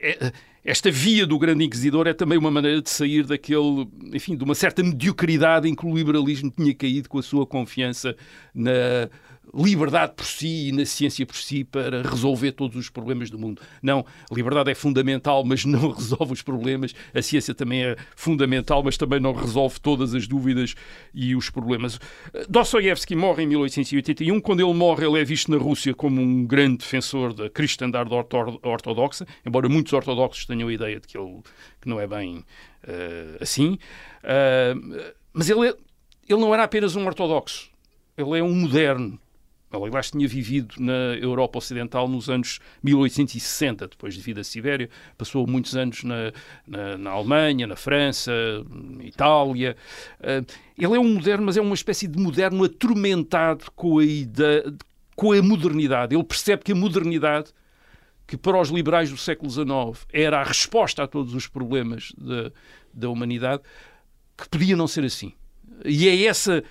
é, 0.00 0.32
esta 0.64 0.90
via 0.90 1.26
do 1.26 1.38
grande 1.38 1.64
inquisidor 1.64 2.06
é 2.06 2.12
também 2.12 2.36
uma 2.36 2.50
maneira 2.50 2.82
de 2.82 2.90
sair 2.90 3.24
daquele, 3.24 3.88
enfim, 4.12 4.36
de 4.36 4.44
uma 4.44 4.54
certa 4.54 4.82
mediocridade 4.82 5.68
em 5.68 5.74
que 5.74 5.86
o 5.86 5.94
liberalismo 5.94 6.50
tinha 6.50 6.74
caído 6.74 7.08
com 7.08 7.18
a 7.18 7.22
sua 7.22 7.46
confiança 7.46 8.14
na 8.54 9.08
liberdade 9.54 10.14
por 10.14 10.24
si 10.24 10.68
e 10.68 10.72
na 10.72 10.84
ciência 10.84 11.26
por 11.26 11.36
si 11.36 11.64
para 11.64 12.02
resolver 12.02 12.52
todos 12.52 12.76
os 12.76 12.88
problemas 12.88 13.30
do 13.30 13.38
mundo. 13.38 13.60
Não, 13.82 14.04
a 14.30 14.34
liberdade 14.34 14.70
é 14.70 14.74
fundamental, 14.74 15.44
mas 15.44 15.64
não 15.64 15.90
resolve 15.92 16.32
os 16.32 16.42
problemas. 16.42 16.94
A 17.14 17.22
ciência 17.22 17.54
também 17.54 17.84
é 17.84 17.96
fundamental, 18.14 18.82
mas 18.82 18.96
também 18.96 19.20
não 19.20 19.32
resolve 19.32 19.80
todas 19.80 20.14
as 20.14 20.26
dúvidas 20.26 20.74
e 21.12 21.34
os 21.34 21.50
problemas. 21.50 21.98
Dostoiévski 22.48 23.14
morre 23.16 23.44
em 23.44 23.46
1881. 23.46 24.40
Quando 24.40 24.60
ele 24.60 24.74
morre, 24.74 25.06
ele 25.06 25.20
é 25.20 25.24
visto 25.24 25.50
na 25.50 25.58
Rússia 25.58 25.94
como 25.94 26.20
um 26.20 26.44
grande 26.44 26.78
defensor 26.78 27.32
da 27.32 27.50
cristandade 27.50 28.10
ortodoxa, 28.62 29.26
embora 29.44 29.68
muitos 29.68 29.92
ortodoxos 29.92 30.46
tenham 30.46 30.68
a 30.68 30.72
ideia 30.72 31.00
de 31.00 31.06
que 31.06 31.18
ele 31.18 31.40
que 31.80 31.88
não 31.88 31.98
é 31.98 32.06
bem 32.06 32.38
uh, 32.38 33.38
assim. 33.40 33.78
Uh, 34.22 35.12
mas 35.32 35.48
ele, 35.48 35.68
é, 35.68 35.74
ele 36.28 36.40
não 36.40 36.52
era 36.52 36.64
apenas 36.64 36.96
um 36.96 37.06
ortodoxo. 37.06 37.70
Ele 38.16 38.38
é 38.38 38.42
um 38.42 38.54
moderno 38.54 39.18
Aliás, 39.72 40.10
tinha 40.10 40.26
vivido 40.26 40.74
na 40.80 41.14
Europa 41.20 41.58
Ocidental 41.58 42.08
nos 42.08 42.28
anos 42.28 42.58
1860, 42.82 43.86
depois 43.86 44.14
de 44.14 44.20
vir 44.20 44.36
à 44.36 44.42
Sibéria. 44.42 44.90
Passou 45.16 45.46
muitos 45.46 45.76
anos 45.76 46.02
na, 46.02 46.32
na, 46.66 46.98
na 46.98 47.10
Alemanha, 47.10 47.68
na 47.68 47.76
França, 47.76 48.32
na 48.68 49.04
Itália. 49.04 49.76
Uh, 50.18 50.44
ele 50.76 50.96
é 50.96 50.98
um 50.98 51.14
moderno, 51.14 51.46
mas 51.46 51.56
é 51.56 51.60
uma 51.60 51.74
espécie 51.74 52.08
de 52.08 52.18
moderno 52.18 52.64
atormentado 52.64 53.66
com 53.76 54.00
a, 54.00 54.04
ideia, 54.04 54.64
com 55.14 55.32
a 55.32 55.40
modernidade. 55.40 56.16
Ele 56.16 56.24
percebe 56.24 56.64
que 56.64 56.72
a 56.72 56.74
modernidade, 56.76 57.52
que 58.26 58.36
para 58.36 58.60
os 58.60 58.70
liberais 58.70 59.08
do 59.08 59.16
século 59.16 59.48
XIX 59.48 60.04
era 60.12 60.40
a 60.40 60.42
resposta 60.42 61.04
a 61.04 61.06
todos 61.06 61.32
os 61.32 61.46
problemas 61.46 62.12
da, 62.18 62.50
da 62.92 63.08
humanidade, 63.08 63.62
que 64.36 64.48
podia 64.48 64.74
não 64.74 64.88
ser 64.88 65.04
assim. 65.04 65.32
E 65.84 66.08
é 66.08 66.24
essa 66.24 66.64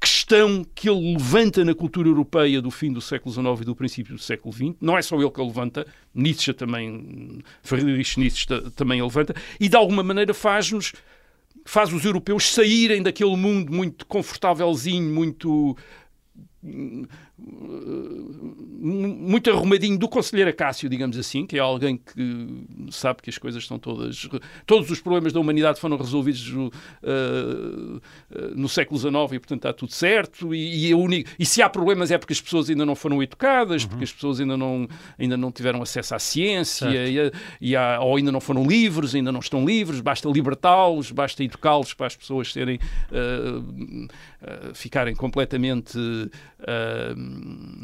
questão 0.00 0.64
que 0.74 0.88
ele 0.88 1.12
levanta 1.12 1.64
na 1.64 1.74
cultura 1.74 2.08
europeia 2.08 2.62
do 2.62 2.70
fim 2.70 2.92
do 2.92 3.00
século 3.00 3.32
XIX 3.32 3.60
e 3.60 3.64
do 3.64 3.76
princípio 3.76 4.14
do 4.14 4.20
século 4.20 4.52
XX. 4.52 4.74
Não 4.80 4.96
é 4.96 5.02
só 5.02 5.20
ele 5.20 5.30
que 5.30 5.40
a 5.40 5.44
levanta, 5.44 5.86
Nietzsche 6.14 6.52
também, 6.54 7.42
Friedrich 7.62 8.18
Nietzsche 8.18 8.46
também 8.74 9.00
a 9.00 9.04
levanta, 9.04 9.34
e 9.58 9.68
de 9.68 9.76
alguma 9.76 10.02
maneira 10.02 10.32
faz-nos 10.32 10.92
faz 11.64 11.92
os 11.92 12.04
europeus 12.04 12.48
saírem 12.52 13.02
daquele 13.02 13.36
mundo 13.36 13.70
muito 13.72 14.06
confortávelzinho, 14.06 15.12
muito 15.12 15.76
muito 18.82 19.50
arrumadinho 19.50 19.98
do 19.98 20.08
conselheiro 20.08 20.50
Acácio, 20.50 20.88
digamos 20.88 21.18
assim, 21.18 21.46
que 21.46 21.56
é 21.56 21.60
alguém 21.60 21.98
que 21.98 22.66
sabe 22.90 23.20
que 23.22 23.28
as 23.28 23.36
coisas 23.36 23.62
estão 23.62 23.78
todas. 23.78 24.28
Todos 24.64 24.90
os 24.90 25.00
problemas 25.00 25.32
da 25.32 25.40
humanidade 25.40 25.78
foram 25.78 25.98
resolvidos 25.98 26.48
uh, 26.48 26.68
uh, 26.68 28.00
no 28.54 28.68
século 28.68 28.98
XIX 28.98 29.12
e, 29.32 29.38
portanto, 29.38 29.58
está 29.58 29.72
tudo 29.72 29.92
certo. 29.92 30.54
E, 30.54 30.88
e, 30.88 30.94
única, 30.94 31.30
e, 31.38 31.44
se 31.44 31.60
há 31.60 31.68
problemas 31.68 32.10
é 32.10 32.16
porque 32.16 32.32
as 32.32 32.40
pessoas 32.40 32.70
ainda 32.70 32.86
não 32.86 32.94
foram 32.94 33.22
educadas, 33.22 33.82
uhum. 33.82 33.90
porque 33.90 34.04
as 34.04 34.12
pessoas 34.12 34.40
ainda 34.40 34.56
não, 34.56 34.88
ainda 35.18 35.36
não 35.36 35.52
tiveram 35.52 35.82
acesso 35.82 36.14
à 36.14 36.18
ciência, 36.18 36.88
e, 36.88 37.32
e 37.60 37.76
há, 37.76 38.00
ou 38.00 38.16
ainda 38.16 38.32
não 38.32 38.40
foram 38.40 38.64
livres, 38.66 39.14
ainda 39.14 39.30
não 39.30 39.40
estão 39.40 39.64
livres. 39.64 40.00
Basta 40.00 40.28
libertá-los, 40.28 41.10
basta 41.10 41.44
educá-los 41.44 41.92
para 41.92 42.06
as 42.06 42.16
pessoas 42.16 42.52
serem. 42.52 42.78
Uh, 43.12 44.08
ficarem 44.72 45.14
completamente 45.14 45.98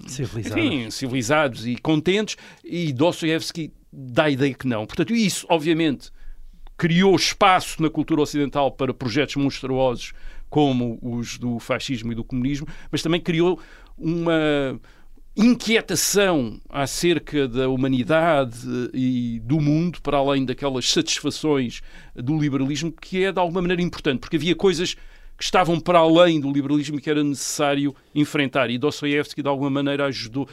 civilizados. 0.06 0.64
Enfim, 0.64 0.90
civilizados 0.90 1.66
e 1.66 1.76
contentes, 1.76 2.36
e 2.64 2.92
Dostoevsky 2.92 3.72
dá 3.92 4.24
a 4.24 4.30
ideia 4.30 4.54
que 4.54 4.66
não. 4.66 4.86
Portanto, 4.86 5.14
isso, 5.14 5.46
obviamente, 5.48 6.10
criou 6.76 7.14
espaço 7.16 7.82
na 7.82 7.88
cultura 7.88 8.20
ocidental 8.20 8.70
para 8.70 8.92
projetos 8.92 9.36
monstruosos 9.36 10.12
como 10.48 10.98
os 11.02 11.38
do 11.38 11.58
fascismo 11.58 12.12
e 12.12 12.14
do 12.14 12.22
comunismo, 12.22 12.66
mas 12.90 13.02
também 13.02 13.20
criou 13.20 13.60
uma 13.98 14.78
inquietação 15.36 16.58
acerca 16.68 17.46
da 17.46 17.68
humanidade 17.68 18.58
e 18.94 19.40
do 19.44 19.60
mundo, 19.60 20.00
para 20.00 20.16
além 20.16 20.44
daquelas 20.44 20.90
satisfações 20.90 21.82
do 22.14 22.38
liberalismo, 22.38 22.90
que 22.90 23.24
é 23.24 23.32
de 23.32 23.38
alguma 23.38 23.60
maneira 23.60 23.82
importante, 23.82 24.20
porque 24.20 24.36
havia 24.36 24.54
coisas 24.54 24.96
que 25.36 25.44
estavam 25.44 25.78
para 25.78 25.98
além 25.98 26.40
do 26.40 26.50
liberalismo 26.50 27.00
que 27.00 27.10
era 27.10 27.22
necessário 27.22 27.94
enfrentar. 28.14 28.70
E 28.70 28.78
Dostoiévski, 28.78 29.42
de 29.42 29.48
alguma 29.48 29.68
maneira, 29.68 30.06
ajudou, 30.06 30.48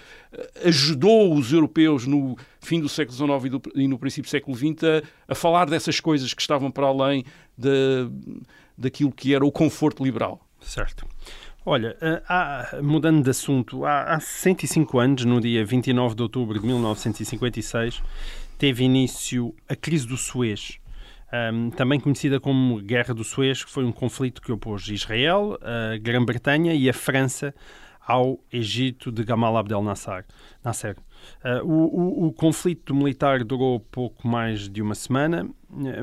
ajudou 0.63 1.33
os 1.33 1.53
europeus 1.53 2.05
no 2.05 2.37
fim 2.59 2.79
do 2.81 2.89
século 2.89 3.15
XIX 3.15 3.45
e, 3.45 3.49
do, 3.49 3.61
e 3.75 3.87
no 3.87 3.97
princípio 3.97 4.27
do 4.27 4.31
século 4.31 4.57
XX 4.57 4.83
a, 4.83 5.31
a, 5.31 5.35
falar 5.35 5.69
dessas 5.69 5.99
coisas 5.99 6.33
que 6.33 6.41
estavam 6.41 6.69
para 6.69 6.87
além 6.87 7.23
de, 7.57 8.09
daquilo 8.77 9.11
que 9.11 9.33
era 9.33 9.45
o 9.45 9.51
conforto 9.51 10.03
liberal. 10.03 10.45
Certo. 10.59 11.07
Olha, 11.65 11.95
eh, 12.01 12.21
há, 12.27 12.79
mudando 12.81 13.23
de 13.23 13.29
assunto, 13.29 13.85
há, 13.85 14.15
há 14.15 14.19
105 14.19 14.99
anos, 14.99 15.23
no 15.23 15.39
dia 15.39 15.65
29 15.65 16.13
de 16.13 16.21
outubro 16.21 16.59
de 16.59 16.65
1956, 16.65 18.03
teve 18.57 18.83
início 18.83 19.55
a 19.67 19.75
crise 19.75 20.05
do 20.05 20.17
Suez, 20.17 20.77
um, 21.33 21.71
também 21.71 21.99
conhecida 21.99 22.39
como 22.39 22.79
Guerra 22.81 23.13
do 23.13 23.23
Suez, 23.23 23.63
que 23.63 23.71
foi 23.71 23.83
um 23.83 23.91
conflito 23.91 24.41
que 24.41 24.51
opôs 24.51 24.87
Israel, 24.87 25.57
a 25.61 25.97
Grã-Bretanha 25.97 26.73
e 26.75 26.87
a 26.87 26.93
França 26.93 27.53
ao 28.05 28.39
Egito 28.51 29.11
de 29.11 29.23
Gamal 29.23 29.57
Abdel 29.57 29.81
Nasser. 29.81 30.25
Nasser. 30.63 30.95
Uh, 31.43 31.65
o, 31.65 32.25
o, 32.25 32.27
o, 32.27 32.33
conflito 32.33 32.95
militar 32.95 33.43
durou 33.43 33.79
pouco 33.79 34.27
mais 34.27 34.69
de 34.69 34.81
uma 34.81 34.95
semana, 34.95 35.49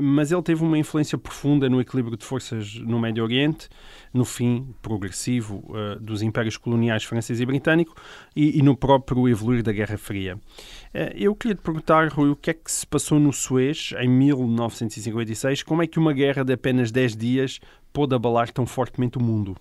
mas 0.01 0.31
ele 0.31 0.41
teve 0.41 0.63
uma 0.63 0.77
influência 0.77 1.17
profunda 1.17 1.69
no 1.69 1.79
equilíbrio 1.79 2.17
de 2.17 2.25
forças 2.25 2.75
no 2.75 2.99
Médio 2.99 3.23
Oriente, 3.23 3.69
no 4.13 4.25
fim 4.25 4.73
progressivo 4.81 5.63
uh, 5.69 5.99
dos 5.99 6.21
impérios 6.21 6.57
coloniais 6.57 7.03
francês 7.03 7.39
e 7.39 7.45
britânico 7.45 7.95
e, 8.35 8.59
e, 8.59 8.61
no 8.61 8.75
próprio 8.75 9.27
evoluir 9.29 9.63
da 9.63 9.71
Guerra 9.71 9.97
Fria. 9.97 10.35
Uh, 10.35 11.15
eu 11.15 11.33
queria 11.33 11.55
te 11.55 11.61
perguntar, 11.61 12.09
Rui, 12.09 12.29
o 12.29 12.35
que 12.35 12.51
é 12.51 12.53
que 12.53 12.71
se 12.71 12.85
passou 12.85 13.19
no 13.19 13.31
Suez 13.31 13.93
em 13.99 14.09
1956? 14.09 15.63
Como 15.63 15.81
é 15.81 15.87
que 15.87 15.99
uma 15.99 16.13
guerra 16.13 16.43
de 16.43 16.53
apenas 16.53 16.91
10 16.91 17.15
dias 17.15 17.59
pôde 17.93 18.13
abalar 18.13 18.51
tão 18.51 18.65
fortemente 18.65 19.17
o 19.17 19.21
mundo? 19.21 19.55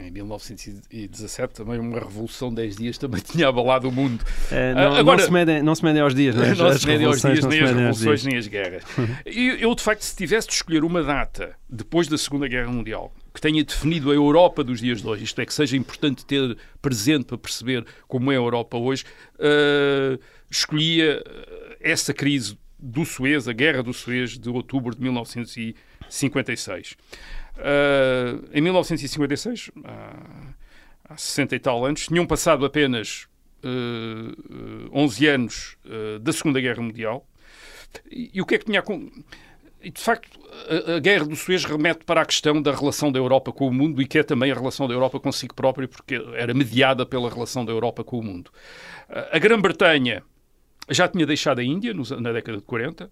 Em 0.00 0.10
1917 0.10 1.52
também 1.52 1.78
uma 1.78 1.98
revolução 1.98 2.48
de 2.48 2.56
10 2.56 2.76
dias 2.76 2.98
também 2.98 3.20
tinha 3.24 3.48
abalado 3.48 3.88
o 3.88 3.92
mundo. 3.92 4.24
É, 4.50 4.72
não, 4.72 4.94
Agora, 4.94 5.18
não, 5.18 5.24
se 5.26 5.32
medem, 5.32 5.62
não 5.62 5.74
se 5.74 5.84
medem 5.84 6.00
aos 6.00 6.14
dias, 6.14 6.34
não 6.34 6.44
é? 6.44 6.54
Não 6.56 6.78
se 6.78 6.86
medem 6.86 7.06
aos 7.06 7.20
dias, 7.20 7.44
nem 7.44 7.60
as 7.60 7.70
revoluções, 7.70 8.24
nem 8.24 8.36
as 8.38 8.46
guerras. 8.46 8.82
e 9.26 9.48
eu, 9.60 9.74
de 9.74 9.82
facto, 9.82 10.00
se 10.00 10.16
tivesse 10.16 10.48
de 10.48 10.54
escolher 10.54 10.82
uma 10.82 11.02
data 11.02 11.54
depois 11.68 12.08
da 12.08 12.16
Segunda 12.16 12.48
Guerra 12.48 12.70
Mundial 12.70 13.12
que 13.34 13.40
tenha 13.40 13.62
definido 13.62 14.10
a 14.10 14.14
Europa 14.14 14.64
dos 14.64 14.80
dias 14.80 15.02
de 15.02 15.06
hoje, 15.06 15.24
isto 15.24 15.38
é, 15.38 15.44
que 15.44 15.52
seja 15.52 15.76
importante 15.76 16.24
ter 16.24 16.56
presente 16.80 17.26
para 17.26 17.36
perceber 17.36 17.84
como 18.08 18.32
é 18.32 18.34
a 18.34 18.38
Europa 18.38 18.78
hoje, 18.78 19.04
uh, 19.34 20.18
escolhia 20.50 21.22
essa 21.78 22.14
crise 22.14 22.58
do 22.78 23.04
Suez, 23.04 23.46
a 23.46 23.52
Guerra 23.52 23.82
do 23.82 23.92
Suez 23.92 24.38
de 24.38 24.48
outubro 24.48 24.94
de 24.94 25.02
1956. 25.02 26.96
Uh, 27.56 28.44
em 28.52 28.60
1956, 28.60 29.70
há, 29.84 31.14
há 31.14 31.16
60 31.16 31.56
e 31.56 31.58
tal 31.58 31.84
anos, 31.84 32.06
tinham 32.06 32.26
passado 32.26 32.64
apenas 32.66 33.26
uh, 33.64 34.90
11 34.92 35.26
anos 35.26 35.76
uh, 35.84 36.18
da 36.18 36.32
Segunda 36.32 36.60
Guerra 36.60 36.82
Mundial. 36.82 37.26
E, 38.10 38.30
e, 38.34 38.42
o 38.42 38.46
que 38.46 38.56
é 38.56 38.58
que 38.58 38.66
tinha. 38.66 38.82
E, 39.82 39.90
de 39.90 40.00
facto, 40.00 40.38
a, 40.88 40.96
a, 40.96 40.98
Guerra 40.98 41.24
do 41.24 41.36
Suez 41.36 41.64
remete 41.64 42.04
para 42.04 42.20
a 42.20 42.26
questão 42.26 42.60
da 42.60 42.72
relação 42.74 43.10
da 43.10 43.18
Europa 43.18 43.52
com 43.52 43.68
o 43.68 43.72
mundo 43.72 44.02
e 44.02 44.06
que 44.06 44.18
é 44.18 44.22
também 44.22 44.50
a 44.50 44.54
relação 44.54 44.86
da 44.86 44.94
Europa 44.94 45.18
consigo 45.18 45.54
própria, 45.54 45.88
porque 45.88 46.14
era 46.34 46.52
mediada 46.52 47.06
pela 47.06 47.30
relação 47.30 47.64
da 47.64 47.72
Europa 47.72 48.04
com 48.04 48.18
o 48.18 48.22
mundo. 48.22 48.50
A 49.08 49.38
Grã-Bretanha 49.38 50.22
já 50.90 51.08
tinha 51.08 51.24
deixado 51.24 51.60
a 51.60 51.64
Índia 51.64 51.94
na 51.94 52.32
década 52.32 52.58
de 52.58 52.64
40, 52.64 53.10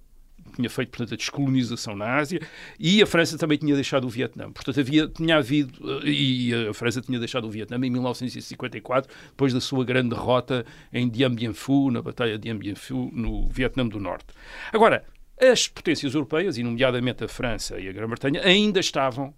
tinha 0.54 0.70
feito, 0.70 0.90
portanto, 0.90 1.14
a 1.14 1.16
descolonização 1.16 1.96
na 1.96 2.16
Ásia 2.16 2.40
e 2.78 3.02
a 3.02 3.06
França 3.06 3.36
também 3.36 3.58
tinha 3.58 3.74
deixado 3.74 4.04
o 4.04 4.08
Vietnã. 4.08 4.50
Portanto, 4.52 4.80
havia, 4.80 5.08
tinha 5.08 5.36
havido, 5.36 6.00
eh, 6.02 6.08
e 6.08 6.54
a 6.68 6.74
França 6.74 7.00
tinha 7.00 7.18
deixado 7.18 7.46
o 7.46 7.50
Vietnã 7.50 7.76
em 7.76 7.90
1954, 7.90 9.12
depois 9.28 9.52
da 9.52 9.60
sua 9.60 9.84
grande 9.84 10.10
derrota 10.10 10.64
em 10.92 11.08
Dien 11.08 11.34
Bien 11.34 11.52
Phu, 11.52 11.90
na 11.90 12.00
Batalha 12.02 12.38
de 12.38 12.42
Dien 12.42 12.56
Bien 12.56 12.74
Phu, 12.74 13.10
no 13.12 13.48
Vietnã 13.48 13.86
do 13.86 13.98
Norte. 13.98 14.26
Agora, 14.72 15.04
as 15.40 15.66
potências 15.66 16.14
europeias, 16.14 16.56
e 16.56 16.62
nomeadamente 16.62 17.24
a 17.24 17.28
França 17.28 17.78
e 17.78 17.88
a 17.88 17.92
Grã-Bretanha, 17.92 18.40
ainda 18.42 18.80
estavam 18.80 19.34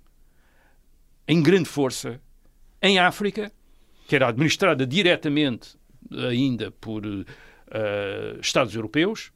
em 1.27 1.43
grande 1.43 1.69
força 1.69 2.21
em 2.83 2.99
África, 2.99 3.51
que 4.07 4.15
era 4.15 4.29
administrada 4.29 4.87
diretamente 4.87 5.77
ainda 6.13 6.71
por 6.71 7.05
uh, 7.05 7.25
Estados 8.41 8.75
europeus. 8.75 9.33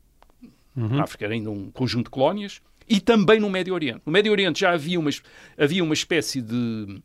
Uhum. 0.80 0.98
A 1.00 1.04
África 1.04 1.24
era 1.24 1.34
ainda 1.34 1.50
um 1.50 1.70
conjunto 1.70 2.06
de 2.06 2.10
colónias. 2.10 2.60
E 2.88 3.00
também 3.00 3.38
no 3.38 3.48
Médio 3.48 3.72
Oriente. 3.72 4.02
No 4.04 4.12
Médio 4.12 4.32
Oriente 4.32 4.60
já 4.60 4.72
havia 4.72 4.98
uma, 4.98 5.10
havia 5.56 5.84
uma 5.84 5.94
espécie 5.94 6.40
de. 6.40 7.00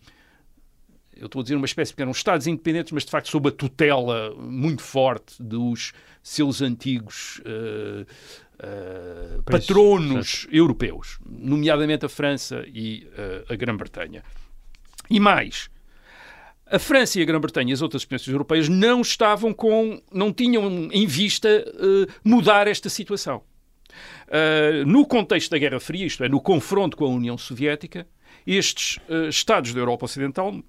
Eu 1.15 1.27
estou 1.27 1.41
a 1.41 1.43
dizer 1.43 1.55
uma 1.55 1.65
espécie, 1.65 1.91
porque 1.91 2.01
eram 2.01 2.11
Estados 2.11 2.47
independentes, 2.47 2.91
mas 2.91 3.05
de 3.05 3.11
facto 3.11 3.29
sob 3.29 3.49
a 3.49 3.51
tutela 3.51 4.35
muito 4.35 4.81
forte 4.81 5.41
dos 5.41 5.93
seus 6.21 6.61
antigos 6.61 7.39
uh, 7.45 8.01
uh, 8.01 9.43
patronos 9.43 10.47
europeus, 10.51 11.19
nomeadamente 11.25 12.05
a 12.05 12.09
França 12.09 12.65
e 12.67 13.07
uh, 13.13 13.53
a 13.53 13.55
Grã-Bretanha. 13.55 14.23
E 15.09 15.19
mais, 15.19 15.69
a 16.65 16.79
França 16.79 17.19
e 17.19 17.21
a 17.21 17.25
Grã-Bretanha 17.25 17.69
e 17.69 17.73
as 17.73 17.81
outras 17.81 18.03
potências 18.03 18.33
europeias 18.33 18.67
não 18.67 19.01
estavam 19.01 19.53
com, 19.53 20.01
não 20.11 20.33
tinham 20.33 20.89
em 20.91 21.05
vista 21.05 21.47
uh, 21.47 22.11
mudar 22.23 22.67
esta 22.67 22.89
situação. 22.89 23.43
Uh, 24.27 24.85
no 24.85 25.05
contexto 25.05 25.51
da 25.51 25.57
Guerra 25.57 25.79
Fria, 25.79 26.05
isto 26.05 26.23
é, 26.23 26.29
no 26.29 26.41
confronto 26.41 26.97
com 26.97 27.05
a 27.05 27.09
União 27.09 27.37
Soviética, 27.37 28.07
estes 28.45 28.97
uh, 29.09 29.29
Estados 29.29 29.73
da 29.73 29.79
Europa 29.79 30.05
Ocidental, 30.05 30.61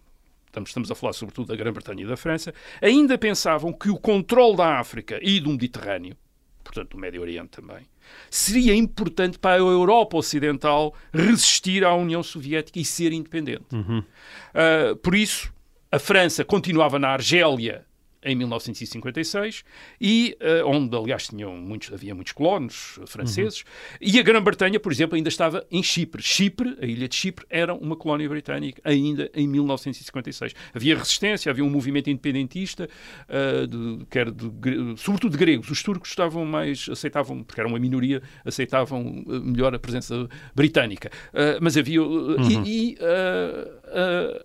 estamos, 0.47 0.70
estamos 0.70 0.91
a 0.91 0.95
falar 0.95 1.12
sobretudo 1.12 1.49
da 1.49 1.57
Grã-Bretanha 1.57 2.03
e 2.05 2.07
da 2.07 2.16
França, 2.16 2.55
ainda 2.81 3.18
pensavam 3.18 3.72
que 3.72 3.91
o 3.91 3.99
controle 3.99 4.57
da 4.57 4.79
África 4.79 5.18
e 5.22 5.41
do 5.41 5.51
Mediterrâneo, 5.51 6.16
portanto 6.64 6.91
do 6.91 6.99
Médio 6.99 7.20
Oriente 7.20 7.51
também, 7.51 7.87
seria 8.31 8.74
importante 8.74 9.39
para 9.39 9.57
a 9.57 9.59
Europa 9.59 10.16
Ocidental 10.16 10.95
resistir 11.12 11.85
à 11.85 11.95
União 11.95 12.22
Soviética 12.22 12.79
e 12.79 12.85
ser 12.85 13.12
independente. 13.12 13.66
Uhum. 13.72 13.99
Uh, 13.99 14.97
por 14.97 15.14
isso, 15.14 15.53
a 15.91 15.99
França 15.99 16.45
continuava 16.45 16.99
na 16.99 17.09
Argélia 17.09 17.85
em 18.27 18.35
1956 18.35 19.64
e 20.01 20.37
uh, 20.43 20.68
onde 20.68 20.95
aliás 20.97 21.29
tinham 21.29 21.57
muitos 21.57 21.93
havia 21.93 22.14
muitos 22.14 22.33
colonos 22.33 22.99
franceses. 23.07 23.61
Uhum. 23.61 23.99
e 24.01 24.18
a 24.18 24.22
Grã-Bretanha 24.22 24.81
por 24.81 24.91
exemplo 24.91 25.16
ainda 25.16 25.29
estava 25.29 25.64
em 25.70 25.83
Chipre. 25.83 26.20
Chipre 26.20 26.77
a 26.83 26.85
ilha 26.85 27.09
de 27.09 27.14
Chipre 27.14 27.47
era 27.49 27.72
uma 27.72 27.95
colónia 27.97 28.29
britânica 28.29 28.83
ainda 28.85 29.31
em 29.33 29.47
1956 29.47 30.55
havia 30.74 30.99
resistência 30.99 31.51
havia 31.51 31.64
um 31.64 31.70
movimento 31.70 32.11
independentista 32.11 32.89
uh, 33.29 33.66
de, 33.66 34.05
quer 34.07 34.31
de, 34.31 34.51
sobretudo 34.97 35.33
de 35.33 35.39
gregos. 35.39 35.70
Os 35.70 35.83
turcos 35.83 36.11
estavam 36.11 36.45
mais 36.45 36.89
aceitavam 36.91 37.45
porque 37.45 37.61
eram 37.61 37.70
uma 37.70 37.79
minoria 37.79 38.20
aceitavam 38.45 39.24
eh, 39.29 39.39
melhor 39.39 39.74
a 39.74 39.79
presença 39.79 40.29
britânica. 40.55 41.11
Uh, 41.29 41.59
mas 41.61 41.77
havia 41.77 42.03
uhum. 42.03 42.64
e, 42.64 42.93
e 42.93 42.99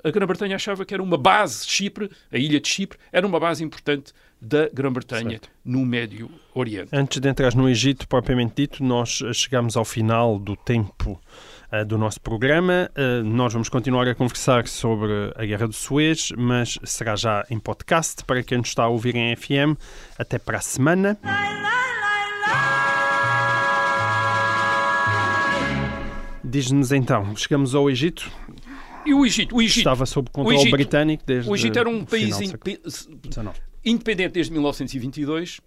a, 0.04 0.08
a 0.08 0.12
Grã-Bretanha 0.12 0.56
achava 0.56 0.86
que 0.86 0.94
era 0.94 1.02
uma 1.02 1.18
base 1.18 1.66
Chipre 1.68 2.12
a 2.32 2.38
ilha 2.38 2.60
de 2.60 2.68
Chipre 2.68 2.98
era 3.12 3.26
uma 3.26 3.40
base 3.40 3.64
importante 3.72 4.14
da 4.42 4.68
Grã-Bretanha 4.70 5.40
no 5.64 5.86
Médio 5.86 6.30
Oriente. 6.54 6.90
Antes 6.92 7.20
de 7.20 7.30
entrar 7.30 7.56
no 7.56 7.70
Egito, 7.70 8.08
propriamente 8.08 8.56
dito, 8.58 8.84
nós 8.84 9.22
chegamos 9.34 9.78
ao 9.78 9.86
final 9.86 10.38
do 10.38 10.56
tempo 10.56 11.22
uh, 11.72 11.86
do 11.86 11.98
nosso 11.98 12.20
programa. 12.20 12.90
Uh, 12.98 13.24
nós 13.24 13.54
vamos 13.54 13.70
continuar 13.70 14.08
a 14.08 14.16
conversar 14.16 14.68
sobre 14.68 15.32
a 15.36 15.46
Guerra 15.46 15.68
do 15.68 15.74
Suez, 15.74 16.32
mas 16.38 16.78
será 16.84 17.16
já 17.16 17.46
em 17.50 17.60
podcast 17.60 18.26
para 18.26 18.44
quem 18.44 18.58
nos 18.58 18.70
está 18.70 18.84
a 18.84 18.88
ouvir 18.88 19.16
em 19.16 19.36
FM. 19.36 19.80
Até 20.18 20.38
para 20.38 20.58
a 20.58 20.62
semana. 20.62 21.18
Diz-nos 26.44 26.92
então, 26.92 27.34
chegamos 27.38 27.74
ao 27.74 27.90
Egito. 27.90 28.30
E 29.06 29.14
o 29.14 29.26
Egito? 29.26 29.56
O 29.56 29.62
Egito 29.62 29.80
estava 29.80 30.06
sob 30.06 30.30
controle 30.30 30.60
Egito, 30.60 30.72
britânico 30.72 31.24
desde 31.26 31.50
O 31.50 31.56
Egito 31.56 31.80
era 31.80 31.90
um 31.90 32.06
país 32.06 32.36
independente 33.84 34.34
desde 34.34 34.52
1922, 34.52 35.60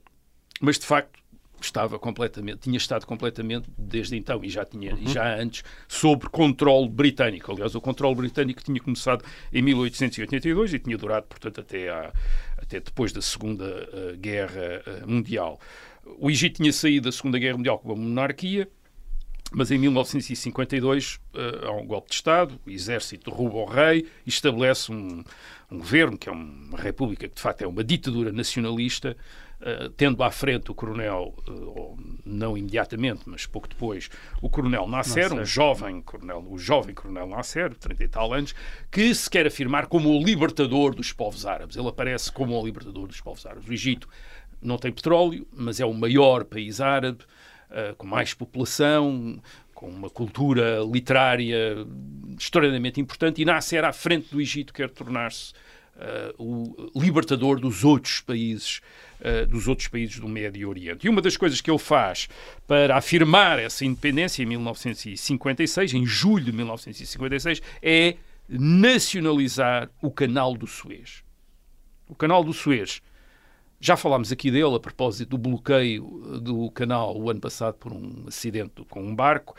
mas 0.61 0.79
de 0.79 0.87
facto 0.87 1.25
estava 1.61 1.99
completamente, 1.99 2.59
tinha 2.59 2.77
estado 2.77 3.07
completamente 3.07 3.69
desde 3.77 4.17
então 4.17 4.45
e 4.45 4.51
já 4.51 4.65
tinha 4.65 4.95
uhum. 4.95 5.07
já 5.07 5.37
antes 5.37 5.65
sob 5.89 6.29
controle 6.29 6.89
britânico. 6.89 7.51
Aliás, 7.51 7.75
o 7.75 7.81
controle 7.81 8.15
britânico 8.15 8.63
tinha 8.63 8.81
começado 8.81 9.25
em 9.53 9.63
1882 9.63 10.75
e 10.75 10.79
tinha 10.79 10.97
durado, 10.97 11.27
portanto, 11.27 11.61
até, 11.61 11.89
à, 11.89 12.13
até 12.59 12.81
depois 12.81 13.13
da 13.13 13.23
Segunda 13.23 13.65
uh, 13.65 14.17
Guerra 14.19 14.83
uh, 14.87 15.11
Mundial. 15.11 15.59
O 16.19 16.31
Egito 16.31 16.57
tinha 16.57 16.73
saído 16.73 17.09
da 17.09 17.13
Segunda 17.13 17.39
Guerra 17.39 17.57
Mundial 17.57 17.79
com 17.79 17.89
uma 17.89 17.97
monarquia, 17.97 18.69
mas 19.53 19.71
em 19.71 19.79
1952 19.79 21.21
uh, 21.35 21.67
há 21.67 21.73
um 21.73 21.87
golpe 21.87 22.09
de 22.09 22.15
Estado, 22.17 22.59
o 22.67 22.71
exército 22.71 23.31
derruba 23.31 23.59
o 23.59 23.65
rei 23.65 24.07
e 24.27 24.29
estabelece 24.29 24.91
um, 24.91 25.23
um, 25.71 25.79
governo, 25.79 26.19
que 26.19 26.29
é 26.29 26.33
uma 26.33 26.79
república 26.79 27.29
que 27.29 27.35
de 27.35 27.41
facto 27.41 27.63
é 27.63 27.67
uma 27.67 27.85
ditadura 27.85 28.33
nacionalista, 28.33 29.17
uh, 29.61 29.89
tendo 29.91 30.23
à 30.23 30.31
frente 30.31 30.71
o 30.71 30.75
coronel, 30.75 31.35
uh, 31.49 31.97
não 32.25 32.57
imediatamente, 32.57 33.23
mas 33.27 33.47
pouco 33.47 33.69
depois, 33.69 34.11
o 34.43 34.49
coronel 34.49 34.89
Nasser, 34.89 35.31
Nasser, 35.31 35.41
um 35.41 35.45
jovem 35.45 36.01
coronel, 36.01 36.45
o 36.49 36.59
jovem 36.59 36.95
coronel 36.95 37.29
Nasser, 37.29 37.75
30 37.75 38.05
e 38.05 38.09
tal 38.09 38.33
anos, 38.33 38.55
que 38.91 39.15
se 39.15 39.31
quer 39.31 39.47
afirmar 39.47 39.87
como 39.87 40.11
o 40.11 40.25
libertador 40.25 40.95
dos 40.95 41.13
povos 41.13 41.47
árabes. 41.47 41.77
Ele 41.77 41.89
aparece 41.89 42.33
como 42.33 42.59
o 42.59 42.65
libertador 42.65 43.07
dos 43.07 43.21
povos 43.21 43.47
árabes. 43.47 43.69
O 43.69 43.73
Egito 43.73 44.09
não 44.61 44.79
tem 44.79 44.91
petróleo, 44.91 45.47
mas 45.53 45.79
é 45.79 45.85
o 45.85 45.93
maior 45.93 46.45
país 46.45 46.81
árabe, 46.81 47.19
uh, 47.75 47.95
com 47.97 48.07
mais 48.07 48.33
população, 48.33 49.43
com 49.75 49.89
uma 49.89 50.09
cultura 50.09 50.81
literária 50.91 51.87
extraordinariamente 52.39 53.01
importante, 53.01 53.43
e 53.43 53.45
Nasser, 53.45 53.85
à 53.85 53.93
frente 53.93 54.29
do 54.31 54.41
Egito, 54.41 54.73
quer 54.73 54.89
tornar-se 54.89 55.53
uh, 55.97 56.35
o 56.39 57.01
libertador 57.01 57.61
dos 57.61 57.85
outros 57.85 58.21
países 58.21 58.81
uh, 59.21 59.47
dos 59.47 59.69
outros 59.69 59.89
países 59.89 60.19
do 60.19 60.29
Médio 60.29 60.69
Oriente. 60.69 61.07
E 61.07 61.11
uma 61.11 61.21
das 61.21 61.37
coisas 61.37 61.61
que 61.61 61.71
ele 61.71 61.79
faz 61.79 62.29
para 62.67 62.97
afirmar 62.97 63.59
essa 63.59 63.85
independência 63.85 64.43
em 64.43 64.47
1956, 64.47 65.95
em 65.95 66.07
julho 66.07 66.45
de 66.45 66.53
1956, 66.53 67.61
é 67.83 68.17
nacionalizar 68.49 69.91
o 70.03 70.11
Canal 70.11 70.55
do 70.55 70.67
Suez. 70.67 71.25
O 72.09 72.15
Canal 72.15 72.45
do 72.45 72.53
Suez 72.53 73.01
já 73.85 73.99
falámos 73.99 74.33
aqui 74.33 74.51
dele 74.51 74.75
a 74.75 74.81
propósito 74.81 75.29
do 75.31 75.39
bloqueio 75.39 76.41
do 76.41 76.71
canal 76.71 77.15
o 77.21 77.29
ano 77.29 77.39
passado 77.39 77.75
por 77.75 77.93
um 77.93 78.25
acidente 78.27 78.83
com 78.89 79.03
um 79.03 79.15
barco. 79.15 79.55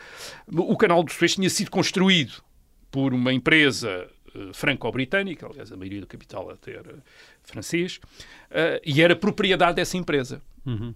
O 0.52 0.76
canal 0.76 1.04
do 1.04 1.12
Suez 1.12 1.36
tinha 1.36 1.48
sido 1.48 1.70
construído 1.70 2.42
por 2.90 3.14
uma 3.14 3.32
empresa 3.32 4.08
uh, 4.34 4.52
franco-britânica, 4.52 5.46
aliás, 5.46 5.70
a 5.70 5.76
maioria 5.76 6.00
do 6.00 6.08
capital 6.08 6.50
até 6.50 6.72
era 6.72 7.04
francês, 7.44 8.00
uh, 8.50 8.80
e 8.84 9.00
era 9.00 9.14
propriedade 9.14 9.76
dessa 9.76 9.96
empresa. 9.96 10.42
Uhum. 10.64 10.92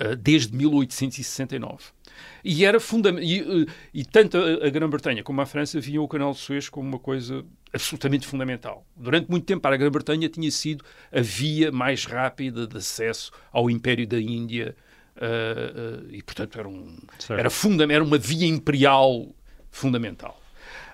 Uh, 0.00 0.16
desde 0.16 0.56
1869. 0.56 1.84
E 2.44 2.64
era 2.64 2.78
fundamental. 2.78 3.28
E, 3.28 3.66
e, 3.92 4.04
tanto 4.04 4.36
a, 4.36 4.66
a 4.66 4.70
Grã-Bretanha 4.70 5.22
como 5.22 5.40
a 5.40 5.46
França 5.46 5.80
viam 5.80 6.04
o 6.04 6.08
canal 6.08 6.32
de 6.32 6.38
Suez 6.38 6.68
como 6.68 6.88
uma 6.88 6.98
coisa 6.98 7.44
absolutamente 7.72 8.26
fundamental. 8.26 8.86
Durante 8.96 9.28
muito 9.30 9.44
tempo, 9.44 9.60
para 9.60 9.74
a 9.74 9.78
Grã-Bretanha 9.78 10.28
tinha 10.28 10.50
sido 10.50 10.84
a 11.12 11.20
via 11.20 11.72
mais 11.72 12.04
rápida 12.04 12.66
de 12.66 12.76
acesso 12.76 13.32
ao 13.52 13.68
Império 13.68 14.06
da 14.06 14.20
Índia 14.20 14.76
uh, 15.16 16.04
uh, 16.04 16.14
e, 16.14 16.22
portanto, 16.22 16.58
era, 16.58 16.68
um, 16.68 16.96
era, 17.30 17.50
funda 17.50 17.84
era 17.92 18.04
uma 18.04 18.18
via 18.18 18.46
imperial 18.46 19.34
fundamental. 19.70 20.40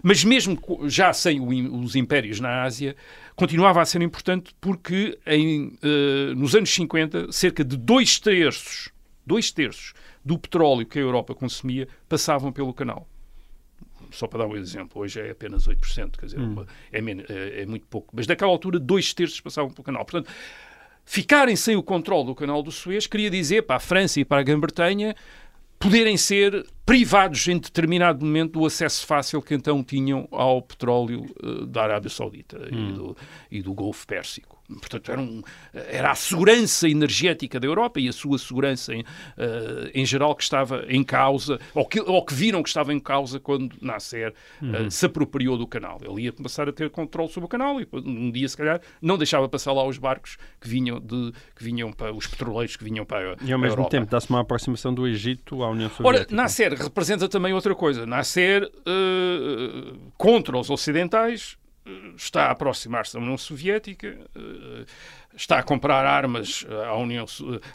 Mas 0.02 0.24
mesmo 0.24 0.58
já 0.86 1.12
sem 1.12 1.40
o, 1.40 1.82
os 1.82 1.94
impérios 1.94 2.40
na 2.40 2.62
Ásia, 2.62 2.96
continuava 3.36 3.82
a 3.82 3.84
ser 3.84 4.00
importante 4.02 4.54
porque 4.60 5.18
em, 5.26 5.78
uh, 5.82 6.34
nos 6.34 6.54
anos 6.54 6.70
50, 6.70 7.30
cerca 7.32 7.64
de 7.64 7.76
dois 7.76 8.18
terços, 8.18 8.90
dois 9.26 9.50
terços 9.50 9.92
do 10.24 10.38
petróleo 10.38 10.86
que 10.86 10.98
a 10.98 11.02
Europa 11.02 11.34
consumia 11.34 11.88
passavam 12.08 12.52
pelo 12.52 12.72
canal 12.74 13.06
só 14.10 14.26
para 14.26 14.40
dar 14.40 14.46
um 14.46 14.56
exemplo, 14.56 15.02
hoje 15.02 15.20
é 15.20 15.30
apenas 15.30 15.66
8%, 15.68 16.18
quer 16.18 16.26
dizer, 16.26 16.40
hum. 16.40 16.64
é, 16.92 16.98
é, 16.98 17.62
é, 17.62 17.66
muito 17.66 17.86
pouco. 17.86 18.08
Mas 18.12 18.26
naquela 18.26 18.50
altura, 18.50 18.78
dois 18.78 19.14
terços 19.14 19.40
passavam 19.40 19.70
pelo 19.70 19.84
canal. 19.84 20.04
Portanto, 20.04 20.32
ficarem 21.04 21.56
sem 21.56 21.76
o 21.76 21.82
controle 21.82 22.26
do 22.26 22.34
canal 22.34 22.62
do 22.62 22.72
Suez 22.72 23.06
queria 23.06 23.30
dizer 23.30 23.62
para 23.62 23.76
a 23.76 23.80
França 23.80 24.20
e 24.20 24.24
para 24.24 24.40
a 24.40 24.42
Grã-Bretanha 24.42 25.14
poderem 25.78 26.16
ser 26.16 26.66
privados 26.90 27.46
em 27.46 27.56
determinado 27.56 28.26
momento 28.26 28.58
do 28.58 28.66
acesso 28.66 29.06
fácil 29.06 29.40
que 29.40 29.54
então 29.54 29.80
tinham 29.80 30.26
ao 30.32 30.60
petróleo 30.60 31.24
uh, 31.40 31.64
da 31.64 31.84
Arábia 31.84 32.10
Saudita 32.10 32.58
hum. 32.58 32.66
e, 32.72 32.92
do, 32.92 33.16
e, 33.48 33.62
do, 33.62 33.72
Golfo 33.72 34.04
Pérsico. 34.04 34.60
portanto, 34.68 35.12
era, 35.12 35.20
um, 35.20 35.40
era 35.72 36.10
a 36.10 36.16
segurança 36.16 36.88
energética 36.88 37.60
da 37.60 37.68
Europa 37.68 38.00
e 38.00 38.08
a 38.08 38.12
sua 38.12 38.36
segurança 38.38 38.92
em, 38.92 39.02
uh, 39.02 39.04
em 39.94 40.04
geral 40.04 40.34
que 40.34 40.42
estava 40.42 40.84
em 40.88 41.04
causa, 41.04 41.60
ou 41.76 41.86
que, 41.86 42.00
ou 42.00 42.24
que 42.24 42.34
viram 42.34 42.60
que 42.60 42.68
estava 42.68 42.92
em 42.92 42.98
causa 42.98 43.38
quando 43.38 43.76
Nasser 43.80 44.34
uhum. 44.60 44.86
uh, 44.86 44.90
se 44.90 45.06
apropriou 45.06 45.56
do 45.56 45.68
canal. 45.68 46.00
Ele 46.02 46.22
ia 46.22 46.32
passar 46.32 46.68
a 46.68 46.72
ter 46.72 46.90
controle 46.90 47.28
sobre 47.28 47.44
o 47.44 47.48
canal 47.48 47.80
e 47.80 47.86
um 47.92 48.32
dia, 48.32 48.48
se 48.48 48.56
calhar, 48.56 48.80
não 49.00 49.16
deixava 49.16 49.48
passar 49.48 49.72
lá 49.72 49.86
os 49.86 49.96
barcos 49.96 50.38
que 50.60 50.68
vinham, 50.68 50.98
de, 50.98 51.32
que 51.54 51.62
vinham 51.62 51.92
para 51.92 52.12
os 52.12 52.26
petroleiros 52.26 52.74
que 52.74 52.82
vinham 52.82 53.04
para, 53.04 53.36
e 53.42 53.52
ao 53.52 53.60
mesmo 53.60 53.74
Europa. 53.74 53.90
tempo 53.90 54.10
dá-se 54.10 54.28
uma 54.28 54.40
aproximação 54.40 54.92
do 54.92 55.06
Egito 55.06 55.62
à 55.62 55.70
União 55.70 55.88
Soviética. 55.88 56.32
Ora, 56.32 56.42
Nasser 56.42 56.79
representa 56.82 57.28
também 57.28 57.52
outra 57.52 57.74
coisa. 57.74 58.06
Nasser, 58.06 58.64
uh, 58.64 59.98
contra 60.16 60.58
os 60.58 60.70
ocidentais, 60.70 61.58
está 62.16 62.46
a 62.46 62.50
aproximar-se 62.50 63.14
da 63.14 63.20
União 63.20 63.38
Soviética, 63.38 64.18
eh, 64.36 64.84
está 65.34 65.58
a 65.58 65.62
comprar 65.62 66.04
armas 66.04 66.66
à 66.86 66.94
União, 66.96 67.24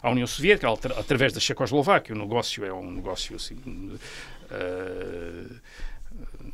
à 0.02 0.10
União 0.10 0.26
Soviética 0.26 0.68
através 0.98 1.32
da 1.32 1.40
Checoslováquia. 1.40 2.14
O 2.14 2.18
negócio 2.18 2.64
é 2.64 2.72
um 2.72 2.92
negócio 2.92 3.36
assim. 3.36 3.54
Uh, 3.54 5.60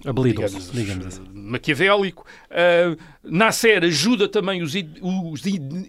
digamos, 0.02 0.72
digamos 0.72 1.06
assim. 1.06 1.22
maquiavélico. 1.32 2.26
Uh, 2.50 2.98
Nasser 3.22 3.84
ajuda 3.84 4.28
também 4.28 4.62
os, 4.62 4.74
os, 5.00 5.42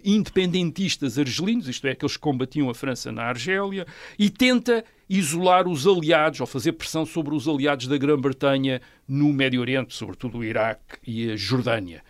independentistas 0.04 1.18
argelinos, 1.18 1.68
isto 1.68 1.86
é, 1.86 1.92
aqueles 1.92 2.16
que 2.16 2.22
combatiam 2.22 2.70
a 2.70 2.74
França 2.74 3.10
na 3.10 3.24
Argélia, 3.24 3.86
e 4.18 4.30
tenta 4.30 4.84
isolar 5.08 5.66
os 5.66 5.86
aliados, 5.86 6.40
ou 6.40 6.46
fazer 6.46 6.72
pressão 6.72 7.04
sobre 7.04 7.34
os 7.34 7.48
aliados 7.48 7.88
da 7.88 7.98
Grã-Bretanha 7.98 8.80
no 9.06 9.32
Médio 9.32 9.60
Oriente, 9.60 9.94
sobretudo 9.94 10.38
o 10.38 10.44
Iraque 10.44 10.98
e 11.06 11.32
a 11.32 11.36
Jordânia. 11.36 12.02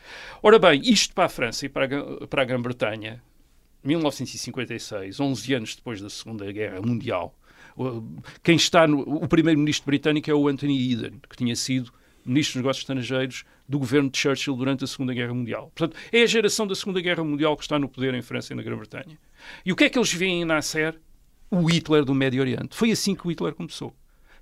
Ora 0.42 0.58
bem, 0.58 0.82
isto 0.84 1.14
para 1.14 1.24
a 1.24 1.28
França 1.28 1.66
e 1.66 1.68
para 1.68 1.86
a, 1.86 2.26
para 2.26 2.42
a 2.42 2.44
Grã-Bretanha, 2.44 3.22
1956, 3.82 5.20
11 5.20 5.54
anos 5.54 5.74
depois 5.74 6.00
da 6.00 6.08
Segunda 6.08 6.50
Guerra 6.52 6.80
Mundial, 6.80 7.34
quem 8.42 8.56
está 8.56 8.86
no, 8.86 9.00
o 9.00 9.28
primeiro-ministro 9.28 9.86
britânico 9.86 10.30
é 10.30 10.34
o 10.34 10.48
Anthony 10.48 10.92
Eden, 10.92 11.20
que 11.28 11.36
tinha 11.36 11.56
sido 11.56 11.92
ministro 12.24 12.54
dos 12.54 12.62
Negócios 12.62 12.82
Estrangeiros 12.82 13.44
do 13.68 13.78
governo 13.78 14.10
de 14.10 14.18
Churchill 14.18 14.56
durante 14.56 14.84
a 14.84 14.86
Segunda 14.86 15.12
Guerra 15.12 15.34
Mundial. 15.34 15.70
Portanto, 15.74 16.00
é 16.12 16.22
a 16.22 16.26
geração 16.26 16.66
da 16.66 16.74
Segunda 16.74 17.00
Guerra 17.00 17.24
Mundial 17.24 17.56
que 17.56 17.62
está 17.62 17.78
no 17.78 17.88
poder 17.88 18.14
em 18.14 18.22
França 18.22 18.52
e 18.52 18.56
na 18.56 18.62
Grã-Bretanha. 18.62 19.18
E 19.64 19.72
o 19.72 19.76
que 19.76 19.84
é 19.84 19.90
que 19.90 19.98
eles 19.98 20.12
veem 20.12 20.42
em 20.42 20.44
Nasser? 20.44 20.98
O 21.50 21.64
Hitler 21.64 22.04
do 22.04 22.14
Médio 22.14 22.40
Oriente. 22.40 22.74
Foi 22.74 22.90
assim 22.90 23.14
que 23.14 23.26
o 23.26 23.30
Hitler 23.30 23.54
começou 23.54 23.94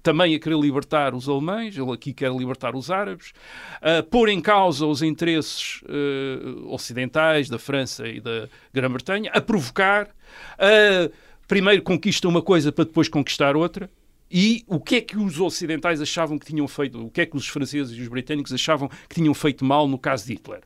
também 0.03 0.35
a 0.35 0.39
querer 0.39 0.59
libertar 0.59 1.15
os 1.15 1.29
alemães, 1.29 1.77
ele 1.77 1.93
aqui 1.93 2.13
quer 2.13 2.33
libertar 2.33 2.75
os 2.75 2.91
árabes, 2.91 3.33
a 3.81 4.03
pôr 4.03 4.29
em 4.29 4.41
causa 4.41 4.85
os 4.85 5.01
interesses 5.01 5.81
uh, 5.83 6.75
ocidentais 6.75 7.49
da 7.49 7.59
França 7.59 8.09
e 8.09 8.21
da 8.21 8.49
Grã-Bretanha, 8.73 9.31
a 9.33 9.41
provocar, 9.41 10.09
a 10.59 11.09
primeiro 11.47 11.83
conquista 11.83 12.29
uma 12.29 12.43
coisa 12.43 12.73
para 12.73 12.85
depois 12.85 13.09
conquistar 13.09 13.57
outra. 13.57 13.91
E 14.31 14.65
o 14.67 14.81
que 14.81 14.97
é 14.97 15.01
que 15.03 15.19
os 15.19 15.39
ocidentais 15.39 16.01
achavam 16.01 16.39
que 16.39 16.47
tinham 16.47 16.67
feito, 16.67 17.05
o 17.05 17.11
que 17.11 17.21
é 17.21 17.27
que 17.27 17.37
os 17.37 17.47
franceses 17.47 17.95
e 17.95 18.01
os 18.01 18.09
britânicos 18.09 18.51
achavam 18.51 18.89
que 19.07 19.17
tinham 19.17 19.35
feito 19.35 19.63
mal 19.63 19.87
no 19.87 19.99
caso 19.99 20.27
de 20.27 20.33
Hitler? 20.33 20.61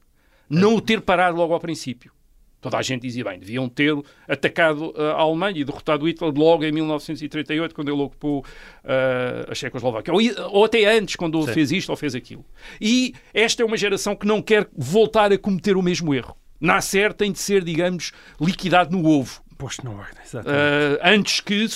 Não 0.49 0.77
o 0.77 0.81
ter 0.81 1.01
parado 1.01 1.37
logo 1.37 1.53
ao 1.53 1.59
princípio. 1.59 2.12
Toda 2.61 2.79
a 2.79 2.83
gente 2.83 3.03
dizia, 3.03 3.24
bem, 3.24 3.39
deviam 3.39 3.68
ter 3.68 3.93
atacado 4.29 4.95
a 4.97 5.20
Alemanha 5.20 5.61
e 5.61 5.64
derrotado 5.64 6.09
Hitler 6.09 6.33
logo 6.33 6.64
em 6.64 6.72
1938, 6.72 7.74
quando 7.74 7.93
ele 7.93 8.01
ocupou 8.01 8.41
uh, 8.41 9.51
a 9.51 9.55
Checoslováquia. 9.55 10.14
Ou, 10.14 10.20
ou, 10.51 10.64
até 10.64 10.85
antes, 10.97 11.16
quando 11.16 11.39
ele 11.39 11.53
fez 11.53 11.70
isto 11.70 11.91
ou 11.91 11.97
fez 11.97 12.14
aquilo. 12.14 12.45
E 12.81 13.14
esta 13.35 13.62
é 13.62 13.66
uma 13.66 13.77
geração 13.77 14.16
que 14.16 14.27
não 14.27 14.41
quer 14.41 14.68
voltar 14.77 15.33
a 15.33 15.39
cometer 15.39 15.77
o 15.77 15.83
mesmo 15.83 16.14
erro. 16.14 16.37
Nascer 16.61 17.12
tem 17.12 17.31
de 17.31 17.39
ser, 17.39 17.62
digamos, 17.62 18.12
liquidado 18.41 18.97
no 18.97 19.07
ovo 19.07 19.45
posto 19.57 19.84
na 19.84 19.90
ordem, 19.90 20.18
exatamente. 20.24 20.61
Uh, 20.61 20.98
antes 21.02 21.40
que 21.40 21.66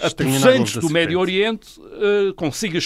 apossantes 0.00 0.76
do 0.76 0.90
Médio 0.90 1.18
Oriente 1.18 1.80
uh, 1.80 2.34
consiga 2.34 2.78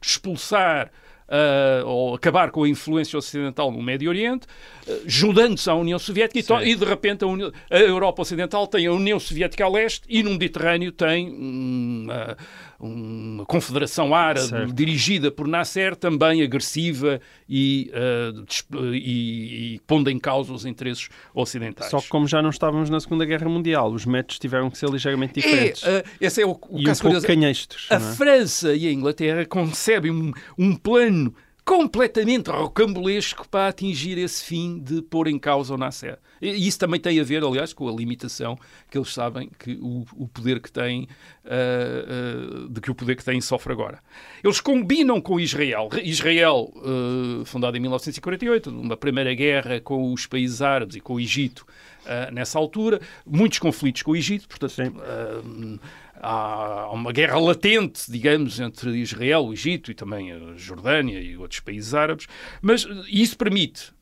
expulsar 0.00 0.90
uh, 1.28 1.86
ou 1.86 2.14
acabar 2.14 2.50
com 2.50 2.64
a 2.64 2.68
influência 2.68 3.18
ocidental 3.18 3.70
no 3.70 3.82
Médio 3.82 4.08
Oriente, 4.08 4.46
uh, 4.86 5.02
juntando-se 5.06 5.68
à 5.68 5.74
União 5.74 5.98
Soviética 5.98 6.62
e, 6.62 6.72
e, 6.72 6.74
de 6.74 6.84
repente 6.84 7.24
a, 7.24 7.26
União, 7.26 7.52
a, 7.70 7.78
Europa 7.78 8.22
Ocidental 8.22 8.66
tem 8.66 8.86
a 8.86 8.92
União 8.92 9.18
Soviética 9.18 9.64
a 9.64 9.68
leste 9.68 10.02
e 10.08 10.22
no 10.22 10.30
Mediterrâneo 10.30 10.92
tem 10.92 11.30
uma, 11.30 12.36
uma 12.86 13.46
confederação 13.46 14.14
árabe 14.14 14.48
certo. 14.48 14.72
dirigida 14.72 15.30
por 15.30 15.48
Nasser, 15.48 15.96
também 15.96 16.42
agressiva 16.42 17.20
e, 17.48 17.90
uh, 17.94 18.92
e, 18.92 19.74
e, 19.74 19.80
pondo 19.86 20.10
em 20.10 20.18
causa 20.18 20.52
os 20.52 20.66
interesses 20.66 21.08
ocidentais. 21.34 21.90
Só 21.90 22.00
que 22.00 22.08
como 22.08 22.26
já 22.28 22.42
não 22.42 22.50
estávamos 22.50 22.90
na 22.90 23.00
Segunda 23.00 23.24
Guerra 23.24 23.48
Mundial, 23.48 23.90
os 23.90 24.04
métodos 24.04 24.38
tiveram 24.38 24.70
que 24.70 24.76
ser 24.76 24.90
ligeiramente 24.90 25.40
diferentes. 25.40 25.82
É, 25.82 26.00
uh, 26.00 26.04
esse 26.20 26.42
é 26.42 26.46
o, 26.46 26.58
o 26.68 26.80
e 26.80 26.84
caso 26.84 27.06
um 27.06 27.10
pouco 27.10 27.26
canhestros. 27.26 27.86
A 27.90 27.96
é? 27.96 28.00
França 28.00 28.74
e 28.74 28.86
a 28.86 28.92
Inglaterra 28.92 29.46
concebem 29.46 30.10
um, 30.10 30.32
um 30.58 30.76
plano 30.76 31.34
completamente 31.64 32.50
rocambolesco 32.50 33.48
para 33.48 33.68
atingir 33.68 34.18
esse 34.18 34.44
fim 34.44 34.78
de 34.78 35.00
pôr 35.00 35.28
em 35.28 35.38
causa 35.38 35.72
o 35.72 35.78
Nasser. 35.78 36.18
E 36.40 36.68
isso 36.68 36.78
também 36.78 37.00
tem 37.00 37.18
a 37.18 37.24
ver, 37.24 37.42
aliás, 37.42 37.72
com 37.72 37.88
a 37.88 37.92
limitação 37.92 38.58
que 38.90 38.98
eles 38.98 39.12
sabem 39.14 39.50
que 39.58 39.78
o, 39.80 40.04
o 40.14 40.28
poder 40.28 40.60
que 40.60 40.70
têm, 40.70 41.08
uh, 41.44 42.64
uh, 42.66 42.68
de 42.68 42.80
que 42.82 42.90
o 42.90 42.94
poder 42.94 43.16
que 43.16 43.24
têm 43.24 43.40
sofre 43.40 43.72
agora. 43.72 43.98
Eles 44.42 44.60
combinam 44.60 45.20
com 45.22 45.40
Israel. 45.40 45.88
Israel, 46.02 46.70
uh, 46.76 47.44
fundado 47.46 47.76
em 47.78 47.80
1948, 47.80 48.68
uma 48.68 48.96
primeira 48.96 49.32
guerra 49.32 49.80
com 49.80 50.12
os 50.12 50.26
países 50.26 50.60
árabes 50.60 50.96
e 50.96 51.00
com 51.00 51.14
o 51.14 51.20
Egito 51.20 51.66
nessa 52.34 52.58
altura, 52.58 53.00
muitos 53.24 53.58
conflitos 53.58 54.02
com 54.02 54.10
o 54.10 54.16
Egito, 54.16 54.46
portanto 54.46 54.92
há 56.24 56.90
uma 56.90 57.12
guerra 57.12 57.38
latente, 57.38 58.10
digamos, 58.10 58.58
entre 58.58 58.96
Israel, 58.96 59.46
o 59.46 59.52
Egito 59.52 59.90
e 59.90 59.94
também 59.94 60.32
a 60.32 60.54
Jordânia 60.56 61.20
e 61.20 61.36
outros 61.36 61.60
países 61.60 61.92
árabes, 61.92 62.26
mas 62.62 62.86
isso 63.08 63.36
permite 63.36 63.92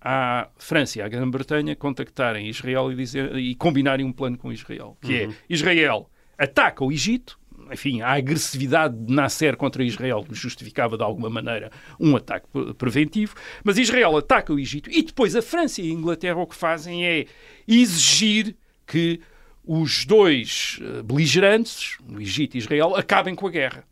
à 0.00 0.48
França 0.56 0.98
e 0.98 1.02
à 1.02 1.08
Grã-Bretanha 1.08 1.76
contactarem 1.76 2.48
Israel 2.48 2.90
e, 2.90 2.96
dizer, 2.96 3.36
e 3.36 3.54
combinarem 3.54 4.04
um 4.04 4.12
plano 4.12 4.36
com 4.36 4.52
Israel, 4.52 4.96
que 5.00 5.22
é, 5.22 5.26
uhum. 5.26 5.32
é 5.32 5.34
Israel 5.48 6.10
ataca 6.36 6.84
o 6.84 6.90
Egito, 6.90 7.38
enfim, 7.70 8.00
a 8.00 8.12
agressividade 8.12 8.96
de 8.96 9.12
Nasser 9.12 9.56
contra 9.56 9.84
Israel 9.84 10.24
justificava 10.30 10.96
de 10.96 11.02
alguma 11.02 11.28
maneira 11.28 11.70
um 12.00 12.16
ataque 12.16 12.46
preventivo, 12.76 13.34
mas 13.62 13.78
Israel 13.78 14.16
ataca 14.16 14.52
o 14.52 14.58
Egito 14.58 14.90
e 14.90 15.02
depois 15.02 15.36
a 15.36 15.42
França 15.42 15.82
e 15.82 15.90
a 15.90 15.92
Inglaterra 15.92 16.40
o 16.40 16.46
que 16.46 16.56
fazem 16.56 17.06
é 17.06 17.26
exigir 17.66 18.56
que 18.86 19.20
os 19.68 20.06
dois 20.06 20.78
eh, 20.80 21.02
beligerantes, 21.02 21.98
o 22.08 22.18
Egito 22.18 22.54
e 22.54 22.58
Israel, 22.58 22.96
acabem 22.96 23.34
com 23.34 23.46
a 23.46 23.50
guerra. 23.50 23.84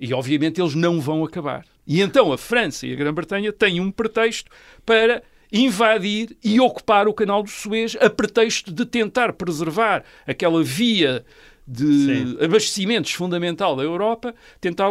E 0.00 0.14
obviamente 0.14 0.58
eles 0.58 0.74
não 0.74 0.98
vão 0.98 1.22
acabar. 1.22 1.66
E 1.86 2.00
então 2.00 2.32
a 2.32 2.38
França 2.38 2.86
e 2.86 2.94
a 2.94 2.96
Grã-Bretanha 2.96 3.52
têm 3.52 3.78
um 3.78 3.90
pretexto 3.90 4.50
para 4.86 5.22
invadir 5.52 6.34
e 6.42 6.58
ocupar 6.58 7.06
o 7.06 7.12
canal 7.12 7.42
do 7.42 7.50
Suez 7.50 7.94
a 8.00 8.08
pretexto 8.08 8.72
de 8.72 8.86
tentar 8.86 9.34
preservar 9.34 10.02
aquela 10.26 10.64
via 10.64 11.22
de 11.68 11.84
Sim. 11.84 12.38
abastecimentos 12.42 13.12
fundamental 13.12 13.76
da 13.76 13.82
Europa, 13.82 14.34
tentar, 14.60 14.90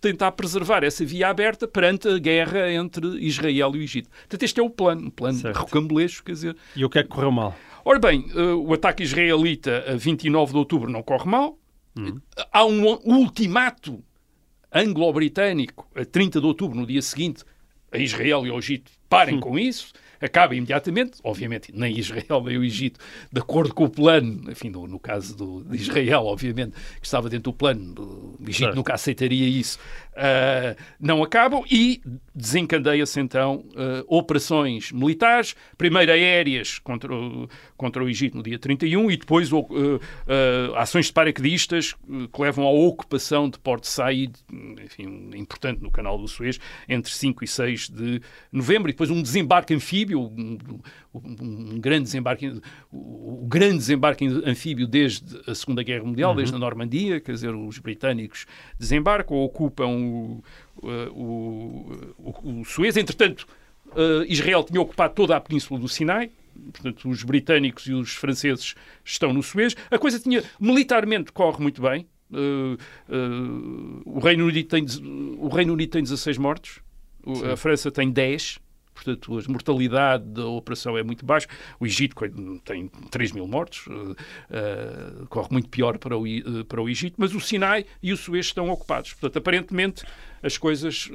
tentar 0.00 0.32
preservar 0.32 0.84
essa 0.84 1.04
via 1.06 1.28
aberta 1.28 1.66
perante 1.66 2.08
a 2.08 2.18
guerra 2.18 2.70
entre 2.70 3.06
Israel 3.24 3.74
e 3.74 3.78
o 3.78 3.82
Egito. 3.82 4.10
Portanto, 4.10 4.42
este 4.42 4.60
é 4.60 4.62
o 4.62 4.68
plano, 4.68 5.06
um 5.06 5.10
plano 5.10 5.40
rocambolesco, 5.54 6.26
quer 6.26 6.32
dizer... 6.32 6.56
E 6.76 6.84
o 6.84 6.90
que 6.90 6.98
é 6.98 7.02
que 7.02 7.08
correu 7.08 7.30
mal? 7.30 7.56
Ora 7.84 7.98
bem, 7.98 8.26
uh, 8.34 8.56
o 8.56 8.72
ataque 8.74 9.02
israelita 9.02 9.84
a 9.88 9.96
29 9.96 10.52
de 10.52 10.58
outubro 10.58 10.90
não 10.90 11.02
corre 11.02 11.28
mal. 11.28 11.58
Uhum. 11.96 12.20
Há 12.52 12.64
um 12.64 12.84
ultimato 13.04 14.02
anglo-britânico 14.72 15.88
a 15.94 16.04
30 16.04 16.40
de 16.40 16.46
outubro, 16.46 16.78
no 16.78 16.86
dia 16.86 17.02
seguinte, 17.02 17.44
a 17.90 17.98
Israel 17.98 18.46
e 18.46 18.50
ao 18.50 18.58
Egito 18.58 18.92
parem 19.08 19.40
com 19.40 19.58
isso 19.58 19.92
acaba 20.20 20.54
imediatamente, 20.54 21.18
obviamente, 21.22 21.72
nem 21.74 21.98
Israel 21.98 22.42
nem 22.44 22.58
o 22.58 22.64
Egito, 22.64 22.98
de 23.32 23.40
acordo 23.40 23.74
com 23.74 23.84
o 23.84 23.90
plano, 23.90 24.50
enfim, 24.50 24.70
no, 24.70 24.86
no 24.86 24.98
caso 24.98 25.36
do, 25.36 25.64
de 25.64 25.76
Israel, 25.76 26.24
obviamente, 26.24 26.72
que 27.00 27.06
estava 27.06 27.28
dentro 27.28 27.52
do 27.52 27.52
plano, 27.52 27.94
o 28.38 28.42
Egito 28.42 28.58
certo. 28.58 28.76
nunca 28.76 28.94
aceitaria 28.94 29.46
isso, 29.48 29.78
uh, 30.18 30.76
não 31.00 31.22
acabam 31.22 31.62
e 31.70 32.00
desencadeia-se 32.34 33.20
então 33.20 33.64
uh, 33.70 34.04
operações 34.06 34.92
militares, 34.92 35.54
primeiro 35.76 36.12
aéreas 36.12 36.78
contra 36.78 37.14
o, 37.14 37.48
contra 37.76 38.02
o 38.02 38.08
Egito 38.08 38.36
no 38.36 38.42
dia 38.42 38.58
31 38.58 39.10
e 39.10 39.16
depois 39.16 39.50
uh, 39.52 40.00
ações 40.76 41.06
de 41.06 41.12
paraquedistas 41.12 41.94
que 42.32 42.42
levam 42.42 42.66
à 42.66 42.70
ocupação 42.70 43.48
de 43.48 43.58
Port 43.58 43.84
Said, 43.84 44.32
enfim, 44.84 45.30
importante 45.34 45.82
no 45.82 45.90
canal 45.90 46.18
do 46.18 46.28
Suez, 46.28 46.58
entre 46.88 47.12
5 47.12 47.44
e 47.44 47.48
6 47.48 47.88
de 47.88 48.20
novembro, 48.52 48.90
e 48.90 48.92
depois 48.92 49.10
um 49.10 49.22
desembarque 49.22 49.74
anfíbio, 49.74 50.07
um, 50.14 50.58
um 51.14 51.80
grande 51.80 52.04
desembarque, 52.04 52.60
o, 52.92 53.46
grande 53.48 53.78
desembarque 53.78 54.26
anfíbio 54.44 54.86
desde 54.86 55.40
a 55.46 55.54
Segunda 55.54 55.82
Guerra 55.82 56.04
Mundial, 56.04 56.30
uhum. 56.30 56.36
desde 56.36 56.54
a 56.54 56.58
Normandia, 56.58 57.20
quer 57.20 57.32
dizer, 57.32 57.54
os 57.54 57.78
britânicos 57.78 58.46
desembarcam, 58.78 59.36
ocupam 59.36 59.86
o, 59.86 60.44
o, 60.82 61.92
o, 62.18 62.60
o 62.60 62.64
Suez. 62.64 62.96
Entretanto, 62.96 63.46
uh, 63.88 64.24
Israel 64.28 64.64
tinha 64.64 64.80
ocupado 64.80 65.14
toda 65.14 65.36
a 65.36 65.40
península 65.40 65.80
do 65.80 65.88
Sinai, 65.88 66.30
portanto, 66.72 67.08
os 67.08 67.22
britânicos 67.22 67.86
e 67.86 67.92
os 67.92 68.12
franceses 68.12 68.74
estão 69.04 69.32
no 69.32 69.42
Suez. 69.42 69.76
A 69.90 69.98
coisa 69.98 70.18
tinha, 70.18 70.42
militarmente, 70.60 71.32
corre 71.32 71.60
muito 71.62 71.82
bem. 71.82 72.06
Uh, 72.30 72.76
uh, 73.08 74.02
o, 74.04 74.18
Reino 74.18 74.46
Unido 74.46 74.68
tem, 74.68 74.84
o 75.38 75.48
Reino 75.48 75.72
Unido 75.72 75.90
tem 75.90 76.02
16 76.02 76.36
mortos, 76.36 76.80
o, 77.24 77.52
a 77.52 77.56
França 77.56 77.90
tem 77.90 78.10
10 78.10 78.60
portanto 79.04 79.38
a 79.38 79.52
mortalidade 79.52 80.24
da 80.24 80.46
operação 80.46 80.98
é 80.98 81.02
muito 81.02 81.24
baixa. 81.24 81.46
O 81.78 81.86
Egito 81.86 82.16
tem 82.64 82.88
3 83.10 83.32
mil 83.32 83.46
mortos, 83.46 83.86
uh, 83.86 84.12
uh, 84.12 85.26
corre 85.28 85.48
muito 85.50 85.68
pior 85.68 85.98
para 85.98 86.16
o, 86.16 86.26
uh, 86.26 86.64
para 86.64 86.82
o 86.82 86.88
Egito, 86.88 87.14
mas 87.18 87.34
o 87.34 87.40
Sinai 87.40 87.84
e 88.02 88.12
o 88.12 88.16
Suez 88.16 88.46
estão 88.46 88.68
ocupados. 88.70 89.12
Portanto, 89.12 89.38
aparentemente 89.38 90.04
as 90.42 90.56
coisas 90.56 91.10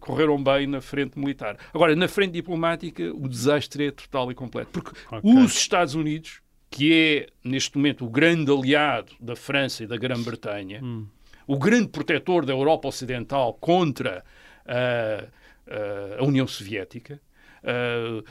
correram 0.00 0.42
bem 0.42 0.66
na 0.66 0.80
frente 0.80 1.16
militar. 1.16 1.56
Agora, 1.72 1.94
na 1.94 2.08
frente 2.08 2.32
diplomática, 2.32 3.04
o 3.14 3.28
desastre 3.28 3.86
é 3.86 3.90
total 3.92 4.32
e 4.32 4.34
completo, 4.34 4.70
porque 4.72 4.90
okay. 5.08 5.20
os 5.32 5.54
Estados 5.54 5.94
Unidos, 5.94 6.40
que 6.68 6.92
é 6.92 7.26
neste 7.48 7.76
momento 7.76 8.04
o 8.04 8.10
grande 8.10 8.50
aliado 8.50 9.12
da 9.20 9.36
França 9.36 9.84
e 9.84 9.86
da 9.86 9.96
Grã-Bretanha, 9.96 10.80
hum. 10.82 11.06
o 11.46 11.56
grande 11.56 11.86
protetor 11.86 12.44
da 12.44 12.52
Europa 12.52 12.88
Ocidental 12.88 13.54
contra 13.54 14.24
a 14.66 15.24
uh, 15.68 16.22
a 16.22 16.24
União 16.24 16.46
Soviética, 16.46 17.20
uh, 17.64 18.24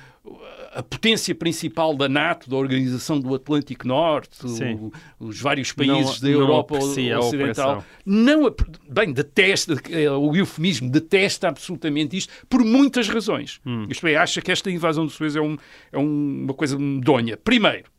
a 0.74 0.82
potência 0.82 1.36
principal 1.36 1.96
da 1.96 2.08
NATO, 2.08 2.50
da 2.50 2.56
Organização 2.56 3.20
do 3.20 3.34
Atlântico 3.36 3.88
Norte, 3.88 4.40
o, 4.46 4.92
os 5.20 5.40
vários 5.42 5.72
países 5.72 6.22
não, 6.22 6.30
da 6.30 6.36
Europa 6.36 6.78
Ocidental, 6.78 7.84
não, 8.06 8.56
bem, 8.90 9.12
detesta, 9.12 9.76
é, 9.90 10.10
o 10.10 10.36
eufemismo, 10.36 10.90
detesta 10.90 11.50
absolutamente 11.50 12.16
isto 12.18 12.32
por 12.50 12.64
muitas 12.64 13.08
razões. 13.10 13.60
Hum. 13.66 13.88
Isto 13.90 14.08
é, 14.08 14.16
acha 14.16 14.42
que 14.42 14.52
esta 14.52 14.72
invasão 14.72 15.06
do 15.06 15.12
Suez 15.12 15.36
é, 15.36 15.42
um, 15.42 15.58
é 15.92 15.98
uma 15.98 16.54
coisa 16.54 16.78
medonha. 16.78 17.38
Primeiro, 17.38 17.93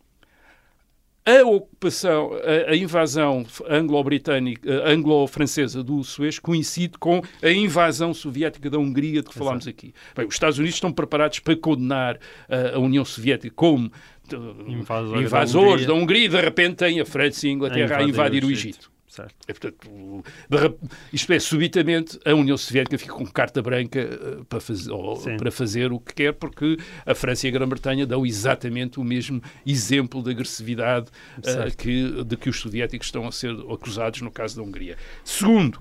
a 1.27 1.43
ocupação, 1.43 2.33
a, 2.35 2.73
a 2.73 2.77
invasão 2.77 3.47
anglo-britânica, 3.69 4.71
anglo-francesa 4.87 5.83
do 5.83 6.05
Suez 6.05 6.39
coincide 6.39 6.99
com 6.99 7.23
a 7.43 7.51
invasão 7.51 8.13
soviética 8.13 8.69
da 8.69 8.79
Hungria 8.79 9.23
de 9.23 9.29
que 9.29 9.35
falámos 9.35 9.67
aqui. 9.67 9.95
Bem, 10.15 10.27
os 10.27 10.35
Estados 10.35 10.59
Unidos 10.59 10.77
estão 10.77 10.93
preparados 10.93 11.39
para 11.39 11.57
condenar 11.57 12.19
a, 12.49 12.77
a 12.77 12.79
União 12.79 13.05
Soviética 13.05 13.55
como 13.55 13.91
invasores, 14.67 15.23
invasores 15.23 15.87
da, 15.87 15.95
Hungria. 15.95 15.95
da 15.95 15.95
Hungria 15.95 16.25
e 16.25 16.29
de 16.29 16.41
repente 16.41 16.77
tem 16.77 17.01
a 17.01 17.07
França 17.07 17.47
e 17.47 17.51
a 17.51 17.53
Inglaterra 17.53 17.97
a 17.99 18.03
invadir, 18.03 18.05
a 18.05 18.09
invadir 18.09 18.45
o 18.45 18.51
Egito. 18.51 18.94
Certo. 19.15 19.37
É, 19.47 19.53
portanto, 19.53 20.25
isto 21.13 21.33
é, 21.33 21.39
subitamente 21.39 22.19
a 22.25 22.35
União 22.35 22.57
Soviética 22.57 22.99
fica 22.99 23.13
com 23.13 23.25
carta 23.25 23.63
branca 23.63 24.01
uh, 24.01 24.45
para, 24.47 24.59
fazer, 24.59 24.91
para 25.39 25.51
fazer 25.53 25.93
o 25.93 26.01
que 26.01 26.15
quer, 26.15 26.33
porque 26.33 26.77
a 27.07 27.15
França 27.15 27.47
e 27.47 27.51
a 27.51 27.53
Grã-Bretanha 27.53 28.05
dão 28.09 28.27
exatamente 28.27 28.99
o 28.99 29.05
mesmo 29.05 29.41
exemplo 29.65 30.21
de 30.21 30.33
agressividade 30.33 31.11
uh, 31.39 31.77
que, 31.77 32.25
de 32.25 32.37
que 32.37 32.49
os 32.49 32.59
soviéticos 32.59 33.07
estão 33.07 33.25
a 33.25 33.31
ser 33.31 33.53
acusados 33.73 34.21
no 34.21 34.33
caso 34.33 34.57
da 34.57 34.63
Hungria. 34.63 34.97
Segundo, 35.23 35.81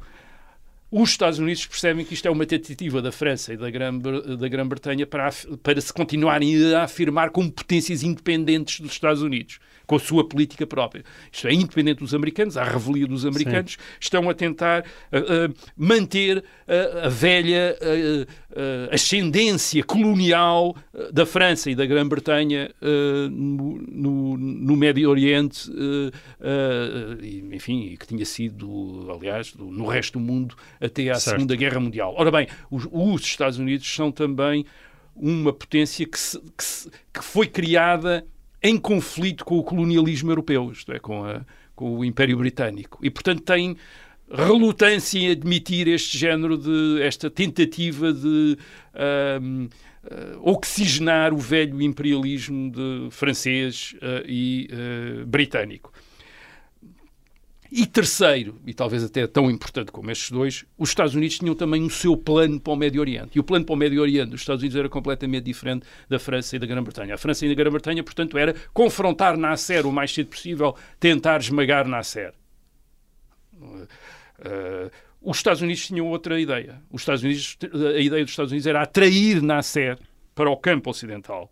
os 0.95 1.09
Estados 1.09 1.39
Unidos 1.39 1.65
percebem 1.65 2.05
que 2.05 2.13
isto 2.13 2.27
é 2.27 2.29
uma 2.31 2.45
tentativa 2.45 3.01
da 3.01 3.11
França 3.11 3.51
e 3.51 3.57
da 3.57 4.47
Grã-Bretanha 4.47 5.07
para, 5.07 5.31
para 5.63 5.81
se 5.81 5.91
continuarem 5.91 6.71
a 6.75 6.83
afirmar 6.83 7.31
como 7.31 7.51
potências 7.51 8.03
independentes 8.03 8.79
dos 8.79 8.91
Estados 8.91 9.23
Unidos 9.23 9.59
com 9.85 9.95
a 9.95 9.99
sua 9.99 10.27
política 10.27 10.65
própria. 10.65 11.03
Isto 11.31 11.47
é 11.47 11.53
independente 11.53 11.99
dos 11.99 12.13
americanos, 12.13 12.57
à 12.57 12.63
revelia 12.63 13.07
dos 13.07 13.25
americanos, 13.25 13.73
Sim. 13.73 13.77
estão 13.99 14.29
a 14.29 14.33
tentar 14.33 14.81
uh, 14.81 15.49
uh, 15.49 15.53
manter 15.75 16.37
uh, 16.39 17.05
a 17.05 17.09
velha 17.09 17.77
ascendência 18.91 19.83
colonial 19.83 20.75
da 21.11 21.25
França 21.25 21.71
e 21.71 21.75
da 21.75 21.87
Grã-Bretanha 21.87 22.69
no, 23.31 23.79
no, 23.87 24.37
no, 24.37 24.75
Médio 24.75 25.09
Oriente, 25.09 25.71
enfim, 27.51 27.95
que 27.99 28.05
tinha 28.05 28.23
sido, 28.25 29.07
aliás, 29.09 29.55
no 29.55 29.87
resto 29.87 30.19
do 30.19 30.23
mundo 30.23 30.55
até 30.83 31.09
à 31.09 31.15
certo. 31.15 31.37
Segunda 31.37 31.55
Guerra 31.55 31.79
Mundial. 31.79 32.13
Ora 32.17 32.29
bem, 32.31 32.47
os, 32.69 32.87
os 32.91 33.21
Estados 33.21 33.57
Unidos 33.57 33.87
são 33.87 34.11
também 34.11 34.65
uma 35.15 35.53
potência 35.53 36.05
que, 36.05 36.19
se, 36.19 36.39
que, 36.57 36.63
se, 36.63 36.89
que 37.13 37.23
foi 37.23 37.47
criada 37.47 38.25
em 38.61 38.77
conflito 38.77 39.45
com 39.45 39.57
o 39.57 39.63
colonialismo 39.63 40.31
europeu, 40.31 40.71
isto 40.71 40.91
é, 40.91 40.99
com, 40.99 41.23
a, 41.25 41.41
com 41.75 41.97
o 41.97 42.05
Império 42.05 42.37
Britânico. 42.37 42.99
E, 43.01 43.09
portanto, 43.09 43.41
tem 43.41 43.77
relutância 44.31 45.19
em 45.19 45.31
admitir 45.31 45.87
este 45.87 46.17
género 46.17 46.57
de 46.57 47.01
esta 47.01 47.29
tentativa 47.29 48.11
de 48.11 48.57
uh, 48.95 49.69
oxigenar 50.41 51.33
o 51.33 51.37
velho 51.37 51.81
imperialismo 51.81 52.71
de 52.71 53.09
francês 53.11 53.95
uh, 53.97 54.25
e 54.25 54.69
uh, 54.71 55.25
britânico. 55.25 55.92
E 57.75 57.87
terceiro, 57.87 58.61
e 58.67 58.71
talvez 58.71 59.03
até 59.03 59.25
tão 59.25 59.49
importante 59.49 59.91
como 59.91 60.11
estes 60.11 60.29
dois, 60.29 60.63
os 60.77 60.89
Estados 60.89 61.15
Unidos 61.15 61.39
tinham 61.39 61.55
também 61.55 61.83
o 61.83 61.89
seu 61.89 62.15
plano 62.15 62.59
para 62.59 62.71
o 62.71 62.75
Médio 62.75 63.01
Oriente. 63.01 63.31
E 63.35 63.39
o 63.39 63.43
plano 63.43 63.65
para 63.65 63.73
o 63.73 63.75
Médio 63.75 63.99
Oriente 63.99 64.29
dos 64.29 64.41
Estados 64.41 64.61
Unidos 64.61 64.77
era 64.77 64.87
completamente 64.87 65.45
diferente 65.45 65.83
da 66.07 66.19
França 66.19 66.55
e 66.55 66.59
da 66.59 66.67
Grã-Bretanha. 66.67 67.15
A 67.15 67.17
França 67.17 67.47
e 67.47 67.51
a 67.51 67.55
Grã-Bretanha, 67.55 68.03
portanto, 68.03 68.37
era 68.37 68.53
confrontar 68.71 69.35
Nasser 69.35 69.87
o 69.87 69.91
mais 69.91 70.13
cedo 70.13 70.27
possível, 70.27 70.75
tentar 70.99 71.39
esmagar 71.39 71.87
Nasser. 71.87 72.35
Uh, 73.59 74.91
os 75.19 75.37
Estados 75.37 75.63
Unidos 75.63 75.87
tinham 75.87 76.05
outra 76.05 76.39
ideia. 76.39 76.79
Os 76.91 77.01
Estados 77.01 77.23
Unidos, 77.23 77.57
a 77.73 77.99
ideia 77.99 78.23
dos 78.23 78.33
Estados 78.33 78.51
Unidos 78.51 78.67
era 78.67 78.83
atrair 78.83 79.41
Nasser 79.41 79.97
para 80.35 80.47
o 80.47 80.57
campo 80.57 80.91
ocidental, 80.91 81.51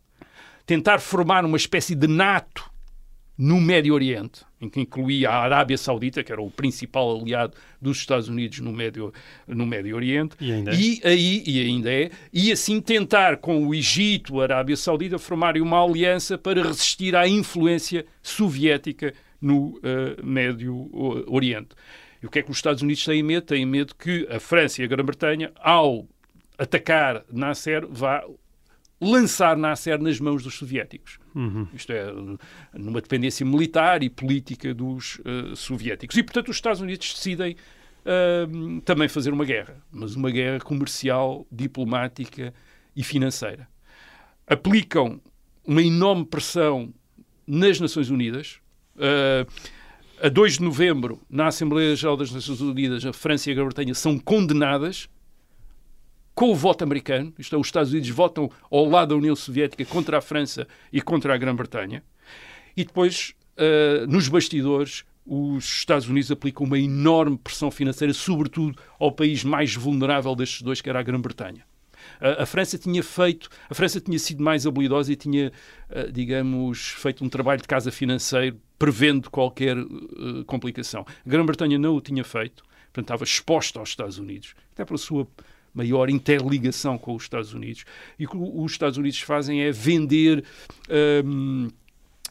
tentar 0.68 1.00
formar 1.00 1.44
uma 1.44 1.58
espécie 1.58 1.96
de 1.96 2.06
NATO 2.06 2.70
no 3.36 3.60
Médio 3.60 3.96
Oriente, 3.96 4.46
em 4.62 4.70
que 4.70 4.80
incluía 4.80 5.30
a 5.30 5.42
Arábia 5.42 5.78
Saudita, 5.78 6.24
que 6.24 6.32
era 6.32 6.42
o 6.42 6.52
principal 6.52 7.20
aliado 7.20 7.54
dos 7.82 7.98
Estados 7.98 8.30
Unidos 8.30 8.60
no 8.60 8.72
Médio, 8.72 9.12
no 9.48 9.66
Médio 9.66 9.96
Oriente, 9.96 10.36
e 10.40 10.52
ainda, 10.52 10.72
é. 10.72 10.76
e, 10.76 11.02
aí, 11.04 11.44
e 11.46 11.62
ainda 11.62 11.92
é, 11.92 12.12
e 12.32 12.52
assim 12.52 12.80
tentar 12.80 13.38
com 13.38 13.68
o 13.68 13.74
Egito, 13.74 14.40
a 14.40 14.44
Arábia 14.44 14.78
Saudita, 14.78 15.18
formarem 15.18 15.62
uma 15.62 15.84
aliança 15.84 16.38
para 16.38 16.62
resistir 16.62 17.16
à 17.16 17.28
influência 17.28 18.06
soviética 18.22 19.14
no 19.42 19.80
uh, 19.80 20.24
Médio 20.24 20.90
Oriente. 21.28 21.70
E 22.22 22.28
o 22.28 22.30
que 22.30 22.40
é 22.40 22.44
que 22.44 22.52
os 22.52 22.58
Estados 22.58 22.84
Unidos 22.84 23.04
têm 23.04 23.24
medo? 23.24 23.48
Têm 23.48 23.66
medo 23.66 23.96
que 23.96 24.28
a 24.30 24.40
França 24.40 24.82
e 24.82 24.86
a 24.86 24.88
Grã-Bretanha, 24.88 25.52
ao 25.56 26.08
atacar 26.56 27.26
Nasser, 27.32 27.88
vá 27.90 28.24
lançar 29.02 29.58
Nasser 29.58 30.00
nas 30.00 30.20
mãos 30.20 30.44
dos 30.44 30.54
soviéticos. 30.54 31.18
Uhum. 31.34 31.68
Isto 31.74 31.92
é, 31.92 32.06
numa 32.74 33.02
dependência 33.02 33.44
militar 33.44 34.04
e 34.04 34.10
política 34.10 34.74
dos 34.74 35.20
uh, 35.20 35.56
soviéticos. 35.56 36.16
E, 36.16 36.24
portanto, 36.24 36.50
os 36.50 36.58
Estados 36.58 36.82
Unidos 36.82 37.12
decidem 37.14 37.56
uh, 38.06 38.82
também 38.82 39.10
fazer 39.10 39.34
uma 39.34 39.44
guerra, 39.44 39.82
mas 39.92 40.16
uma 40.16 40.30
guerra 40.30 40.60
comercial, 40.60 41.48
diplomática 41.52 42.54
e 42.96 43.04
financeira. 43.04 43.68
Aplicam 44.46 45.20
uma 45.66 45.82
enorme 45.82 46.26
pressão 46.26 46.94
nas 47.48 47.80
Nações 47.80 48.12
Unidas. 48.12 48.60
Uh, 48.96 49.50
a 50.22 50.30
2 50.30 50.60
de 50.60 50.64
novembro, 50.64 51.20
na 51.28 51.48
Assembleia 51.48 51.96
Geral 51.96 52.16
das 52.16 52.32
Nações 52.32 52.62
Unidas, 52.62 53.04
a 53.04 53.12
França 53.12 53.50
e 53.50 53.54
a 53.54 53.56
Grã-Bretanha 53.56 53.96
são 53.96 54.20
condenadas 54.20 55.10
com 56.42 56.50
o 56.50 56.56
voto 56.56 56.84
americano, 56.84 57.32
isto 57.38 57.56
é, 57.56 57.60
os 57.60 57.68
Estados 57.68 57.92
Unidos 57.92 58.10
votam 58.10 58.50
ao 58.72 58.90
lado 58.90 59.10
da 59.10 59.16
União 59.16 59.36
Soviética 59.36 59.86
contra 59.86 60.18
a 60.18 60.22
França 60.22 60.68
e 60.92 61.00
contra 61.00 61.36
a 61.36 61.38
Grã-Bretanha, 61.38 62.04
e 62.76 62.84
depois, 62.84 63.36
uh, 63.60 64.08
nos 64.08 64.28
bastidores, 64.28 65.06
os 65.24 65.64
Estados 65.64 66.10
Unidos 66.10 66.32
aplicam 66.32 66.66
uma 66.66 66.80
enorme 66.80 67.38
pressão 67.38 67.70
financeira, 67.70 68.12
sobretudo 68.12 68.76
ao 69.00 69.12
país 69.12 69.44
mais 69.44 69.76
vulnerável 69.76 70.34
destes 70.34 70.64
dois, 70.64 70.82
que 70.82 70.90
era 70.90 71.00
a 71.00 71.04
Grã-Bretanha. 71.04 71.64
A, 72.20 72.44
França 72.48 72.76
tinha 72.76 73.04
feito, 73.04 73.48
a 73.70 73.76
França 73.76 74.02
tinha 74.02 74.18
sido 74.18 74.42
mais 74.42 74.66
habilidosa 74.66 75.14
e 75.14 75.16
tinha, 75.16 75.52
uh, 75.92 76.12
digamos, 76.12 76.88
feito 76.98 77.24
um 77.24 77.30
trabalho 77.30 77.62
de 77.62 77.68
casa 77.68 77.92
financeiro 77.92 78.60
prevendo 78.80 79.30
qualquer 79.30 79.78
uh, 79.78 80.44
complicação. 80.48 81.06
A 81.24 81.30
Grã-Bretanha 81.30 81.78
não 81.78 81.96
o 81.96 82.02
tinha 82.02 82.24
feito, 82.24 82.64
portanto 82.86 83.06
estava 83.06 83.24
exposta 83.26 83.78
aos 83.78 83.90
Estados 83.90 84.18
Unidos, 84.18 84.56
até 84.74 84.84
pela 84.84 84.98
sua 84.98 85.28
maior 85.74 86.10
interligação 86.10 86.98
com 86.98 87.16
os 87.16 87.24
Estados 87.24 87.54
Unidos. 87.54 87.86
E 88.18 88.26
o 88.26 88.30
que 88.30 88.38
os 88.38 88.72
Estados 88.72 88.98
Unidos 88.98 89.20
fazem 89.22 89.62
é 89.62 89.72
vender. 89.72 90.44
Um, 91.26 91.70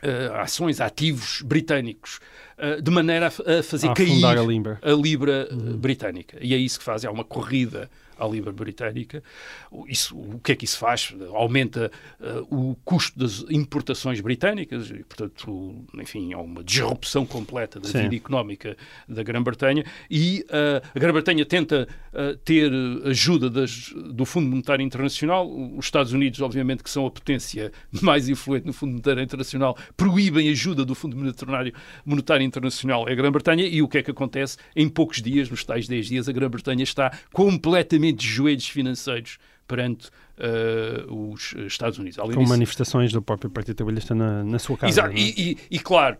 Uh, 0.03 0.33
ações, 0.37 0.81
ativos 0.81 1.43
britânicos 1.43 2.21
uh, 2.57 2.81
de 2.81 2.91
maneira 2.91 3.27
a, 3.27 3.63
fazer 3.63 3.91
A 3.91 3.93
cair 3.93 4.25
a 4.25 4.43
Libra. 4.43 4.79
a 4.81 4.93
libra 4.93 5.47
uh, 5.53 5.77
britânica. 5.77 6.39
E 6.41 6.55
é 6.55 6.57
isso 6.57 6.79
que 6.79 6.85
faz, 6.87 7.05
é 7.05 7.11
uma 7.11 7.23
corrida 7.23 7.91
à 8.21 8.29
libra 8.29 8.53
britânica. 8.53 9.23
O- 9.71 9.87
Isso, 9.89 10.17
o 10.17 10.39
que 10.41 10.53
é 10.53 10.55
que 10.57 10.65
isso 10.65 10.79
faz? 10.79 11.15
Aumenta 11.33 11.91
uh, 12.21 12.71
o 12.71 12.77
custo 12.85 13.19
das 13.19 13.45
importações 13.51 14.21
britânicas 14.21 14.91
e, 14.91 15.03
portanto, 15.05 15.85
enfim, 15.95 16.33
há 16.33 16.39
uma 16.39 16.63
disrupção 16.63 17.25
completa 17.27 17.81
da 17.81 17.89
Sim. 17.89 18.03
vida 18.03 18.17
económica 18.17 18.77
da 19.09 19.23
Grã-Bretanha 19.23 19.85
e 20.11 20.45
uh, 20.49 20.87
a 20.95 20.99
Grã-Bretanha 20.99 21.45
tenta 21.47 21.89
uh, 22.13 22.37
ter 22.39 22.71
ajuda 23.05 23.49
das- 23.49 23.93
do 24.13 24.25
Fundo 24.25 24.49
Monetário 24.49 24.85
Internacional. 24.85 25.49
Os 25.77 25.87
Estados 25.87 26.13
Unidos, 26.13 26.41
obviamente, 26.41 26.83
que 26.83 26.91
são 26.91 27.07
a 27.07 27.11
potência 27.11 27.73
mais 28.03 28.29
influente 28.29 28.67
no 28.67 28.73
Fundo 28.73 28.91
Monetário 28.93 29.23
Internacional, 29.23 29.77
proíbem 29.97 30.49
ajuda 30.51 30.85
do 30.85 30.95
Fundo 30.95 31.17
Monetário, 31.17 31.73
Monetário 32.05 32.45
Internacional 32.45 33.09
à 33.09 33.15
Grã-Bretanha 33.15 33.67
e 33.67 33.81
o 33.83 33.89
que 33.89 33.99
é 33.99 34.03
que 34.03 34.11
acontece? 34.11 34.57
Em 34.77 34.89
poucos 34.89 35.23
dias, 35.23 35.49
nos 35.49 35.65
tais 35.65 35.87
10 35.89 36.07
dias, 36.07 36.29
a 36.29 36.33
Grã-Bretanha 36.33 36.83
está 36.83 37.11
completamente 37.33 38.10
de 38.13 38.27
joelhos 38.27 38.69
financeiros 38.69 39.39
perante 39.67 40.09
uh, 40.09 41.33
os 41.33 41.55
Estados 41.67 41.99
Unidos. 41.99 42.19
Além 42.19 42.35
Com 42.35 42.41
disso, 42.41 42.53
manifestações 42.53 43.13
do 43.13 43.23
próprio 43.23 43.51
Partido 43.51 43.77
Trabalhista 43.77 44.15
na, 44.15 44.43
na 44.43 44.59
sua 44.59 44.77
casa. 44.77 44.93
Exato. 44.93 45.13
é? 45.17 45.21
E, 45.21 45.51
e- 45.53 45.59
e, 45.71 45.79
claro, 45.79 46.17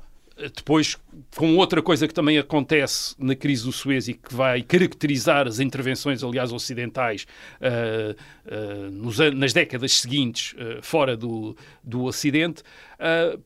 depois, 0.57 0.97
com 1.37 1.57
outra 1.57 1.83
coisa 1.83 2.09
que 2.09 2.15
também 2.15 2.39
acontece 2.39 3.15
na 3.19 3.35
crise 3.35 3.65
do 3.65 3.73
Suez 3.73 4.09
e 4.09 4.15
que 4.15 4.33
vai 4.35 4.63
caracterizar 4.63 5.47
as 5.47 5.61
intervenções, 5.61 6.23
aliás, 6.23 6.51
ocidentais 6.53 7.27
ah, 7.61 8.15
ah, 8.47 8.91
nos 8.91 9.19
nas 9.35 9.53
décadas 9.53 9.93
seguintes, 9.95 10.55
ah, 10.59 10.79
fora 10.81 11.17
do, 11.17 11.55
do 11.85 12.05
Ocidente, 12.05 12.63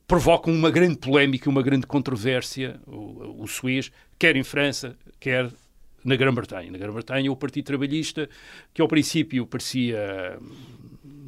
provocam 0.06 0.52
uma 0.52 0.70
grande 0.70 0.96
polémica, 0.98 1.48
uma 1.50 1.62
grande 1.62 1.86
controvérsia, 1.86 2.78
o, 2.86 3.42
o 3.42 3.48
Suez, 3.48 3.90
quer 4.18 4.36
em 4.36 4.44
França, 4.44 4.96
quer 5.18 5.50
na 6.04 6.16
Grã-Bretanha. 6.16 6.70
Na 6.70 6.78
Grã-Bretanha, 6.78 7.32
o 7.32 7.36
Partido 7.36 7.64
Trabalhista, 7.64 8.28
que 8.72 8.82
ao 8.82 8.88
princípio 8.88 9.46
parecia 9.46 10.38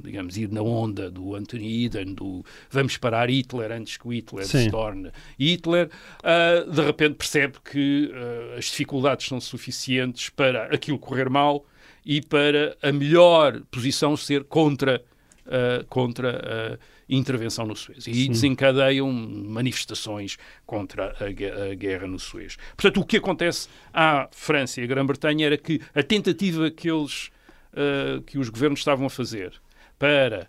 digamos, 0.06 0.36
ir 0.36 0.50
na 0.50 0.62
onda 0.62 1.10
do 1.10 1.34
Anthony 1.34 1.84
Eden, 1.84 2.14
do 2.14 2.44
vamos 2.70 2.96
parar 2.96 3.28
Hitler 3.28 3.72
antes 3.72 3.96
que 3.96 4.06
o 4.06 4.12
Hitler 4.12 4.46
Sim. 4.46 4.64
se 4.64 4.70
torne 4.70 5.10
Hitler, 5.38 5.90
ah, 6.22 6.64
de 6.64 6.80
repente 6.80 7.16
percebe 7.16 7.56
que 7.60 8.10
ah, 8.14 8.58
as 8.58 8.66
dificuldades 8.66 9.26
são 9.26 9.40
suficientes 9.40 10.28
para 10.30 10.66
aquilo 10.66 10.98
correr 10.98 11.28
mal 11.28 11.66
e 12.04 12.22
para 12.22 12.76
a 12.80 12.92
melhor 12.92 13.60
posição 13.70 14.16
ser 14.16 14.44
contra, 14.44 15.02
ah, 15.46 15.84
contra 15.88 16.78
intervenção 17.09 17.66
no 17.66 17.76
Suez. 17.76 18.07
E 18.07 18.28
desencadeiam 18.28 19.11
manifestações 19.12 20.36
contra 20.66 21.14
a, 21.20 21.30
gue- 21.32 21.50
a 21.50 21.74
guerra 21.74 22.07
no 22.07 22.18
Suez. 22.18 22.57
Portanto, 22.76 23.00
o 23.00 23.04
que 23.07 23.16
acontece 23.18 23.68
à 23.92 24.28
França 24.32 24.80
e 24.80 24.84
à 24.84 24.86
Grã-Bretanha 24.86 25.46
era 25.46 25.57
que 25.57 25.80
a 25.94 26.02
tentativa 26.02 26.70
que 26.70 26.90
eles 26.90 27.30
ah, 27.74 28.20
que 28.26 28.38
os 28.38 28.48
governos 28.48 28.80
estavam 28.80 29.07
a 29.07 29.11
fazer 29.11 29.52
para 29.98 30.48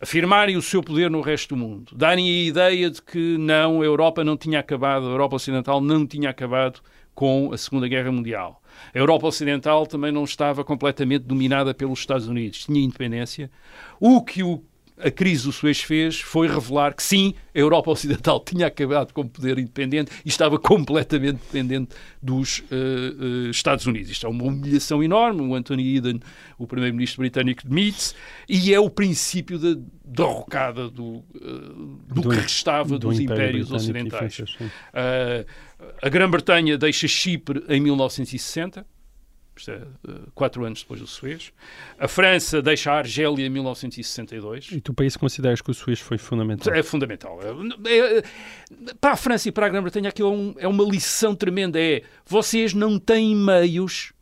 afirmarem 0.00 0.56
o 0.56 0.62
seu 0.62 0.82
poder 0.82 1.10
no 1.10 1.20
resto 1.20 1.54
do 1.54 1.56
mundo, 1.56 1.92
darem 1.96 2.26
a 2.28 2.42
ideia 2.44 2.88
de 2.88 3.02
que 3.02 3.36
não, 3.36 3.82
a 3.82 3.84
Europa 3.84 4.22
não 4.22 4.36
tinha 4.36 4.60
acabado, 4.60 5.06
a 5.06 5.10
Europa 5.10 5.36
Ocidental 5.36 5.80
não 5.80 6.06
tinha 6.06 6.30
acabado 6.30 6.80
com 7.14 7.52
a 7.52 7.58
Segunda 7.58 7.88
Guerra 7.88 8.12
Mundial. 8.12 8.62
A 8.94 8.98
Europa 8.98 9.26
Ocidental 9.26 9.84
também 9.88 10.12
não 10.12 10.22
estava 10.22 10.62
completamente 10.62 11.22
dominada 11.24 11.74
pelos 11.74 11.98
Estados 11.98 12.28
Unidos, 12.28 12.64
tinha 12.64 12.80
independência. 12.80 13.50
O 13.98 14.22
que 14.22 14.40
o- 14.44 14.62
a 15.00 15.10
crise 15.10 15.44
do 15.44 15.52
Suez 15.52 15.80
fez 15.80 16.20
foi 16.20 16.48
revelar 16.48 16.94
que 16.94 17.02
sim, 17.02 17.34
a 17.54 17.58
Europa 17.58 17.90
Ocidental 17.90 18.40
tinha 18.44 18.66
acabado 18.66 19.12
com 19.12 19.22
o 19.22 19.28
poder 19.28 19.58
independente 19.58 20.10
e 20.24 20.28
estava 20.28 20.58
completamente 20.58 21.38
dependente 21.38 21.94
dos 22.22 22.62
eh, 22.70 23.46
eh, 23.46 23.50
Estados 23.50 23.86
Unidos. 23.86 24.10
Isto 24.10 24.26
é 24.26 24.30
uma 24.30 24.44
humilhação 24.44 25.02
enorme. 25.02 25.42
O 25.42 25.54
Anthony 25.54 25.96
Eden, 25.96 26.20
o 26.58 26.66
primeiro-ministro 26.66 27.20
britânico, 27.20 27.66
demite-se 27.66 28.14
e 28.48 28.74
é 28.74 28.80
o 28.80 28.90
princípio 28.90 29.58
da 29.58 29.80
derrocada 30.04 30.88
do, 30.88 31.24
eh, 31.34 32.14
do, 32.14 32.22
Do 32.22 32.28
que 32.30 32.36
restava 32.36 32.90
do 32.90 32.98
dos 32.98 33.20
Império 33.20 33.60
impérios 33.60 33.72
ocidentais. 33.72 34.38
Uh, 34.38 35.46
a 36.02 36.08
Grã-Bretanha 36.08 36.76
deixa 36.76 37.06
Chipre 37.06 37.64
em 37.68 37.80
1960, 37.80 38.84
isto 39.58 39.70
é, 39.70 39.76
uh, 40.08 40.30
quatro 40.34 40.64
anos 40.64 40.82
depois 40.82 41.00
do 41.00 41.06
Suez. 41.06 41.52
A 41.98 42.08
França 42.08 42.60
deixa 42.62 42.92
a 42.92 42.98
Argélia 42.98 43.46
em 43.46 43.50
1962. 43.50 44.68
E 44.72 44.80
tu, 44.80 44.92
para 44.94 45.06
isso, 45.06 45.18
consideras 45.18 45.60
que 45.60 45.70
o 45.70 45.74
Suez 45.74 46.00
foi 46.00 46.18
fundamental? 46.18 46.72
É 46.74 46.82
fundamental. 46.82 47.38
É- 47.86 48.18
é- 48.18 48.22
para 49.00 49.12
a 49.12 49.16
França 49.16 49.48
e 49.48 49.52
para 49.52 49.66
a 49.66 49.68
Grã-Bretanha 49.68 50.08
aquilo 50.08 50.28
é, 50.28 50.36
um- 50.36 50.54
é 50.58 50.68
uma 50.68 50.84
lição 50.84 51.34
tremenda. 51.34 51.80
É, 51.80 52.02
vocês 52.26 52.72
não 52.74 52.98
têm 52.98 53.34
meios... 53.34 54.12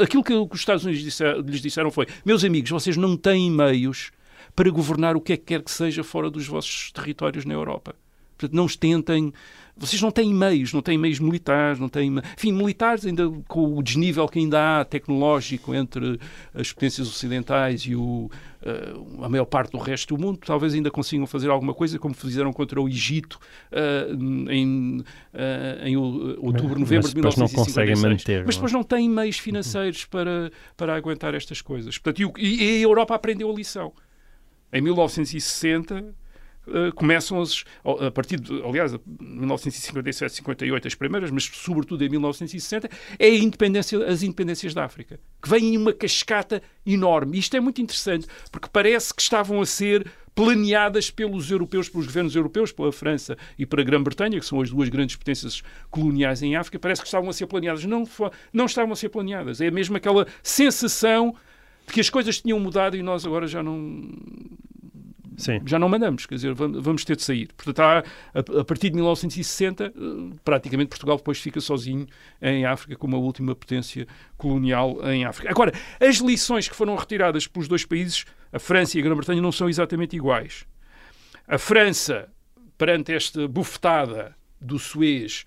Aquilo 0.00 0.24
que 0.24 0.32
os 0.32 0.58
Estados 0.60 0.84
Unidos 0.84 1.02
disser- 1.04 1.36
lhes 1.40 1.60
disseram 1.60 1.90
foi, 1.90 2.06
meus 2.24 2.42
amigos, 2.44 2.70
vocês 2.70 2.96
não 2.96 3.14
têm 3.16 3.50
meios 3.50 4.10
para 4.54 4.70
governar 4.70 5.16
o 5.16 5.20
que 5.20 5.34
é 5.34 5.36
que 5.36 5.44
quer 5.44 5.62
que 5.62 5.70
seja 5.70 6.02
fora 6.02 6.30
dos 6.30 6.46
vossos 6.46 6.90
territórios 6.92 7.44
na 7.44 7.52
Europa. 7.52 7.94
Portanto, 8.36 8.54
não 8.54 8.64
os 8.64 8.76
tentem... 8.76 9.32
Vocês 9.78 10.00
não 10.00 10.10
têm 10.10 10.32
meios, 10.32 10.72
não 10.72 10.80
têm 10.80 10.96
meios 10.96 11.20
militares, 11.20 11.78
não 11.78 11.88
têm... 11.88 12.10
Enfim, 12.36 12.50
militares 12.50 13.04
ainda 13.04 13.30
com 13.46 13.76
o 13.76 13.82
desnível 13.82 14.26
que 14.26 14.38
ainda 14.38 14.80
há 14.80 14.84
tecnológico 14.86 15.74
entre 15.74 16.18
as 16.54 16.72
potências 16.72 17.06
ocidentais 17.06 17.82
e 17.82 17.94
o, 17.94 18.30
eh, 18.62 18.94
a 19.22 19.28
maior 19.28 19.44
parte 19.44 19.72
do 19.72 19.78
resto 19.78 20.16
do 20.16 20.20
mundo, 20.20 20.40
talvez 20.44 20.74
ainda 20.74 20.90
consigam 20.90 21.26
fazer 21.26 21.50
alguma 21.50 21.72
coisa, 21.72 21.98
como 21.98 22.14
fizeram 22.14 22.52
contra 22.52 22.80
o 22.80 22.88
Egito 22.88 23.38
eh, 23.70 24.08
em, 24.50 25.04
eh, 25.34 25.82
em 25.84 25.96
outubro, 25.96 26.80
novembro 26.80 27.04
mas 27.04 27.14
de 27.14 27.14
depois 27.14 27.36
não 27.36 27.46
1956. 27.46 27.66
conseguem 27.66 27.96
manter, 27.96 28.44
Mas 28.46 28.56
não 28.56 28.62
é? 28.62 28.66
depois 28.66 28.72
não 28.72 28.82
têm 28.82 29.08
meios 29.08 29.38
financeiros 29.38 30.04
para, 30.06 30.50
para 30.76 30.96
aguentar 30.96 31.34
estas 31.34 31.60
coisas. 31.60 31.98
Portanto, 31.98 32.32
e, 32.38 32.64
e 32.64 32.78
a 32.78 32.80
Europa 32.80 33.14
aprendeu 33.14 33.50
a 33.50 33.54
lição. 33.54 33.92
Em 34.72 34.80
1960 34.80 36.14
eh, 36.68 36.90
começam 36.94 37.40
as, 37.40 37.64
a 38.00 38.10
partir 38.10 38.40
de, 38.40 38.62
aliás, 38.62 38.92
1957, 39.18 40.34
58 40.34 40.88
as 40.88 40.94
primeiras, 40.94 41.30
mas 41.30 41.44
sobretudo 41.44 42.04
em 42.04 42.08
1960, 42.08 42.88
é 43.18 43.26
a 43.26 43.34
independência, 43.34 44.04
as 44.06 44.22
independências 44.22 44.74
da 44.74 44.84
África, 44.84 45.20
que 45.40 45.48
vêm 45.48 45.74
em 45.74 45.76
uma 45.76 45.92
cascata 45.92 46.62
enorme. 46.84 47.38
Isto 47.38 47.56
é 47.56 47.60
muito 47.60 47.80
interessante, 47.80 48.26
porque 48.50 48.68
parece 48.72 49.14
que 49.14 49.22
estavam 49.22 49.60
a 49.60 49.66
ser 49.66 50.06
planeadas 50.34 51.10
pelos 51.10 51.50
europeus, 51.50 51.88
pelos 51.88 52.06
governos 52.06 52.36
europeus, 52.36 52.70
pela 52.70 52.92
França 52.92 53.38
e 53.58 53.64
pela 53.64 53.82
Grã-Bretanha, 53.82 54.38
que 54.38 54.44
são 54.44 54.60
as 54.60 54.68
duas 54.68 54.90
grandes 54.90 55.16
potências 55.16 55.62
coloniais 55.90 56.42
em 56.42 56.56
África, 56.56 56.78
parece 56.78 57.00
que 57.00 57.08
estavam 57.08 57.30
a 57.30 57.32
ser 57.32 57.46
planeadas. 57.46 57.84
Não, 57.84 58.04
não 58.52 58.66
estavam 58.66 58.92
a 58.92 58.96
ser 58.96 59.08
planeadas. 59.08 59.62
É 59.62 59.70
mesmo 59.70 59.96
aquela 59.96 60.26
sensação 60.42 61.34
de 61.86 61.92
que 61.94 62.00
as 62.00 62.10
coisas 62.10 62.40
tinham 62.40 62.60
mudado 62.60 62.96
e 62.96 63.02
nós 63.02 63.24
agora 63.24 63.46
já 63.46 63.62
não, 63.62 64.10
Sim. 65.36 65.60
já 65.66 65.78
não 65.78 65.88
mandamos, 65.88 66.24
quer 66.24 66.36
dizer, 66.36 66.54
vamos, 66.54 67.04
ter 67.04 67.16
de 67.16 67.22
sair. 67.22 67.48
Portanto, 67.56 67.80
há, 67.80 68.04
a, 68.34 68.60
a 68.60 68.64
partir 68.64 68.88
de 68.90 68.96
1960, 68.96 69.84
eh, 69.84 69.90
praticamente 70.44 70.88
Portugal 70.88 71.16
depois 71.16 71.38
fica 71.38 71.60
sozinho 71.60 72.06
em 72.40 72.64
África 72.64 72.96
como 72.96 73.16
a 73.16 73.18
última 73.18 73.54
potência 73.54 74.06
colonial 74.36 74.98
em 75.10 75.24
África. 75.24 75.50
Agora, 75.50 75.72
as 76.00 76.16
lições 76.16 76.68
que 76.68 76.74
foram 76.74 76.96
retiradas 76.96 77.46
pelos 77.46 77.68
dois 77.68 77.84
países, 77.84 78.24
a 78.52 78.58
França 78.58 78.96
e 78.96 79.00
a 79.00 79.04
Grã-Bretanha, 79.04 79.42
não 79.42 79.52
são 79.52 79.68
exatamente 79.68 80.16
iguais. 80.16 80.64
A 81.46 81.58
França, 81.58 82.28
perante 82.78 83.12
esta 83.12 83.46
bufetada 83.46 84.34
do 84.60 84.78
Suez, 84.78 85.44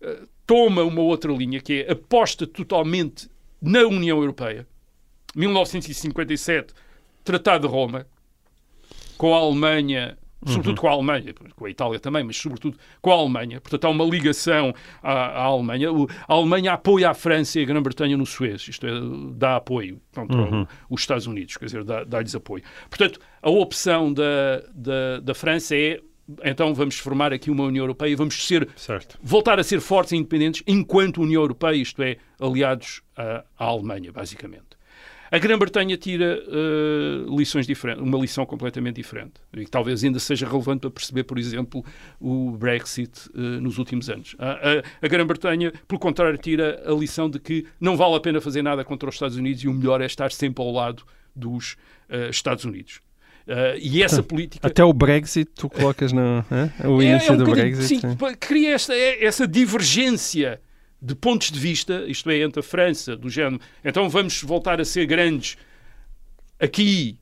eh, 0.00 0.22
toma 0.46 0.82
uma 0.82 1.00
outra 1.00 1.32
linha, 1.32 1.60
que 1.60 1.84
é 1.84 1.92
aposta 1.92 2.46
totalmente 2.46 3.30
na 3.60 3.80
União 3.80 4.18
Europeia. 4.18 4.66
1957, 5.34 6.74
Tratado 7.24 7.66
de 7.66 7.72
Roma, 7.72 8.06
com 9.22 9.34
a 9.36 9.38
Alemanha, 9.38 10.18
sobretudo 10.44 10.80
com 10.80 10.88
a 10.88 10.90
Alemanha, 10.90 11.32
com 11.54 11.64
a 11.64 11.70
Itália 11.70 12.00
também, 12.00 12.24
mas 12.24 12.36
sobretudo 12.36 12.76
com 13.00 13.12
a 13.12 13.14
Alemanha. 13.14 13.60
Portanto, 13.60 13.84
há 13.84 13.88
uma 13.90 14.04
ligação 14.04 14.74
à, 15.00 15.12
à 15.12 15.42
Alemanha. 15.44 15.88
A 16.26 16.34
Alemanha 16.34 16.72
apoia 16.72 17.10
a 17.10 17.14
França 17.14 17.60
e 17.60 17.62
a 17.62 17.66
Grã-Bretanha 17.66 18.16
no 18.16 18.26
Suez, 18.26 18.66
isto 18.66 18.84
é, 18.84 18.90
dá 19.34 19.54
apoio 19.54 20.00
contra 20.12 20.36
o- 20.42 20.66
os 20.90 21.02
Estados 21.02 21.28
Unidos, 21.28 21.56
quer 21.56 21.66
dizer, 21.66 21.84
dá- 21.84 22.02
dá-lhes 22.02 22.34
apoio. 22.34 22.64
Portanto, 22.90 23.20
a 23.40 23.48
opção 23.50 24.12
da, 24.12 24.60
da, 24.74 25.20
da 25.22 25.34
França 25.34 25.76
é 25.76 26.00
então 26.44 26.72
vamos 26.74 26.98
formar 26.98 27.32
aqui 27.32 27.50
uma 27.50 27.64
União 27.64 27.82
Europeia 27.84 28.10
e 28.10 28.14
vamos 28.16 28.44
ser 28.46 28.68
Certo. 28.74 29.18
voltar 29.22 29.60
a 29.60 29.62
ser 29.62 29.80
fortes 29.80 30.12
e 30.12 30.16
independentes 30.16 30.62
enquanto 30.66 31.20
União 31.22 31.42
Europeia, 31.42 31.76
isto 31.76 32.00
é, 32.02 32.16
aliados 32.40 33.02
à, 33.16 33.44
à 33.58 33.64
Alemanha, 33.66 34.10
basicamente. 34.12 34.71
A 35.32 35.38
Grã-Bretanha 35.38 35.96
tira 35.96 36.38
eh, 36.46 37.24
lições 37.34 37.66
diferentes, 37.66 38.02
uma 38.04 38.18
lição 38.18 38.44
completamente 38.44 38.96
diferente, 38.96 39.32
e 39.56 39.64
que 39.64 39.70
talvez 39.70 40.04
ainda 40.04 40.18
seja 40.18 40.46
relevante 40.46 40.80
para 40.82 40.90
perceber, 40.90 41.24
por 41.24 41.38
exemplo, 41.38 41.82
o 42.20 42.50
Brexit 42.50 43.30
eh, 43.34 43.40
nos 43.40 43.78
últimos 43.78 44.10
anos. 44.10 44.36
A, 44.38 44.50
a- 44.50 44.82
a 45.00 45.08
Grã-Bretanha, 45.08 45.72
pelo 45.88 45.98
contrário, 45.98 46.36
tira 46.36 46.82
a 46.86 46.92
lição 46.92 47.30
de 47.30 47.38
que 47.40 47.64
não 47.80 47.96
vale 47.96 48.14
a 48.16 48.20
pena 48.20 48.42
fazer 48.42 48.60
nada 48.60 48.84
contra 48.84 49.08
os 49.08 49.14
Estados 49.14 49.36
Unidos 49.38 49.64
e 49.64 49.68
o 49.68 49.72
melhor 49.72 50.02
é 50.02 50.06
estar 50.06 50.30
sempre 50.30 50.62
ao 50.62 50.70
lado 50.70 51.02
dos 51.34 51.76
eh, 52.10 52.28
Estados 52.28 52.66
Unidos. 52.66 53.00
Uh, 53.44 53.74
e 53.80 54.04
essa 54.04 54.22
política. 54.22 54.64
Até 54.68 54.84
o 54.84 54.92
Brexit, 54.92 55.50
tu 55.56 55.68
colocas 55.68 56.12
no. 56.12 56.44
É? 56.80 56.86
O 56.86 57.02
É- 57.02 57.06
início 57.06 57.30
é 57.30 57.34
um 57.34 57.38
do 57.38 57.44
Brexit. 57.50 58.00
Sim, 58.00 58.14
pa- 58.16 58.34
cria 58.36 58.72
esta, 58.74 58.94
é- 58.94 59.24
essa 59.24 59.48
divergência 59.48 60.60
de 61.02 61.16
pontos 61.16 61.50
de 61.50 61.58
vista, 61.58 62.04
isto 62.06 62.30
é, 62.30 62.38
entre 62.38 62.60
a 62.60 62.62
França, 62.62 63.16
do 63.16 63.28
género. 63.28 63.60
Então 63.84 64.08
vamos 64.08 64.40
voltar 64.42 64.80
a 64.80 64.84
ser 64.84 65.04
grandes 65.04 65.56
aqui, 66.60 67.18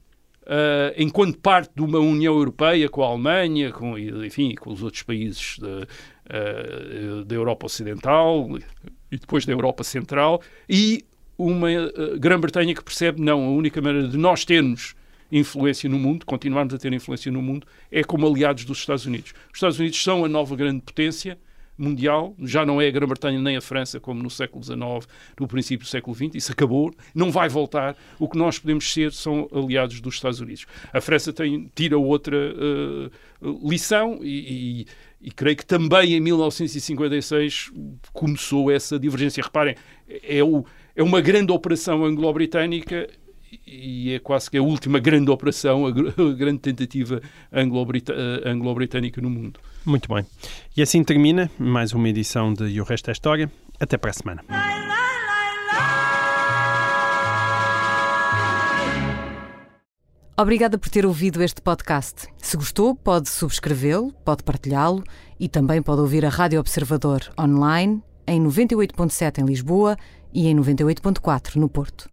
ah, 0.46 0.92
enquanto 0.98 1.38
parte 1.38 1.72
de 1.74 1.80
uma 1.80 1.98
União 1.98 2.34
Europeia 2.34 2.90
com 2.90 3.02
a 3.02 3.06
Alemanha, 3.06 3.72
com, 3.72 3.98
enfim, 3.98 4.54
com 4.54 4.70
os 4.70 4.82
outros 4.82 5.02
países 5.02 5.58
ah, 5.62 7.24
da 7.24 7.34
Europa 7.34 7.66
Ocidental 7.66 8.48
e 9.10 9.16
depois 9.16 9.46
da 9.46 9.52
Europa 9.52 9.82
Central, 9.82 10.42
e 10.68 11.02
uma 11.38 11.68
ah, 11.70 12.18
Grã-Bretanha 12.18 12.74
que 12.74 12.84
percebe, 12.84 13.22
não, 13.22 13.42
a 13.46 13.50
única 13.50 13.80
maneira 13.80 14.08
de 14.08 14.18
nós 14.18 14.44
termos 14.44 14.94
influência 15.32 15.88
no 15.88 15.98
mundo, 15.98 16.26
continuarmos 16.26 16.74
a 16.74 16.78
ter 16.78 16.92
influência 16.92 17.32
no 17.32 17.40
mundo, 17.40 17.66
é 17.90 18.04
como 18.04 18.26
aliados 18.26 18.64
dos 18.64 18.78
Estados 18.78 19.06
Unidos. 19.06 19.32
Os 19.50 19.56
Estados 19.56 19.78
Unidos 19.78 20.02
são 20.02 20.24
a 20.24 20.28
nova 20.28 20.54
grande 20.54 20.82
potência 20.82 21.38
mundial, 21.80 22.34
já 22.40 22.64
não 22.66 22.80
é 22.80 22.86
a 22.88 22.90
Grã-Bretanha 22.90 23.40
nem 23.40 23.56
a 23.56 23.60
França 23.60 23.98
como 23.98 24.22
no 24.22 24.28
século 24.30 24.62
XIX, 24.62 24.80
no 25.38 25.48
princípio 25.48 25.86
do 25.86 25.88
século 25.88 26.14
XX, 26.14 26.34
isso 26.34 26.52
acabou, 26.52 26.92
não 27.14 27.30
vai 27.30 27.48
voltar. 27.48 27.96
O 28.18 28.28
que 28.28 28.36
nós 28.36 28.58
podemos 28.58 28.92
ser 28.92 29.12
são 29.12 29.48
aliados 29.52 30.00
dos 30.00 30.14
Estados 30.14 30.40
Unidos. 30.40 30.66
A 30.92 31.00
França 31.00 31.32
tem, 31.32 31.70
tira 31.74 31.96
outra 31.98 32.36
eh, 32.36 33.10
lição 33.64 34.18
e, 34.22 34.82
e- 34.82 34.86
e 35.22 35.30
creio 35.30 35.56
que 35.56 35.66
também 35.66 36.14
em 36.14 36.20
1956 36.20 37.70
começou 38.12 38.70
essa 38.70 38.98
divergência. 38.98 39.42
Reparem, 39.42 39.74
é, 40.08 40.42
o- 40.42 40.64
é 40.94 41.02
uma 41.02 41.20
grande 41.20 41.52
operação 41.52 42.04
anglo-britânica 42.04 43.08
e 43.66 44.12
é 44.14 44.18
quase 44.18 44.50
que 44.50 44.56
a 44.56 44.62
última 44.62 44.98
grande 44.98 45.30
operação, 45.30 45.86
a, 45.86 45.90
gr- 45.90 46.08
a 46.20 46.32
grande 46.34 46.60
tentativa 46.60 47.20
eh, 47.52 47.60
anglo-britânica 48.50 49.20
no 49.20 49.28
mundo. 49.30 49.60
Muito 49.84 50.12
bem. 50.12 50.24
E 50.76 50.82
assim 50.82 51.02
termina 51.02 51.50
mais 51.58 51.92
uma 51.92 52.08
edição 52.08 52.52
de 52.52 52.64
E 52.64 52.80
o 52.80 52.84
Resto 52.84 53.08
é 53.08 53.12
História. 53.12 53.50
Até 53.78 53.96
para 53.96 54.10
a 54.10 54.14
semana. 54.14 54.44
Obrigada 60.40 60.78
por 60.78 60.88
ter 60.88 61.04
ouvido 61.04 61.42
este 61.42 61.60
podcast. 61.60 62.26
Se 62.38 62.56
gostou, 62.56 62.94
pode 62.94 63.28
subscrevê-lo, 63.28 64.10
pode 64.24 64.42
partilhá-lo 64.42 65.04
e 65.38 65.50
também 65.50 65.82
pode 65.82 66.00
ouvir 66.00 66.24
a 66.24 66.30
Rádio 66.30 66.58
Observador 66.58 67.20
online 67.38 68.02
em 68.26 68.42
98.7 68.42 69.42
em 69.42 69.44
Lisboa 69.44 69.98
e 70.32 70.46
em 70.46 70.56
98.4 70.56 71.56
no 71.56 71.68
Porto. 71.68 72.08